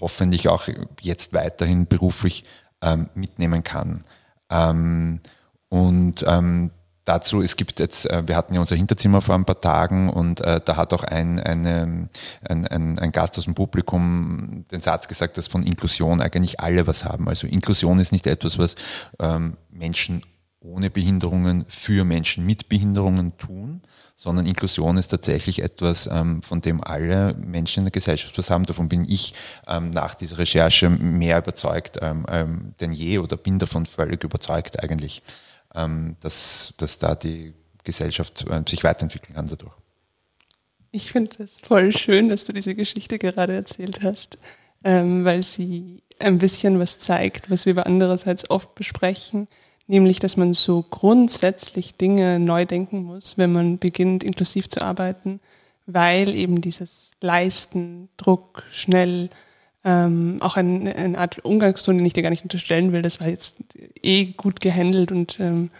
hoffentlich 0.00 0.48
auch 0.48 0.68
jetzt 1.00 1.32
weiterhin 1.32 1.86
beruflich 1.86 2.44
ähm, 2.82 3.08
mitnehmen 3.14 3.64
kann. 3.64 4.04
Ähm, 4.50 5.20
und 5.68 6.24
dazu, 7.04 7.42
es 7.42 7.56
gibt 7.56 7.80
jetzt, 7.80 8.08
äh, 8.08 8.22
wir 8.26 8.36
hatten 8.36 8.54
ja 8.54 8.60
unser 8.60 8.76
Hinterzimmer 8.76 9.20
vor 9.20 9.34
ein 9.34 9.44
paar 9.44 9.60
Tagen 9.60 10.10
und 10.10 10.40
äh, 10.40 10.60
da 10.64 10.76
hat 10.76 10.92
auch 10.92 11.04
ein, 11.04 11.40
eine, 11.40 12.08
ein, 12.48 12.66
ein, 12.66 12.98
ein 12.98 13.12
Gast 13.12 13.38
aus 13.38 13.44
dem 13.44 13.54
Publikum 13.54 14.64
den 14.70 14.82
Satz 14.82 15.08
gesagt, 15.08 15.38
dass 15.38 15.48
von 15.48 15.62
Inklusion 15.62 16.20
eigentlich 16.20 16.60
alle 16.60 16.86
was 16.86 17.04
haben. 17.04 17.28
Also 17.28 17.46
Inklusion 17.46 17.98
ist 17.98 18.12
nicht 18.12 18.26
etwas, 18.26 18.58
was 18.58 18.76
ähm, 19.18 19.56
Menschen 19.70 20.22
ohne 20.60 20.90
Behinderungen 20.90 21.64
für 21.68 22.04
Menschen 22.04 22.46
mit 22.46 22.68
Behinderungen 22.68 23.36
tun, 23.36 23.82
sondern 24.14 24.46
Inklusion 24.46 24.96
ist 24.96 25.08
tatsächlich 25.08 25.60
etwas, 25.60 26.06
ähm, 26.06 26.40
von 26.42 26.60
dem 26.60 26.84
alle 26.84 27.34
Menschen 27.34 27.80
in 27.80 27.86
der 27.86 27.90
Gesellschaft 27.90 28.38
was 28.38 28.50
haben. 28.50 28.64
Davon 28.64 28.88
bin 28.88 29.04
ich 29.04 29.34
ähm, 29.66 29.90
nach 29.90 30.14
dieser 30.14 30.38
Recherche 30.38 30.88
mehr 30.88 31.38
überzeugt 31.38 31.98
ähm, 32.00 32.74
denn 32.80 32.92
je 32.92 33.18
oder 33.18 33.36
bin 33.36 33.58
davon 33.58 33.86
völlig 33.86 34.22
überzeugt 34.22 34.82
eigentlich 34.82 35.22
dass, 36.20 36.74
dass 36.76 36.98
da 36.98 37.14
die 37.14 37.54
Gesellschaft 37.84 38.44
äh, 38.48 38.62
sich 38.68 38.84
weiterentwickeln 38.84 39.34
kann 39.34 39.46
dadurch. 39.46 39.72
Ich 40.90 41.10
finde 41.10 41.42
es 41.42 41.58
voll 41.60 41.96
schön, 41.96 42.28
dass 42.28 42.44
du 42.44 42.52
diese 42.52 42.74
Geschichte 42.74 43.18
gerade 43.18 43.54
erzählt 43.54 44.02
hast, 44.02 44.38
ähm, 44.84 45.24
weil 45.24 45.42
sie 45.42 46.02
ein 46.18 46.38
bisschen 46.38 46.78
was 46.78 46.98
zeigt, 46.98 47.50
was 47.50 47.66
wir 47.66 47.86
andererseits 47.86 48.50
oft 48.50 48.74
besprechen, 48.74 49.48
nämlich, 49.86 50.18
dass 50.20 50.36
man 50.36 50.52
so 50.52 50.82
grundsätzlich 50.82 51.96
Dinge 51.96 52.38
neu 52.38 52.66
denken 52.66 53.02
muss, 53.04 53.38
wenn 53.38 53.52
man 53.52 53.78
beginnt, 53.78 54.22
inklusiv 54.22 54.68
zu 54.68 54.82
arbeiten, 54.82 55.40
weil 55.86 56.34
eben 56.34 56.60
dieses 56.60 57.10
Leisten, 57.20 58.08
Druck, 58.16 58.62
schnell, 58.70 59.30
ähm, 59.84 60.38
auch 60.40 60.56
ein, 60.56 60.86
eine 60.88 61.18
Art 61.18 61.44
Umgangston, 61.44 61.96
den 61.96 62.06
ich 62.06 62.12
dir 62.12 62.22
gar 62.22 62.30
nicht 62.30 62.44
unterstellen 62.44 62.92
will. 62.92 63.02
Das 63.02 63.20
war 63.20 63.28
jetzt 63.28 63.56
eh 64.02 64.26
gut 64.26 64.60
gehandelt 64.60 65.10
und 65.12 65.38
ähm, 65.40 65.70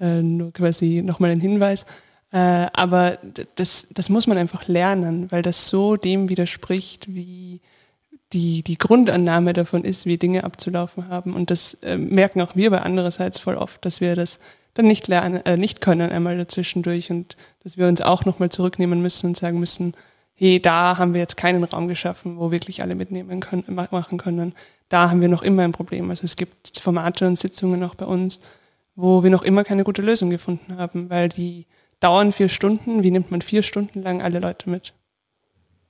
äh, 0.00 0.22
nur 0.22 0.52
quasi 0.52 1.02
nochmal 1.02 1.30
ein 1.30 1.40
Hinweis. 1.40 1.86
Äh, 2.32 2.66
aber 2.72 3.18
das, 3.54 3.86
das 3.92 4.08
muss 4.08 4.26
man 4.26 4.38
einfach 4.38 4.66
lernen, 4.66 5.30
weil 5.30 5.42
das 5.42 5.68
so 5.68 5.96
dem 5.96 6.28
widerspricht, 6.28 7.14
wie 7.14 7.60
die, 8.32 8.64
die 8.64 8.78
Grundannahme 8.78 9.52
davon 9.52 9.84
ist, 9.84 10.06
wie 10.06 10.18
Dinge 10.18 10.42
abzulaufen 10.42 11.08
haben. 11.08 11.32
Und 11.32 11.50
das 11.52 11.74
äh, 11.74 11.96
merken 11.96 12.40
auch 12.40 12.56
wir 12.56 12.70
bei 12.70 12.80
andererseits 12.80 13.38
voll 13.38 13.54
oft, 13.54 13.84
dass 13.84 14.00
wir 14.00 14.16
das 14.16 14.40
dann 14.74 14.86
nicht 14.86 15.06
lernen, 15.06 15.46
äh, 15.46 15.56
nicht 15.56 15.80
können 15.80 16.10
einmal 16.10 16.36
dazwischendurch 16.36 17.10
und 17.10 17.36
dass 17.62 17.78
wir 17.78 17.86
uns 17.86 18.00
auch 18.00 18.24
nochmal 18.24 18.48
zurücknehmen 18.48 19.00
müssen 19.00 19.28
und 19.28 19.36
sagen 19.36 19.60
müssen, 19.60 19.94
hey, 20.34 20.60
da 20.60 20.98
haben 20.98 21.14
wir 21.14 21.20
jetzt 21.20 21.36
keinen 21.36 21.64
Raum 21.64 21.88
geschaffen, 21.88 22.38
wo 22.38 22.50
wirklich 22.50 22.82
alle 22.82 22.94
mitnehmen 22.94 23.40
können, 23.40 23.64
machen 23.68 24.18
können. 24.18 24.54
Da 24.88 25.10
haben 25.10 25.20
wir 25.20 25.28
noch 25.28 25.42
immer 25.42 25.62
ein 25.62 25.72
Problem. 25.72 26.10
Also 26.10 26.24
es 26.24 26.36
gibt 26.36 26.78
Formate 26.78 27.26
und 27.26 27.38
Sitzungen 27.38 27.82
auch 27.84 27.94
bei 27.94 28.04
uns, 28.04 28.40
wo 28.96 29.22
wir 29.22 29.30
noch 29.30 29.42
immer 29.42 29.64
keine 29.64 29.84
gute 29.84 30.02
Lösung 30.02 30.30
gefunden 30.30 30.76
haben, 30.76 31.08
weil 31.10 31.28
die 31.28 31.66
dauern 32.00 32.32
vier 32.32 32.48
Stunden. 32.48 33.02
Wie 33.02 33.10
nimmt 33.10 33.30
man 33.30 33.42
vier 33.42 33.62
Stunden 33.62 34.02
lang 34.02 34.22
alle 34.22 34.40
Leute 34.40 34.68
mit? 34.68 34.92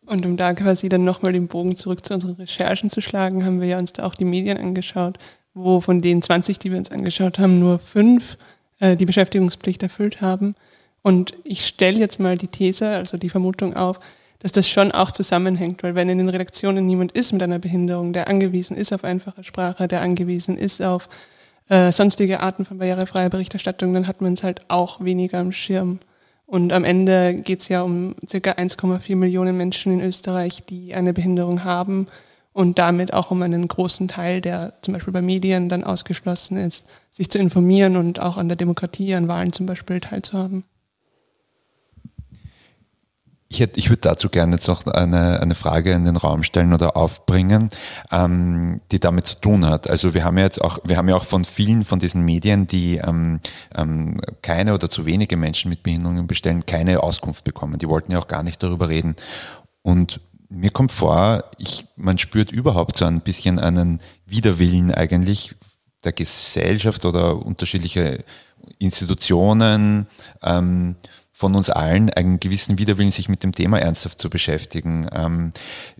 Und 0.07 0.27
um 0.27 0.37
da 0.37 0.53
quasi 0.53 0.89
dann 0.89 1.05
nochmal 1.05 1.33
den 1.33 1.49
Bogen 1.49 1.77
zurück 1.77 2.05
zu 2.05 2.15
unseren 2.15 2.35
Recherchen 2.35 2.91
zu 2.91 3.01
schlagen, 3.01 3.45
haben 3.45 3.61
wir 3.61 3.69
ja 3.69 3.79
uns 3.79 3.95
da 3.95 4.05
auch 4.05 4.15
die 4.15 4.27
Medien 4.27 4.59
angeschaut, 4.59 5.19
wo 5.55 5.81
von 5.81 6.03
den 6.03 6.21
20, 6.21 6.59
die 6.59 6.71
wir 6.71 6.79
uns 6.79 6.91
angeschaut 6.91 7.39
haben, 7.39 7.59
nur 7.59 7.79
fünf 7.79 8.37
äh, 8.81 8.97
die 8.97 9.07
Beschäftigungspflicht 9.07 9.83
erfüllt 9.83 10.21
haben. 10.21 10.55
Und 11.03 11.35
ich 11.45 11.67
stelle 11.67 11.99
jetzt 11.99 12.21
mal 12.21 12.37
die 12.37 12.49
These, 12.49 12.89
also 12.89 13.17
die 13.17 13.31
Vermutung 13.31 13.75
auf, 13.75 13.99
dass 14.41 14.53
das 14.53 14.69
schon 14.69 14.93
auch 14.93 15.11
zusammenhängt, 15.11 15.83
weil 15.83 15.95
wenn 15.95 16.09
in 16.09 16.19
den 16.19 16.29
Redaktionen 16.29 16.87
niemand 16.87 17.13
ist 17.13 17.33
mit 17.33 17.43
einer 17.43 17.59
Behinderung, 17.59 18.13
der 18.13 18.29
angewiesen 18.29 18.77
ist 18.77 18.93
auf 18.93 19.05
einfache 19.05 19.45
Sprache, 19.45 19.89
der 19.89 20.03
angewiesen 20.03 20.59
ist 20.59 20.83
auf 20.83 21.09
äh, 21.69 21.93
sonstige 21.93 22.41
Arten 22.41 22.65
von 22.65 22.79
barrierefreier 22.79 23.31
Berichterstattung, 23.31 23.95
dann 23.95 24.07
hat 24.07 24.21
man 24.21 24.35
es 24.35 24.43
halt 24.43 24.63
auch 24.69 25.03
weniger 25.03 25.39
am 25.39 25.53
Schirm. 25.53 25.99
Und 26.47 26.73
am 26.73 26.85
Ende 26.85 27.35
geht 27.35 27.61
es 27.61 27.69
ja 27.69 27.83
um 27.83 28.15
ca. 28.31 28.51
1,4 28.51 29.17
Millionen 29.17 29.57
Menschen 29.57 29.93
in 29.93 30.01
Österreich, 30.03 30.65
die 30.67 30.95
eine 30.95 31.15
Behinderung 31.15 31.65
haben 31.65 32.07
und 32.53 32.79
damit 32.79 33.13
auch 33.13 33.31
um 33.31 33.43
einen 33.43 33.67
großen 33.67 34.09
Teil, 34.09 34.41
der 34.41 34.75
zum 34.83 34.95
Beispiel 34.95 35.13
bei 35.13 35.23
Medien 35.23 35.69
dann 35.69 35.85
ausgeschlossen 35.85 36.57
ist, 36.57 36.87
sich 37.11 37.31
zu 37.31 37.39
informieren 37.39 37.97
und 37.97 38.21
auch 38.21 38.37
an 38.37 38.49
der 38.49 38.57
Demokratie, 38.57 39.15
an 39.15 39.27
Wahlen 39.27 39.53
zum 39.53 39.67
Beispiel 39.67 40.01
teilzuhaben. 40.01 40.65
Ich, 43.55 43.61
hätte, 43.61 43.79
ich 43.79 43.89
würde 43.89 44.01
dazu 44.01 44.29
gerne 44.29 44.57
jetzt 44.57 44.69
noch 44.69 44.85
eine, 44.87 45.41
eine 45.41 45.55
Frage 45.55 45.93
in 45.93 46.05
den 46.05 46.17
Raum 46.17 46.43
stellen 46.43 46.75
oder 46.75 46.97
aufbringen, 46.97 47.69
ähm, 48.11 48.81
die 48.91 49.01
damit 49.01 49.27
zu 49.27 49.41
tun 49.41 49.65
hat. 49.65 49.89
Also 49.89 50.13
wir 50.13 50.25
haben 50.25 50.37
ja 50.39 50.45
jetzt 50.45 50.61
auch, 50.61 50.79
wir 50.85 50.97
haben 50.97 51.09
ja 51.09 51.15
auch 51.15 51.25
von 51.25 51.45
vielen 51.45 51.85
von 51.85 52.01
diesen 52.01 52.25
Medien, 52.25 52.67
die 52.67 52.97
ähm, 52.97 53.41
ähm, 53.75 54.21
keine 54.43 54.75
oder 54.75 54.91
zu 54.91 55.07
wenige 55.07 55.37
Menschen 55.37 55.69
mit 55.69 55.83
Behinderungen 55.83 56.27
bestellen, 56.27 56.67
keine 56.67 57.03
Auskunft 57.03 57.45
bekommen. 57.45 57.79
Die 57.79 57.89
wollten 57.89 58.13
ja 58.13 58.19
auch 58.19 58.27
gar 58.27 58.43
nicht 58.43 58.63
darüber 58.63 58.89
reden. 58.89 59.15
Und 59.83 60.21
mir 60.49 60.71
kommt 60.71 60.93
vor, 60.93 61.45
ich, 61.59 61.87
man 61.97 62.19
spürt 62.19 62.51
überhaupt 62.51 62.97
so 62.97 63.05
ein 63.05 63.21
bisschen 63.21 63.59
einen 63.59 64.01
Widerwillen 64.27 64.93
eigentlich 64.93 65.55
der 66.03 66.13
Gesellschaft 66.13 67.05
oder 67.05 67.45
unterschiedliche 67.45 68.25
Institutionen, 68.79 70.07
ähm, 70.43 70.97
von 71.37 71.57
uns 71.57 71.69
allen 71.69 72.11
einen 72.11 72.39
gewissen 72.39 72.79
Widerwillen, 72.79 73.11
sich 73.11 73.29
mit 73.29 73.43
dem 73.43 73.51
Thema 73.51 73.81
ernsthaft 73.81 74.21
zu 74.21 74.31
beschäftigen. 74.31 75.09
Ähm, 75.13 75.53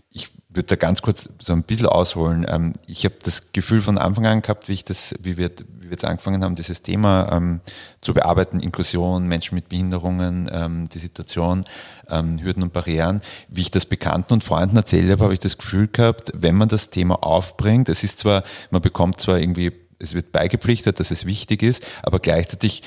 ich 0.09 0.31
würde 0.47 0.67
da 0.67 0.75
ganz 0.77 1.01
kurz 1.01 1.27
so 1.43 1.51
ein 1.51 1.63
bisschen 1.63 1.87
ausholen. 1.87 2.45
Ähm, 2.47 2.71
ich 2.87 3.03
habe 3.03 3.15
das 3.21 3.51
Gefühl 3.51 3.81
von 3.81 3.97
Anfang 3.97 4.25
an 4.25 4.41
gehabt, 4.41 4.69
wie 4.69 4.73
ich 4.73 4.85
das, 4.85 5.13
wie 5.21 5.35
wir, 5.35 5.49
wie 5.49 5.83
wir 5.83 5.91
jetzt 5.91 6.05
angefangen 6.05 6.41
haben, 6.41 6.55
dieses 6.55 6.83
Thema 6.83 7.29
ähm, 7.33 7.59
zu 7.99 8.13
bearbeiten, 8.13 8.61
Inklusion, 8.61 9.27
Menschen 9.27 9.55
mit 9.55 9.67
Behinderungen, 9.67 10.49
ähm, 10.49 10.87
die 10.87 10.99
Situation, 10.99 11.65
ähm, 12.09 12.41
Hürden 12.41 12.63
und 12.63 12.71
Barrieren. 12.71 13.21
Wie 13.49 13.59
ich 13.59 13.71
das 13.71 13.85
Bekannten 13.85 14.31
und 14.31 14.43
Freunden 14.45 14.77
erzählt 14.77 15.11
habe, 15.11 15.25
habe 15.25 15.33
ich 15.33 15.41
das 15.41 15.57
Gefühl 15.57 15.89
gehabt, 15.89 16.31
wenn 16.33 16.55
man 16.55 16.69
das 16.69 16.91
Thema 16.91 17.15
aufbringt, 17.15 17.89
es 17.89 18.05
ist 18.05 18.19
zwar, 18.19 18.43
man 18.71 18.81
bekommt 18.81 19.19
zwar 19.19 19.37
irgendwie 19.37 19.73
es 19.97 20.13
wird 20.13 20.33
beigepflichtet, 20.33 20.99
dass 20.99 21.09
es 21.09 21.25
wichtig 21.25 21.63
ist, 21.63 21.85
aber 22.03 22.19
gleichzeitig 22.19 22.83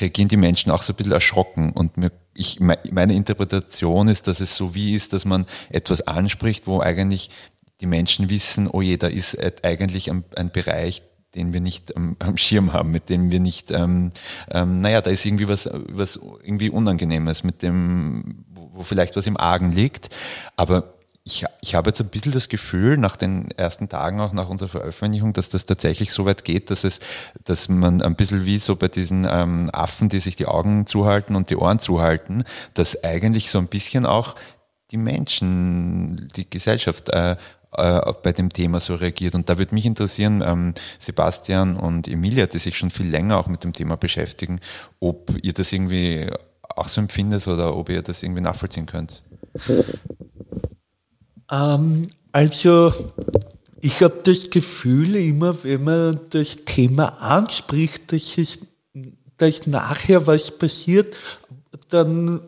reagieren 0.00 0.28
die 0.28 0.36
Menschen 0.36 0.70
auch 0.70 0.82
so 0.82 0.92
ein 0.92 0.96
bisschen 0.96 1.12
erschrocken. 1.12 1.72
Und 1.72 1.96
mir, 1.96 2.12
ich, 2.34 2.60
meine 2.60 3.14
Interpretation 3.14 4.08
ist, 4.08 4.26
dass 4.28 4.40
es 4.40 4.56
so 4.56 4.74
wie 4.74 4.94
ist, 4.94 5.12
dass 5.12 5.24
man 5.24 5.46
etwas 5.70 6.02
anspricht, 6.02 6.66
wo 6.66 6.80
eigentlich 6.80 7.30
die 7.80 7.86
Menschen 7.86 8.30
wissen, 8.30 8.68
oh 8.68 8.80
je, 8.80 8.96
da 8.96 9.06
ist 9.06 9.36
eigentlich 9.62 10.10
ein, 10.10 10.24
ein 10.34 10.50
Bereich, 10.50 11.02
den 11.34 11.52
wir 11.52 11.60
nicht 11.60 11.94
am, 11.96 12.16
am, 12.18 12.36
Schirm 12.38 12.72
haben, 12.72 12.90
mit 12.90 13.10
dem 13.10 13.30
wir 13.30 13.40
nicht, 13.40 13.70
ähm, 13.70 14.12
ähm, 14.50 14.80
naja, 14.80 15.02
da 15.02 15.10
ist 15.10 15.24
irgendwie 15.26 15.48
was, 15.48 15.68
was 15.72 16.18
irgendwie 16.42 16.70
Unangenehmes, 16.70 17.44
mit 17.44 17.62
dem, 17.62 18.44
wo, 18.48 18.70
wo 18.72 18.82
vielleicht 18.82 19.16
was 19.16 19.26
im 19.26 19.36
Argen 19.36 19.70
liegt. 19.70 20.08
Aber 20.56 20.95
ich, 21.26 21.44
ich 21.60 21.74
habe 21.74 21.90
jetzt 21.90 22.00
ein 22.00 22.08
bisschen 22.08 22.30
das 22.30 22.48
Gefühl, 22.48 22.96
nach 22.96 23.16
den 23.16 23.50
ersten 23.56 23.88
Tagen, 23.88 24.20
auch 24.20 24.32
nach 24.32 24.48
unserer 24.48 24.68
Veröffentlichung, 24.68 25.32
dass 25.32 25.48
das 25.48 25.66
tatsächlich 25.66 26.12
so 26.12 26.24
weit 26.24 26.44
geht, 26.44 26.70
dass 26.70 26.84
es, 26.84 27.00
dass 27.44 27.68
man 27.68 28.00
ein 28.00 28.14
bisschen 28.14 28.44
wie 28.44 28.58
so 28.58 28.76
bei 28.76 28.86
diesen 28.86 29.26
ähm, 29.28 29.68
Affen, 29.72 30.08
die 30.08 30.20
sich 30.20 30.36
die 30.36 30.46
Augen 30.46 30.86
zuhalten 30.86 31.34
und 31.34 31.50
die 31.50 31.56
Ohren 31.56 31.80
zuhalten, 31.80 32.44
dass 32.74 33.02
eigentlich 33.02 33.50
so 33.50 33.58
ein 33.58 33.66
bisschen 33.66 34.06
auch 34.06 34.36
die 34.92 34.98
Menschen, 34.98 36.28
die 36.36 36.48
Gesellschaft 36.48 37.08
äh, 37.08 37.32
äh, 37.72 38.12
bei 38.22 38.30
dem 38.30 38.50
Thema 38.50 38.78
so 38.78 38.94
reagiert. 38.94 39.34
Und 39.34 39.48
da 39.48 39.58
würde 39.58 39.74
mich 39.74 39.84
interessieren, 39.84 40.44
ähm, 40.46 40.74
Sebastian 41.00 41.76
und 41.76 42.06
Emilia, 42.06 42.46
die 42.46 42.58
sich 42.58 42.78
schon 42.78 42.90
viel 42.90 43.08
länger 43.08 43.36
auch 43.38 43.48
mit 43.48 43.64
dem 43.64 43.72
Thema 43.72 43.96
beschäftigen, 43.96 44.60
ob 45.00 45.32
ihr 45.42 45.52
das 45.52 45.72
irgendwie 45.72 46.30
auch 46.76 46.86
so 46.86 47.00
empfindet 47.00 47.48
oder 47.48 47.76
ob 47.76 47.88
ihr 47.88 48.02
das 48.02 48.22
irgendwie 48.22 48.42
nachvollziehen 48.42 48.86
könnt. 48.86 49.24
Ähm, 51.50 52.10
also 52.32 52.92
ich 53.80 54.02
habe 54.02 54.20
das 54.24 54.50
Gefühl 54.50 55.16
immer, 55.16 55.62
wenn 55.64 55.84
man 55.84 56.20
das 56.30 56.56
Thema 56.56 57.20
anspricht, 57.20 58.12
dass, 58.12 58.38
es, 58.38 58.58
dass 59.36 59.66
nachher 59.66 60.26
was 60.26 60.50
passiert, 60.50 61.16
dann, 61.88 62.40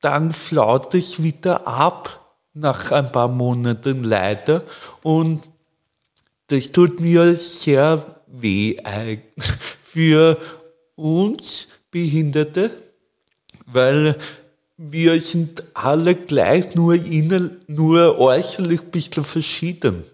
dann 0.00 0.32
flaut 0.32 0.94
es 0.94 1.22
wieder 1.22 1.66
ab 1.66 2.36
nach 2.54 2.90
ein 2.92 3.10
paar 3.12 3.28
Monaten 3.28 4.04
leider. 4.04 4.62
Und 5.02 5.42
das 6.48 6.72
tut 6.72 7.00
mir 7.00 7.34
sehr 7.34 8.22
weh 8.26 8.76
für 9.82 10.38
uns 10.94 11.68
Behinderte, 11.90 12.70
weil 13.66 14.16
wir 14.78 15.20
sind 15.20 15.64
alle 15.74 16.14
gleich, 16.14 16.76
nur, 16.76 16.94
innen, 16.94 17.58
nur 17.66 18.18
äußerlich 18.18 18.80
ein 18.80 18.90
bisschen 18.90 19.24
verschieden. 19.24 20.04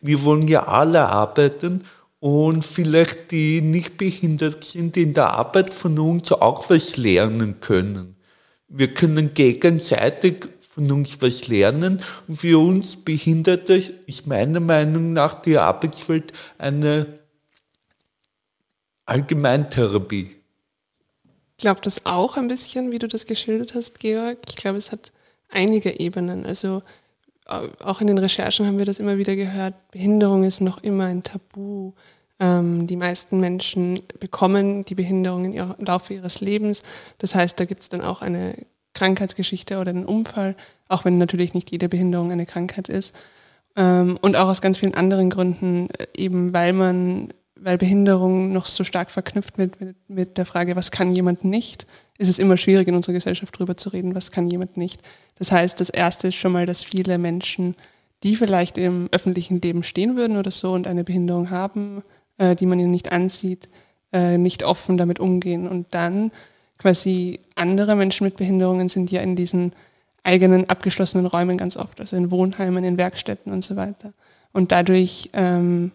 Wir 0.00 0.24
wollen 0.24 0.48
ja 0.48 0.66
alle 0.66 1.06
arbeiten 1.08 1.84
und 2.18 2.64
vielleicht 2.64 3.30
die 3.30 3.60
nicht 3.60 3.98
behindert 3.98 4.64
sind, 4.64 4.96
in 4.96 5.12
der 5.12 5.30
Arbeit 5.30 5.74
von 5.74 5.98
uns 5.98 6.32
auch 6.32 6.70
was 6.70 6.96
lernen 6.96 7.60
können. 7.60 8.16
Wir 8.66 8.94
können 8.94 9.34
gegenseitig 9.34 10.48
von 10.60 10.90
uns 10.90 11.20
was 11.20 11.46
lernen 11.48 12.00
und 12.26 12.36
für 12.36 12.58
uns 12.58 12.96
Behinderte 12.96 13.74
ist 14.06 14.26
meiner 14.26 14.60
Meinung 14.60 15.12
nach 15.12 15.40
die 15.42 15.58
Arbeitswelt 15.58 16.32
eine 16.56 17.20
Allgemeintherapie. 19.04 20.35
Glaube 21.58 21.80
das 21.82 22.04
auch 22.04 22.36
ein 22.36 22.48
bisschen, 22.48 22.92
wie 22.92 22.98
du 22.98 23.08
das 23.08 23.26
geschildert 23.26 23.74
hast, 23.74 23.98
Georg. 23.98 24.38
Ich 24.48 24.56
glaube, 24.56 24.78
es 24.78 24.92
hat 24.92 25.12
einige 25.48 25.98
Ebenen. 25.98 26.44
Also 26.44 26.82
auch 27.46 28.00
in 28.00 28.08
den 28.08 28.18
Recherchen 28.18 28.66
haben 28.66 28.78
wir 28.78 28.84
das 28.84 28.98
immer 28.98 29.18
wieder 29.18 29.36
gehört. 29.36 29.74
Behinderung 29.90 30.42
ist 30.44 30.60
noch 30.60 30.82
immer 30.82 31.04
ein 31.04 31.22
Tabu. 31.22 31.92
Ähm, 32.40 32.86
die 32.86 32.96
meisten 32.96 33.40
Menschen 33.40 34.02
bekommen 34.18 34.84
die 34.84 34.94
Behinderung 34.94 35.54
im 35.54 35.74
Laufe 35.78 36.14
ihres 36.14 36.40
Lebens. 36.40 36.82
Das 37.18 37.34
heißt, 37.34 37.58
da 37.58 37.64
gibt 37.64 37.82
es 37.82 37.88
dann 37.88 38.00
auch 38.02 38.20
eine 38.20 38.54
Krankheitsgeschichte 38.94 39.78
oder 39.78 39.90
einen 39.90 40.04
Unfall, 40.04 40.56
auch 40.88 41.04
wenn 41.04 41.18
natürlich 41.18 41.54
nicht 41.54 41.70
jede 41.70 41.88
Behinderung 41.88 42.32
eine 42.32 42.46
Krankheit 42.46 42.88
ist. 42.88 43.14
Ähm, 43.76 44.18
und 44.20 44.36
auch 44.36 44.48
aus 44.48 44.60
ganz 44.60 44.78
vielen 44.78 44.94
anderen 44.94 45.30
Gründen, 45.30 45.88
äh, 45.90 46.06
eben 46.16 46.52
weil 46.52 46.72
man 46.72 47.32
weil 47.58 47.78
Behinderung 47.78 48.52
noch 48.52 48.66
so 48.66 48.84
stark 48.84 49.10
verknüpft 49.10 49.58
mit, 49.58 49.80
mit, 49.80 49.96
mit, 50.08 50.38
der 50.38 50.46
Frage, 50.46 50.76
was 50.76 50.90
kann 50.90 51.14
jemand 51.14 51.44
nicht, 51.44 51.86
ist 52.18 52.28
es 52.28 52.38
immer 52.38 52.56
schwierig 52.56 52.88
in 52.88 52.94
unserer 52.94 53.14
Gesellschaft 53.14 53.54
darüber 53.56 53.76
zu 53.76 53.88
reden, 53.90 54.14
was 54.14 54.30
kann 54.30 54.48
jemand 54.48 54.76
nicht. 54.76 55.00
Das 55.38 55.52
heißt, 55.52 55.80
das 55.80 55.90
Erste 55.90 56.28
ist 56.28 56.36
schon 56.36 56.52
mal, 56.52 56.66
dass 56.66 56.84
viele 56.84 57.18
Menschen, 57.18 57.74
die 58.22 58.36
vielleicht 58.36 58.78
im 58.78 59.08
öffentlichen 59.10 59.60
Leben 59.60 59.82
stehen 59.82 60.16
würden 60.16 60.36
oder 60.36 60.50
so 60.50 60.72
und 60.72 60.86
eine 60.86 61.04
Behinderung 61.04 61.50
haben, 61.50 62.02
äh, 62.38 62.54
die 62.54 62.66
man 62.66 62.78
ihnen 62.78 62.90
nicht 62.90 63.12
ansieht, 63.12 63.68
äh, 64.12 64.38
nicht 64.38 64.62
offen 64.62 64.96
damit 64.96 65.18
umgehen. 65.18 65.68
Und 65.68 65.88
dann 65.92 66.32
quasi 66.78 67.40
andere 67.54 67.96
Menschen 67.96 68.24
mit 68.24 68.36
Behinderungen 68.36 68.88
sind 68.88 69.10
ja 69.10 69.20
in 69.20 69.36
diesen 69.36 69.72
eigenen 70.22 70.68
abgeschlossenen 70.68 71.26
Räumen 71.26 71.56
ganz 71.56 71.76
oft, 71.76 72.00
also 72.00 72.16
in 72.16 72.30
Wohnheimen, 72.30 72.84
in 72.84 72.96
Werkstätten 72.96 73.52
und 73.52 73.62
so 73.62 73.76
weiter. 73.76 74.12
Und 74.52 74.72
dadurch 74.72 75.30
ähm, 75.34 75.92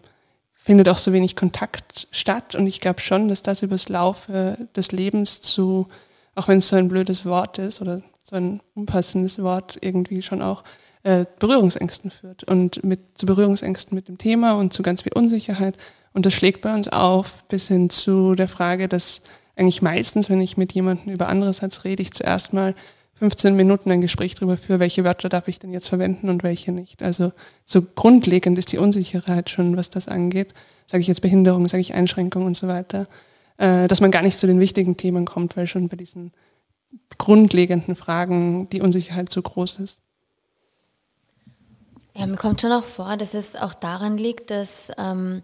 findet 0.62 0.88
auch 0.88 0.96
so 0.96 1.12
wenig 1.12 1.34
Kontakt 1.34 2.06
statt. 2.12 2.54
Und 2.54 2.68
ich 2.68 2.80
glaube 2.80 3.00
schon, 3.00 3.28
dass 3.28 3.42
das 3.42 3.62
übers 3.62 3.88
Laufe 3.88 4.68
des 4.76 4.92
Lebens 4.92 5.40
zu, 5.40 5.88
auch 6.36 6.46
wenn 6.46 6.58
es 6.58 6.68
so 6.68 6.76
ein 6.76 6.88
blödes 6.88 7.26
Wort 7.26 7.58
ist 7.58 7.80
oder 7.80 8.00
so 8.22 8.36
ein 8.36 8.60
unpassendes 8.74 9.42
Wort, 9.42 9.78
irgendwie 9.80 10.22
schon 10.22 10.40
auch 10.40 10.62
äh, 11.02 11.24
Berührungsängsten 11.40 12.12
führt. 12.12 12.44
Und 12.44 12.84
mit, 12.84 13.18
zu 13.18 13.26
Berührungsängsten 13.26 13.96
mit 13.96 14.06
dem 14.06 14.18
Thema 14.18 14.52
und 14.52 14.72
zu 14.72 14.84
ganz 14.84 15.02
viel 15.02 15.12
Unsicherheit. 15.14 15.76
Und 16.12 16.26
das 16.26 16.34
schlägt 16.34 16.60
bei 16.60 16.72
uns 16.72 16.88
auf 16.88 17.44
bis 17.48 17.66
hin 17.66 17.90
zu 17.90 18.36
der 18.36 18.48
Frage, 18.48 18.86
dass 18.86 19.22
eigentlich 19.56 19.82
meistens, 19.82 20.30
wenn 20.30 20.40
ich 20.40 20.56
mit 20.56 20.72
jemandem 20.72 21.12
über 21.12 21.28
andererseits 21.28 21.84
rede, 21.84 22.02
ich 22.02 22.12
zuerst 22.12 22.52
mal 22.52 22.76
15 23.22 23.54
Minuten 23.54 23.92
ein 23.92 24.00
Gespräch 24.00 24.34
darüber 24.34 24.56
führe, 24.56 24.80
welche 24.80 25.04
Wörter 25.04 25.28
darf 25.28 25.46
ich 25.46 25.60
denn 25.60 25.70
jetzt 25.70 25.86
verwenden 25.86 26.28
und 26.28 26.42
welche 26.42 26.72
nicht. 26.72 27.04
Also 27.04 27.30
so 27.64 27.80
grundlegend 27.80 28.58
ist 28.58 28.72
die 28.72 28.78
Unsicherheit 28.78 29.48
schon, 29.48 29.76
was 29.76 29.90
das 29.90 30.08
angeht. 30.08 30.52
Sage 30.88 31.02
ich 31.02 31.06
jetzt 31.06 31.20
Behinderung, 31.20 31.68
sage 31.68 31.82
ich 31.82 31.94
Einschränkung 31.94 32.46
und 32.46 32.56
so 32.56 32.66
weiter. 32.66 33.06
Äh, 33.58 33.86
dass 33.86 34.00
man 34.00 34.10
gar 34.10 34.22
nicht 34.22 34.40
zu 34.40 34.48
den 34.48 34.58
wichtigen 34.58 34.96
Themen 34.96 35.24
kommt, 35.24 35.56
weil 35.56 35.68
schon 35.68 35.88
bei 35.88 35.96
diesen 35.96 36.32
grundlegenden 37.16 37.94
Fragen 37.94 38.68
die 38.70 38.82
Unsicherheit 38.82 39.28
zu 39.28 39.40
groß 39.40 39.78
ist. 39.78 40.00
Ja, 42.16 42.26
mir 42.26 42.38
kommt 42.38 42.60
schon 42.60 42.72
auch 42.72 42.82
vor, 42.82 43.16
dass 43.16 43.34
es 43.34 43.54
auch 43.54 43.74
daran 43.74 44.18
liegt, 44.18 44.50
dass 44.50 44.90
ähm, 44.98 45.42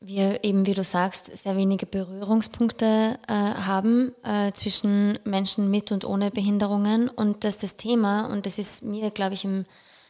wir 0.00 0.44
eben, 0.44 0.66
wie 0.66 0.74
du 0.74 0.82
sagst, 0.82 1.36
sehr 1.36 1.56
wenige 1.56 1.84
Berührungspunkte 1.84 3.18
äh, 3.28 3.32
haben 3.32 4.14
äh, 4.24 4.50
zwischen 4.52 5.18
Menschen 5.24 5.70
mit 5.70 5.92
und 5.92 6.04
ohne 6.04 6.30
Behinderungen 6.30 7.08
und 7.08 7.44
dass 7.44 7.58
das 7.58 7.76
Thema, 7.76 8.26
und 8.26 8.46
das 8.46 8.58
ist 8.58 8.82
mir, 8.82 9.10
glaube 9.10 9.34
ich, 9.34 9.44
im 9.44 9.66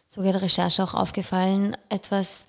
Zuge 0.09 0.33
der 0.33 0.43
Recherche 0.43 0.83
auch 0.85 0.95
aufgefallen, 0.95 1.77
etwas 1.89 2.47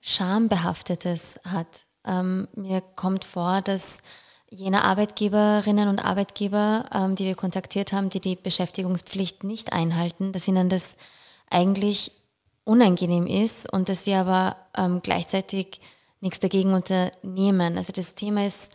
Schambehaftetes 0.00 1.38
hat. 1.44 1.66
Ähm, 2.06 2.48
mir 2.54 2.80
kommt 2.80 3.24
vor, 3.24 3.60
dass 3.60 4.00
jene 4.50 4.82
Arbeitgeberinnen 4.82 5.88
und 5.88 5.98
Arbeitgeber, 5.98 6.86
ähm, 6.92 7.16
die 7.16 7.26
wir 7.26 7.34
kontaktiert 7.34 7.92
haben, 7.92 8.08
die 8.08 8.20
die 8.20 8.36
Beschäftigungspflicht 8.36 9.44
nicht 9.44 9.74
einhalten, 9.74 10.32
dass 10.32 10.48
ihnen 10.48 10.70
das 10.70 10.96
eigentlich 11.50 12.12
unangenehm 12.64 13.26
ist 13.26 13.70
und 13.70 13.90
dass 13.90 14.04
sie 14.04 14.14
aber 14.14 14.56
ähm, 14.76 15.00
gleichzeitig 15.02 15.80
nichts 16.20 16.40
dagegen 16.40 16.74
unternehmen. 16.74 17.76
Also 17.76 17.92
das 17.92 18.14
Thema 18.14 18.46
ist, 18.46 18.72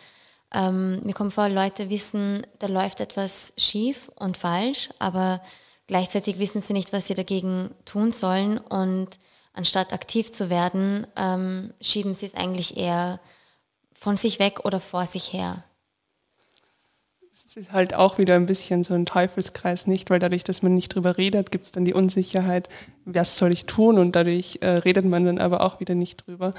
ähm, 0.53 1.01
mir 1.03 1.13
kommt 1.13 1.33
vor, 1.33 1.49
Leute 1.49 1.89
wissen, 1.89 2.45
da 2.59 2.67
läuft 2.67 2.99
etwas 3.01 3.53
schief 3.57 4.09
und 4.15 4.37
falsch, 4.37 4.89
aber 4.99 5.41
gleichzeitig 5.87 6.39
wissen 6.39 6.61
sie 6.61 6.73
nicht, 6.73 6.93
was 6.93 7.07
sie 7.07 7.15
dagegen 7.15 7.71
tun 7.85 8.11
sollen 8.11 8.57
und 8.57 9.19
anstatt 9.53 9.93
aktiv 9.93 10.31
zu 10.31 10.49
werden, 10.49 11.07
ähm, 11.15 11.73
schieben 11.81 12.13
sie 12.15 12.27
es 12.27 12.35
eigentlich 12.35 12.77
eher 12.77 13.19
von 13.93 14.17
sich 14.17 14.39
weg 14.39 14.65
oder 14.65 14.79
vor 14.79 15.05
sich 15.05 15.33
her. 15.33 15.63
Es 17.31 17.57
ist 17.57 17.71
halt 17.71 17.93
auch 17.93 18.17
wieder 18.17 18.35
ein 18.35 18.45
bisschen 18.45 18.83
so 18.83 18.93
ein 18.93 19.05
Teufelskreis, 19.05 19.87
nicht? 19.87 20.09
Weil 20.09 20.19
dadurch, 20.19 20.43
dass 20.43 20.61
man 20.61 20.75
nicht 20.75 20.93
drüber 20.93 21.17
redet, 21.17 21.51
gibt 21.51 21.65
es 21.65 21.71
dann 21.71 21.83
die 21.83 21.93
Unsicherheit, 21.93 22.69
was 23.05 23.37
soll 23.37 23.51
ich 23.51 23.65
tun? 23.65 23.97
Und 23.97 24.15
dadurch 24.15 24.59
äh, 24.61 24.69
redet 24.69 25.05
man 25.05 25.25
dann 25.25 25.39
aber 25.39 25.61
auch 25.61 25.79
wieder 25.79 25.95
nicht 25.95 26.25
drüber. 26.25 26.53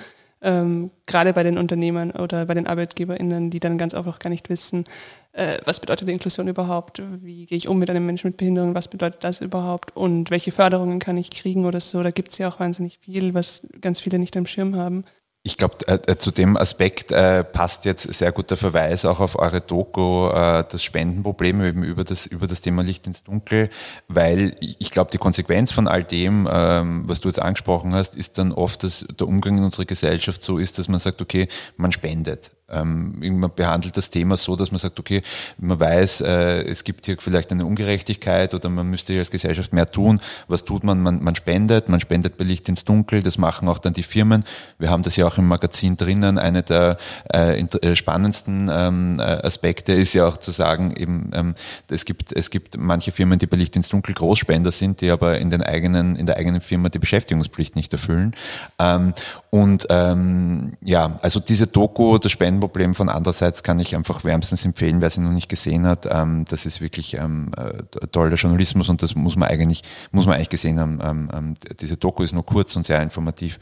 Ähm, 0.45 0.90
gerade 1.07 1.32
bei 1.32 1.42
den 1.42 1.57
Unternehmern 1.57 2.11
oder 2.11 2.45
bei 2.45 2.53
den 2.53 2.66
ArbeitgeberInnen, 2.66 3.49
die 3.49 3.61
dann 3.61 3.78
ganz 3.78 3.95
einfach 3.95 4.18
gar 4.18 4.28
nicht 4.28 4.51
wissen, 4.51 4.84
äh, 5.32 5.59
was 5.64 5.80
bedeutet 5.80 6.09
Inklusion 6.09 6.49
überhaupt, 6.49 7.03
wie 7.22 7.47
gehe 7.47 7.57
ich 7.57 7.66
um 7.66 7.78
mit 7.78 7.88
einem 7.88 8.05
Menschen 8.05 8.28
mit 8.28 8.36
Behinderung, 8.36 8.74
was 8.74 8.88
bedeutet 8.88 9.24
das 9.24 9.40
überhaupt 9.40 9.97
und 9.97 10.30
welche 10.30 10.53
Förderungen 10.53 10.99
kann 10.99 11.16
ich 11.16 11.30
kriegen 11.30 11.64
oder 11.64 11.80
so. 11.80 12.03
Da 12.03 12.11
gibt 12.11 12.30
es 12.30 12.38
ja 12.38 12.49
auch 12.49 12.61
wahnsinnig 12.61 12.99
viel, 12.99 13.32
was 13.32 13.62
ganz 13.80 14.01
viele 14.01 14.18
nicht 14.18 14.36
am 14.36 14.47
Schirm 14.47 14.76
haben. 14.76 15.05
Ich 15.47 15.59
glaube, 15.59 15.76
äh, 15.88 15.99
äh, 16.11 16.16
zu 16.16 16.30
dem 16.30 16.57
Aspekt 16.57 17.12
äh, 17.12 17.45
passt 17.45 17.84
jetzt 17.84 18.11
sehr 18.14 18.32
guter 18.32 18.57
Verweis 18.57 19.05
auch 19.05 19.20
auf 19.20 19.38
eure 19.38 19.61
Doku, 19.61 20.28
äh, 20.28 20.64
das 20.66 20.82
Spendenproblem 20.82 21.62
eben 21.62 21.84
über 21.84 22.03
das, 22.03 22.24
über 22.24 22.47
das 22.47 22.62
Thema 22.62 22.82
Licht 22.82 23.07
ins 23.07 23.24
Dunkel, 23.24 23.68
weil 24.09 24.57
ich 24.61 24.90
glaube, 24.90 25.11
die 25.11 25.18
Konsequenz 25.18 25.70
von 25.70 25.86
all 25.86 26.03
dem, 26.03 26.49
ähm, 26.51 27.05
was 27.07 27.20
du 27.20 27.28
jetzt 27.28 27.42
angesprochen 27.42 27.92
hast, 27.92 28.16
ist 28.16 28.38
dann 28.38 28.53
oft, 28.53 28.84
dass 28.84 29.07
der 29.20 29.28
Umgang 29.28 29.59
in 29.59 29.64
unserer 29.64 29.84
Gesellschaft 29.84 30.42
so 30.42 30.57
ist, 30.57 30.78
dass 30.78 30.88
man 30.88 30.99
sagt, 30.99 31.20
okay, 31.20 31.47
man 31.76 31.92
spendet. 31.92 32.51
Ähm, 32.75 33.41
man 33.41 33.51
behandelt 33.55 33.97
das 33.97 34.11
Thema 34.11 34.37
so, 34.37 34.57
dass 34.57 34.70
man 34.70 34.79
sagt, 34.79 34.99
okay, 34.99 35.22
man 35.59 35.79
weiß, 35.79 36.22
äh, 36.22 36.62
es 36.62 36.85
gibt 36.85 37.07
hier 37.07 37.16
vielleicht 37.18 37.53
eine 37.53 37.64
Ungerechtigkeit 37.64 38.55
oder 38.55 38.68
man 38.68 38.89
müsste 38.89 39.12
hier 39.12 39.20
als 39.20 39.31
Gesellschaft 39.31 39.72
mehr 39.72 39.91
tun. 39.91 40.20
Was 40.49 40.64
tut 40.64 40.85
man? 40.85 41.03
man? 41.03 41.22
Man 41.22 41.35
spendet, 41.35 41.89
man 41.89 42.01
spendet 42.01 42.37
bei 42.37 42.45
Licht 42.45 42.68
ins 42.68 42.85
Dunkel, 42.85 43.22
das 43.22 43.39
machen 43.39 43.68
auch 43.68 43.79
dann 43.79 43.93
die 43.93 44.03
Firmen. 44.03 44.45
Wir 44.79 44.91
haben 44.91 45.03
das 45.03 45.16
ja 45.16 45.27
auch 45.27 45.39
im 45.39 45.47
Magazin 45.47 45.97
drinnen. 45.97 46.39
Eine 46.39 46.62
der 46.62 46.97
äh, 47.33 47.61
äh 47.61 47.97
spannendsten 47.97 48.70
ähm, 48.72 49.20
äh, 49.20 49.22
Aspekte 49.22 49.93
ist 49.93 50.14
ja 50.14 50.27
auch 50.27 50.39
zu 50.39 50.51
sagen, 50.51 50.95
eben, 50.97 51.31
ähm, 51.35 51.55
es 51.89 52.05
gibt, 52.05 52.33
es 52.33 52.51
gibt 52.51 52.77
manche 52.77 53.12
Firmen, 53.12 53.39
die 53.39 53.47
bei 53.47 53.57
Licht 53.57 53.77
ins 53.77 53.89
Dunkel 53.89 54.14
Großspender 54.14 54.72
sind, 54.72 55.01
die 55.01 55.11
aber 55.11 55.39
in 55.39 55.51
den 55.51 55.62
eigenen, 55.62 56.16
in 56.16 56.27
der 56.27 56.37
eigenen 56.37 56.61
Firma 56.61 56.89
die 56.89 56.99
Beschäftigungspflicht 56.99 57.77
nicht 57.77 57.93
erfüllen. 57.93 58.35
Ähm, 58.79 59.14
und 59.51 59.87
ähm, 59.91 60.72
ja, 60.81 61.18
also 61.22 61.39
diese 61.39 61.66
Doku, 61.66 62.18
das 62.18 62.33
Spenden 62.33 62.61
Problem 62.69 62.95
von 62.95 63.09
andererseits 63.09 63.62
kann 63.62 63.79
ich 63.79 63.95
einfach 63.95 64.25
wärmstens 64.25 64.65
empfehlen, 64.65 65.01
wer 65.01 65.11
sie 65.11 65.21
noch 65.21 65.31
nicht 65.31 65.49
gesehen 65.49 65.87
hat. 65.87 66.07
Ähm, 66.11 66.45
das 66.49 66.67
ist 66.67 66.81
wirklich 66.81 67.15
ähm, 67.15 67.53
äh, 67.57 67.83
toller 68.09 68.35
Journalismus 68.35 68.89
und 68.89 69.03
das 69.03 69.15
muss 69.15 69.37
man 69.37 69.49
eigentlich, 69.49 69.83
muss 70.11 70.27
man 70.27 70.37
eigentlich 70.37 70.49
gesehen 70.49 70.81
haben. 70.81 71.01
Ähm, 71.03 71.31
ähm 71.33 71.55
diese 71.81 71.97
Doku 71.97 72.23
ist 72.23 72.33
nur 72.33 72.47
kurz 72.47 72.75
und 72.77 72.87
sehr 72.87 73.03
informativ. 73.03 73.59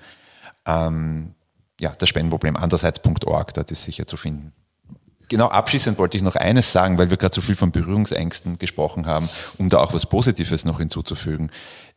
Ähm, 0.67 1.35
ja, 1.81 1.95
das 1.99 2.09
Spendenproblem 2.09 2.57
andererseits.org, 2.57 3.55
dort 3.55 3.71
ist 3.71 3.85
sicher 3.85 4.07
zu 4.07 4.17
finden. 4.17 4.53
Genau, 5.29 5.47
abschließend 5.47 5.99
wollte 5.99 6.17
ich 6.17 6.23
noch 6.23 6.37
eines 6.37 6.73
sagen, 6.73 6.99
weil 6.99 7.09
wir 7.09 7.17
gerade 7.17 7.35
so 7.35 7.41
viel 7.41 7.57
von 7.57 7.73
Berührungsängsten 7.73 8.59
gesprochen 8.59 9.07
haben, 9.07 9.31
um 9.57 9.69
da 9.71 9.79
auch 9.79 9.95
was 9.95 10.07
Positives 10.07 10.65
noch 10.65 10.79
hinzuzufügen. 10.79 11.51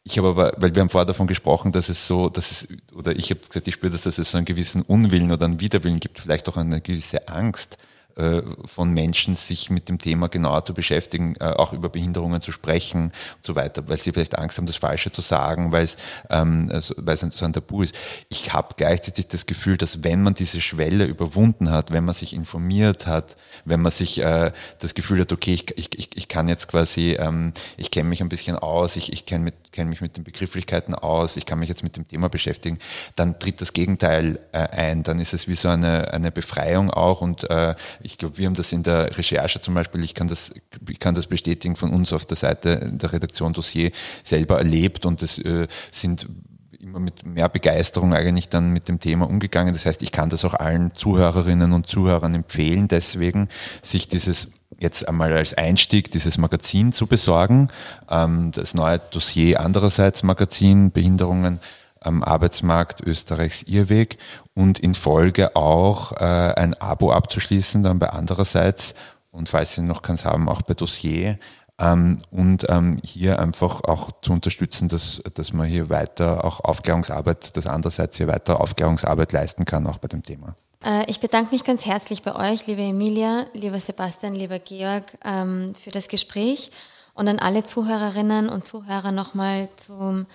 Ich 0.08 0.20
habe 0.20 0.30
aber, 0.30 0.54
weil 0.58 0.76
wir 0.76 0.82
haben 0.82 0.90
vorher 0.90 1.08
davon 1.08 1.26
gesprochen, 1.26 1.72
dass 1.72 1.90
es 1.90 2.06
so, 2.06 2.30
dass 2.30 2.52
es, 2.52 2.68
oder 2.94 3.16
ich 3.16 3.32
habe 3.32 3.40
gesagt, 3.40 3.68
ich 3.68 3.74
spüre, 3.74 3.92
dass 3.92 4.06
es 4.06 4.32
so 4.32 4.38
einen 4.38 4.46
gewissen 4.46 4.84
Unwillen 4.84 5.32
oder 5.32 5.46
einen 5.46 5.60
Widerwillen 5.60 6.00
gibt, 6.00 6.20
vielleicht 6.20 6.48
auch 6.48 6.58
eine 6.58 6.80
gewisse 6.80 7.28
Angst 7.28 7.80
von 8.66 8.92
Menschen, 8.92 9.36
sich 9.36 9.70
mit 9.70 9.90
dem 9.90 9.98
Thema 9.98 10.30
genauer 10.30 10.64
zu 10.64 10.74
beschäftigen, 10.74 11.36
äh, 11.40 11.46
auch 11.46 11.74
über 11.74 11.90
Behinderungen 11.90 12.42
zu 12.42 12.52
sprechen 12.52 13.06
und 13.06 13.46
so 13.46 13.56
weiter, 13.56 13.88
weil 13.88 13.98
sie 13.98 14.14
vielleicht 14.14 14.38
Angst 14.38 14.58
haben, 14.58 14.68
das 14.68 14.78
Falsche 14.78 15.12
zu 15.12 15.22
sagen, 15.22 15.72
weil 15.72 15.84
es, 15.84 15.98
ähm, 16.30 16.70
also, 16.72 16.96
weil 16.98 17.16
es 17.16 17.22
so 17.22 17.46
ein 17.46 17.54
Tabu 17.54 17.84
ist. 17.84 17.96
Ich 18.30 18.54
habe 18.54 18.76
gleichzeitig 18.78 19.28
das 19.28 19.46
Gefühl, 19.46 19.78
dass 19.78 20.04
wenn 20.04 20.24
man 20.24 20.34
diese 20.34 20.62
Schwelle 20.62 21.06
überwunden 21.06 21.72
hat, 21.72 21.92
wenn 21.92 22.06
man 22.06 22.16
sich 22.16 22.34
informiert 22.34 23.06
hat, 23.06 23.36
wenn 23.66 23.82
man 23.82 23.92
sich 23.92 24.22
äh, 24.22 24.52
das 24.80 24.94
Gefühl 24.94 25.20
hat, 25.20 25.32
okay, 25.34 25.54
ich, 25.54 25.78
ich, 25.78 26.18
ich 26.18 26.28
kann 26.28 26.48
jetzt 26.48 26.68
quasi, 26.68 27.18
ähm, 27.20 27.52
ich 27.76 27.92
kenne 27.92 28.10
mich 28.10 28.22
ein 28.22 28.30
bisschen 28.30 28.58
aus, 28.58 28.96
ich, 28.96 29.12
ich 29.12 29.26
kenne 29.26 29.52
kenn 29.76 29.90
mich 29.90 30.02
mit 30.02 30.16
den 30.16 30.24
Begrifflichkeiten 30.24 30.96
aus, 30.96 31.36
ich 31.36 31.46
kann 31.46 31.60
mich 31.60 31.70
jetzt 31.70 31.84
mit 31.84 31.98
dem 31.98 32.08
Thema 32.08 32.30
beschäftigen, 32.30 32.80
dann 33.16 33.38
tritt 33.40 33.60
das 33.60 33.74
Gegenteil 33.74 34.40
äh, 34.54 34.60
ein. 34.60 35.04
Dann 35.04 35.20
ist 35.20 35.34
es 35.34 35.48
wie 35.48 35.56
so 35.56 35.68
eine, 35.68 36.14
eine 36.14 36.32
Befreiung 36.32 36.90
auch 36.90 37.22
und 37.22 37.50
äh, 37.50 37.76
ich 38.06 38.18
glaube, 38.18 38.38
wir 38.38 38.46
haben 38.46 38.54
das 38.54 38.72
in 38.72 38.84
der 38.84 39.18
Recherche 39.18 39.60
zum 39.60 39.74
Beispiel, 39.74 40.04
ich 40.04 40.14
kann 40.14 40.28
das, 40.28 40.52
ich 40.88 41.00
kann 41.00 41.16
das 41.16 41.28
bestätigen 41.28 41.76
von 41.76 41.92
uns 41.92 42.14
auf 42.14 42.26
der 42.26 42.38
Seite 42.38 42.92
der 42.94 43.12
Redaktion 43.12 43.52
Dossier 43.52 43.92
selber 44.24 44.60
erlebt 44.60 45.06
und 45.06 45.22
es 45.24 45.40
äh, 45.40 45.68
sind 45.92 46.28
immer 46.80 47.00
mit 47.00 47.26
mehr 47.26 47.50
Begeisterung 47.50 48.14
eigentlich 48.14 48.48
dann 48.48 48.70
mit 48.70 48.88
dem 48.88 49.00
Thema 49.00 49.28
umgegangen. 49.28 49.74
Das 49.74 49.88
heißt, 49.88 50.04
ich 50.04 50.12
kann 50.12 50.30
das 50.30 50.46
auch 50.46 50.54
allen 50.54 50.94
Zuhörerinnen 50.94 51.74
und 51.74 51.88
Zuhörern 51.88 52.36
empfehlen, 52.36 52.88
deswegen 52.88 53.50
sich 53.82 54.08
dieses 54.08 54.50
jetzt 54.78 55.08
einmal 55.08 55.34
als 55.34 55.54
Einstieg 55.56 56.12
dieses 56.12 56.38
Magazin 56.38 56.94
zu 56.94 57.08
besorgen. 57.08 57.70
Ähm, 58.08 58.52
das 58.52 58.76
neue 58.76 59.00
Dossier 59.00 59.62
andererseits 59.62 60.22
Magazin 60.22 60.92
Behinderungen 60.92 61.60
am 62.06 62.24
Arbeitsmarkt 62.24 63.02
Österreichs 63.02 63.64
Irrweg 63.64 64.18
und 64.54 64.80
in 64.80 64.94
Folge 64.94 65.56
auch 65.56 66.12
äh, 66.14 66.54
ein 66.56 66.74
Abo 66.76 67.12
abzuschließen, 67.12 67.84
dann 67.84 68.00
bei 68.00 68.10
andererseits 68.10 68.96
und 69.36 69.50
falls 69.50 69.76
Sie 69.76 69.82
noch 69.82 70.02
keins 70.02 70.26
haben, 70.26 70.50
auch 70.50 70.62
bei 70.62 70.74
Dossier. 70.74 71.38
Ähm, 71.78 72.20
und 72.32 72.66
ähm, 72.70 73.00
hier 73.04 73.40
einfach 73.40 73.84
auch 73.84 74.12
zu 74.22 74.32
unterstützen, 74.32 74.88
dass, 74.88 75.22
dass 75.34 75.52
man 75.52 75.68
hier 75.68 75.90
weiter 75.90 76.46
auch 76.46 76.62
Aufklärungsarbeit, 76.62 77.58
dass 77.58 77.68
andererseits 77.68 78.16
hier 78.16 78.28
weiter 78.28 78.62
Aufklärungsarbeit 78.62 79.34
leisten 79.34 79.66
kann, 79.66 79.86
auch 79.86 79.98
bei 79.98 80.08
dem 80.08 80.24
Thema. 80.24 80.56
Äh, 80.86 81.04
ich 81.08 81.20
bedanke 81.20 81.52
mich 81.52 81.66
ganz 81.66 81.86
herzlich 81.86 82.22
bei 82.22 82.34
euch, 82.34 82.66
liebe 82.68 82.82
Emilia, 82.82 83.48
lieber 83.54 83.80
Sebastian, 83.80 84.36
lieber 84.36 84.60
Georg, 84.60 85.18
ähm, 85.26 85.76
für 85.76 85.92
das 85.92 86.08
Gespräch 86.08 86.72
und 87.14 87.28
an 87.28 87.40
alle 87.40 87.66
Zuhörerinnen 87.66 88.48
und 88.48 88.66
Zuhörer 88.66 89.12
nochmal 89.12 89.68
zum 89.76 90.28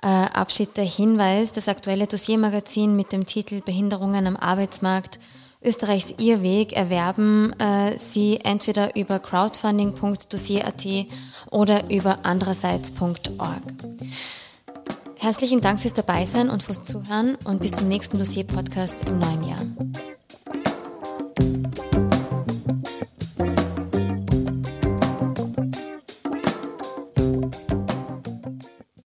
Abschied 0.00 0.76
der 0.76 0.84
Hinweis, 0.84 1.52
das 1.52 1.68
aktuelle 1.68 2.06
Dossiermagazin 2.06 2.94
mit 2.94 3.12
dem 3.12 3.26
Titel 3.26 3.60
Behinderungen 3.60 4.26
am 4.26 4.36
Arbeitsmarkt 4.36 5.18
Österreichs 5.62 6.14
Irrweg 6.18 6.74
erwerben 6.74 7.52
äh, 7.58 7.98
Sie 7.98 8.38
entweder 8.44 8.94
über 8.94 9.18
crowdfunding.dossier.at 9.18 10.86
oder 11.50 11.90
über 11.90 12.24
andererseits.org. 12.24 13.62
Herzlichen 15.18 15.60
Dank 15.60 15.80
fürs 15.80 15.94
Dabeisein 15.94 16.50
und 16.50 16.62
fürs 16.62 16.84
Zuhören 16.84 17.36
und 17.44 17.62
bis 17.62 17.72
zum 17.72 17.88
nächsten 17.88 18.18
Dossier-Podcast 18.18 19.08
im 19.08 19.18
neuen 19.18 19.48
Jahr. 19.48 19.62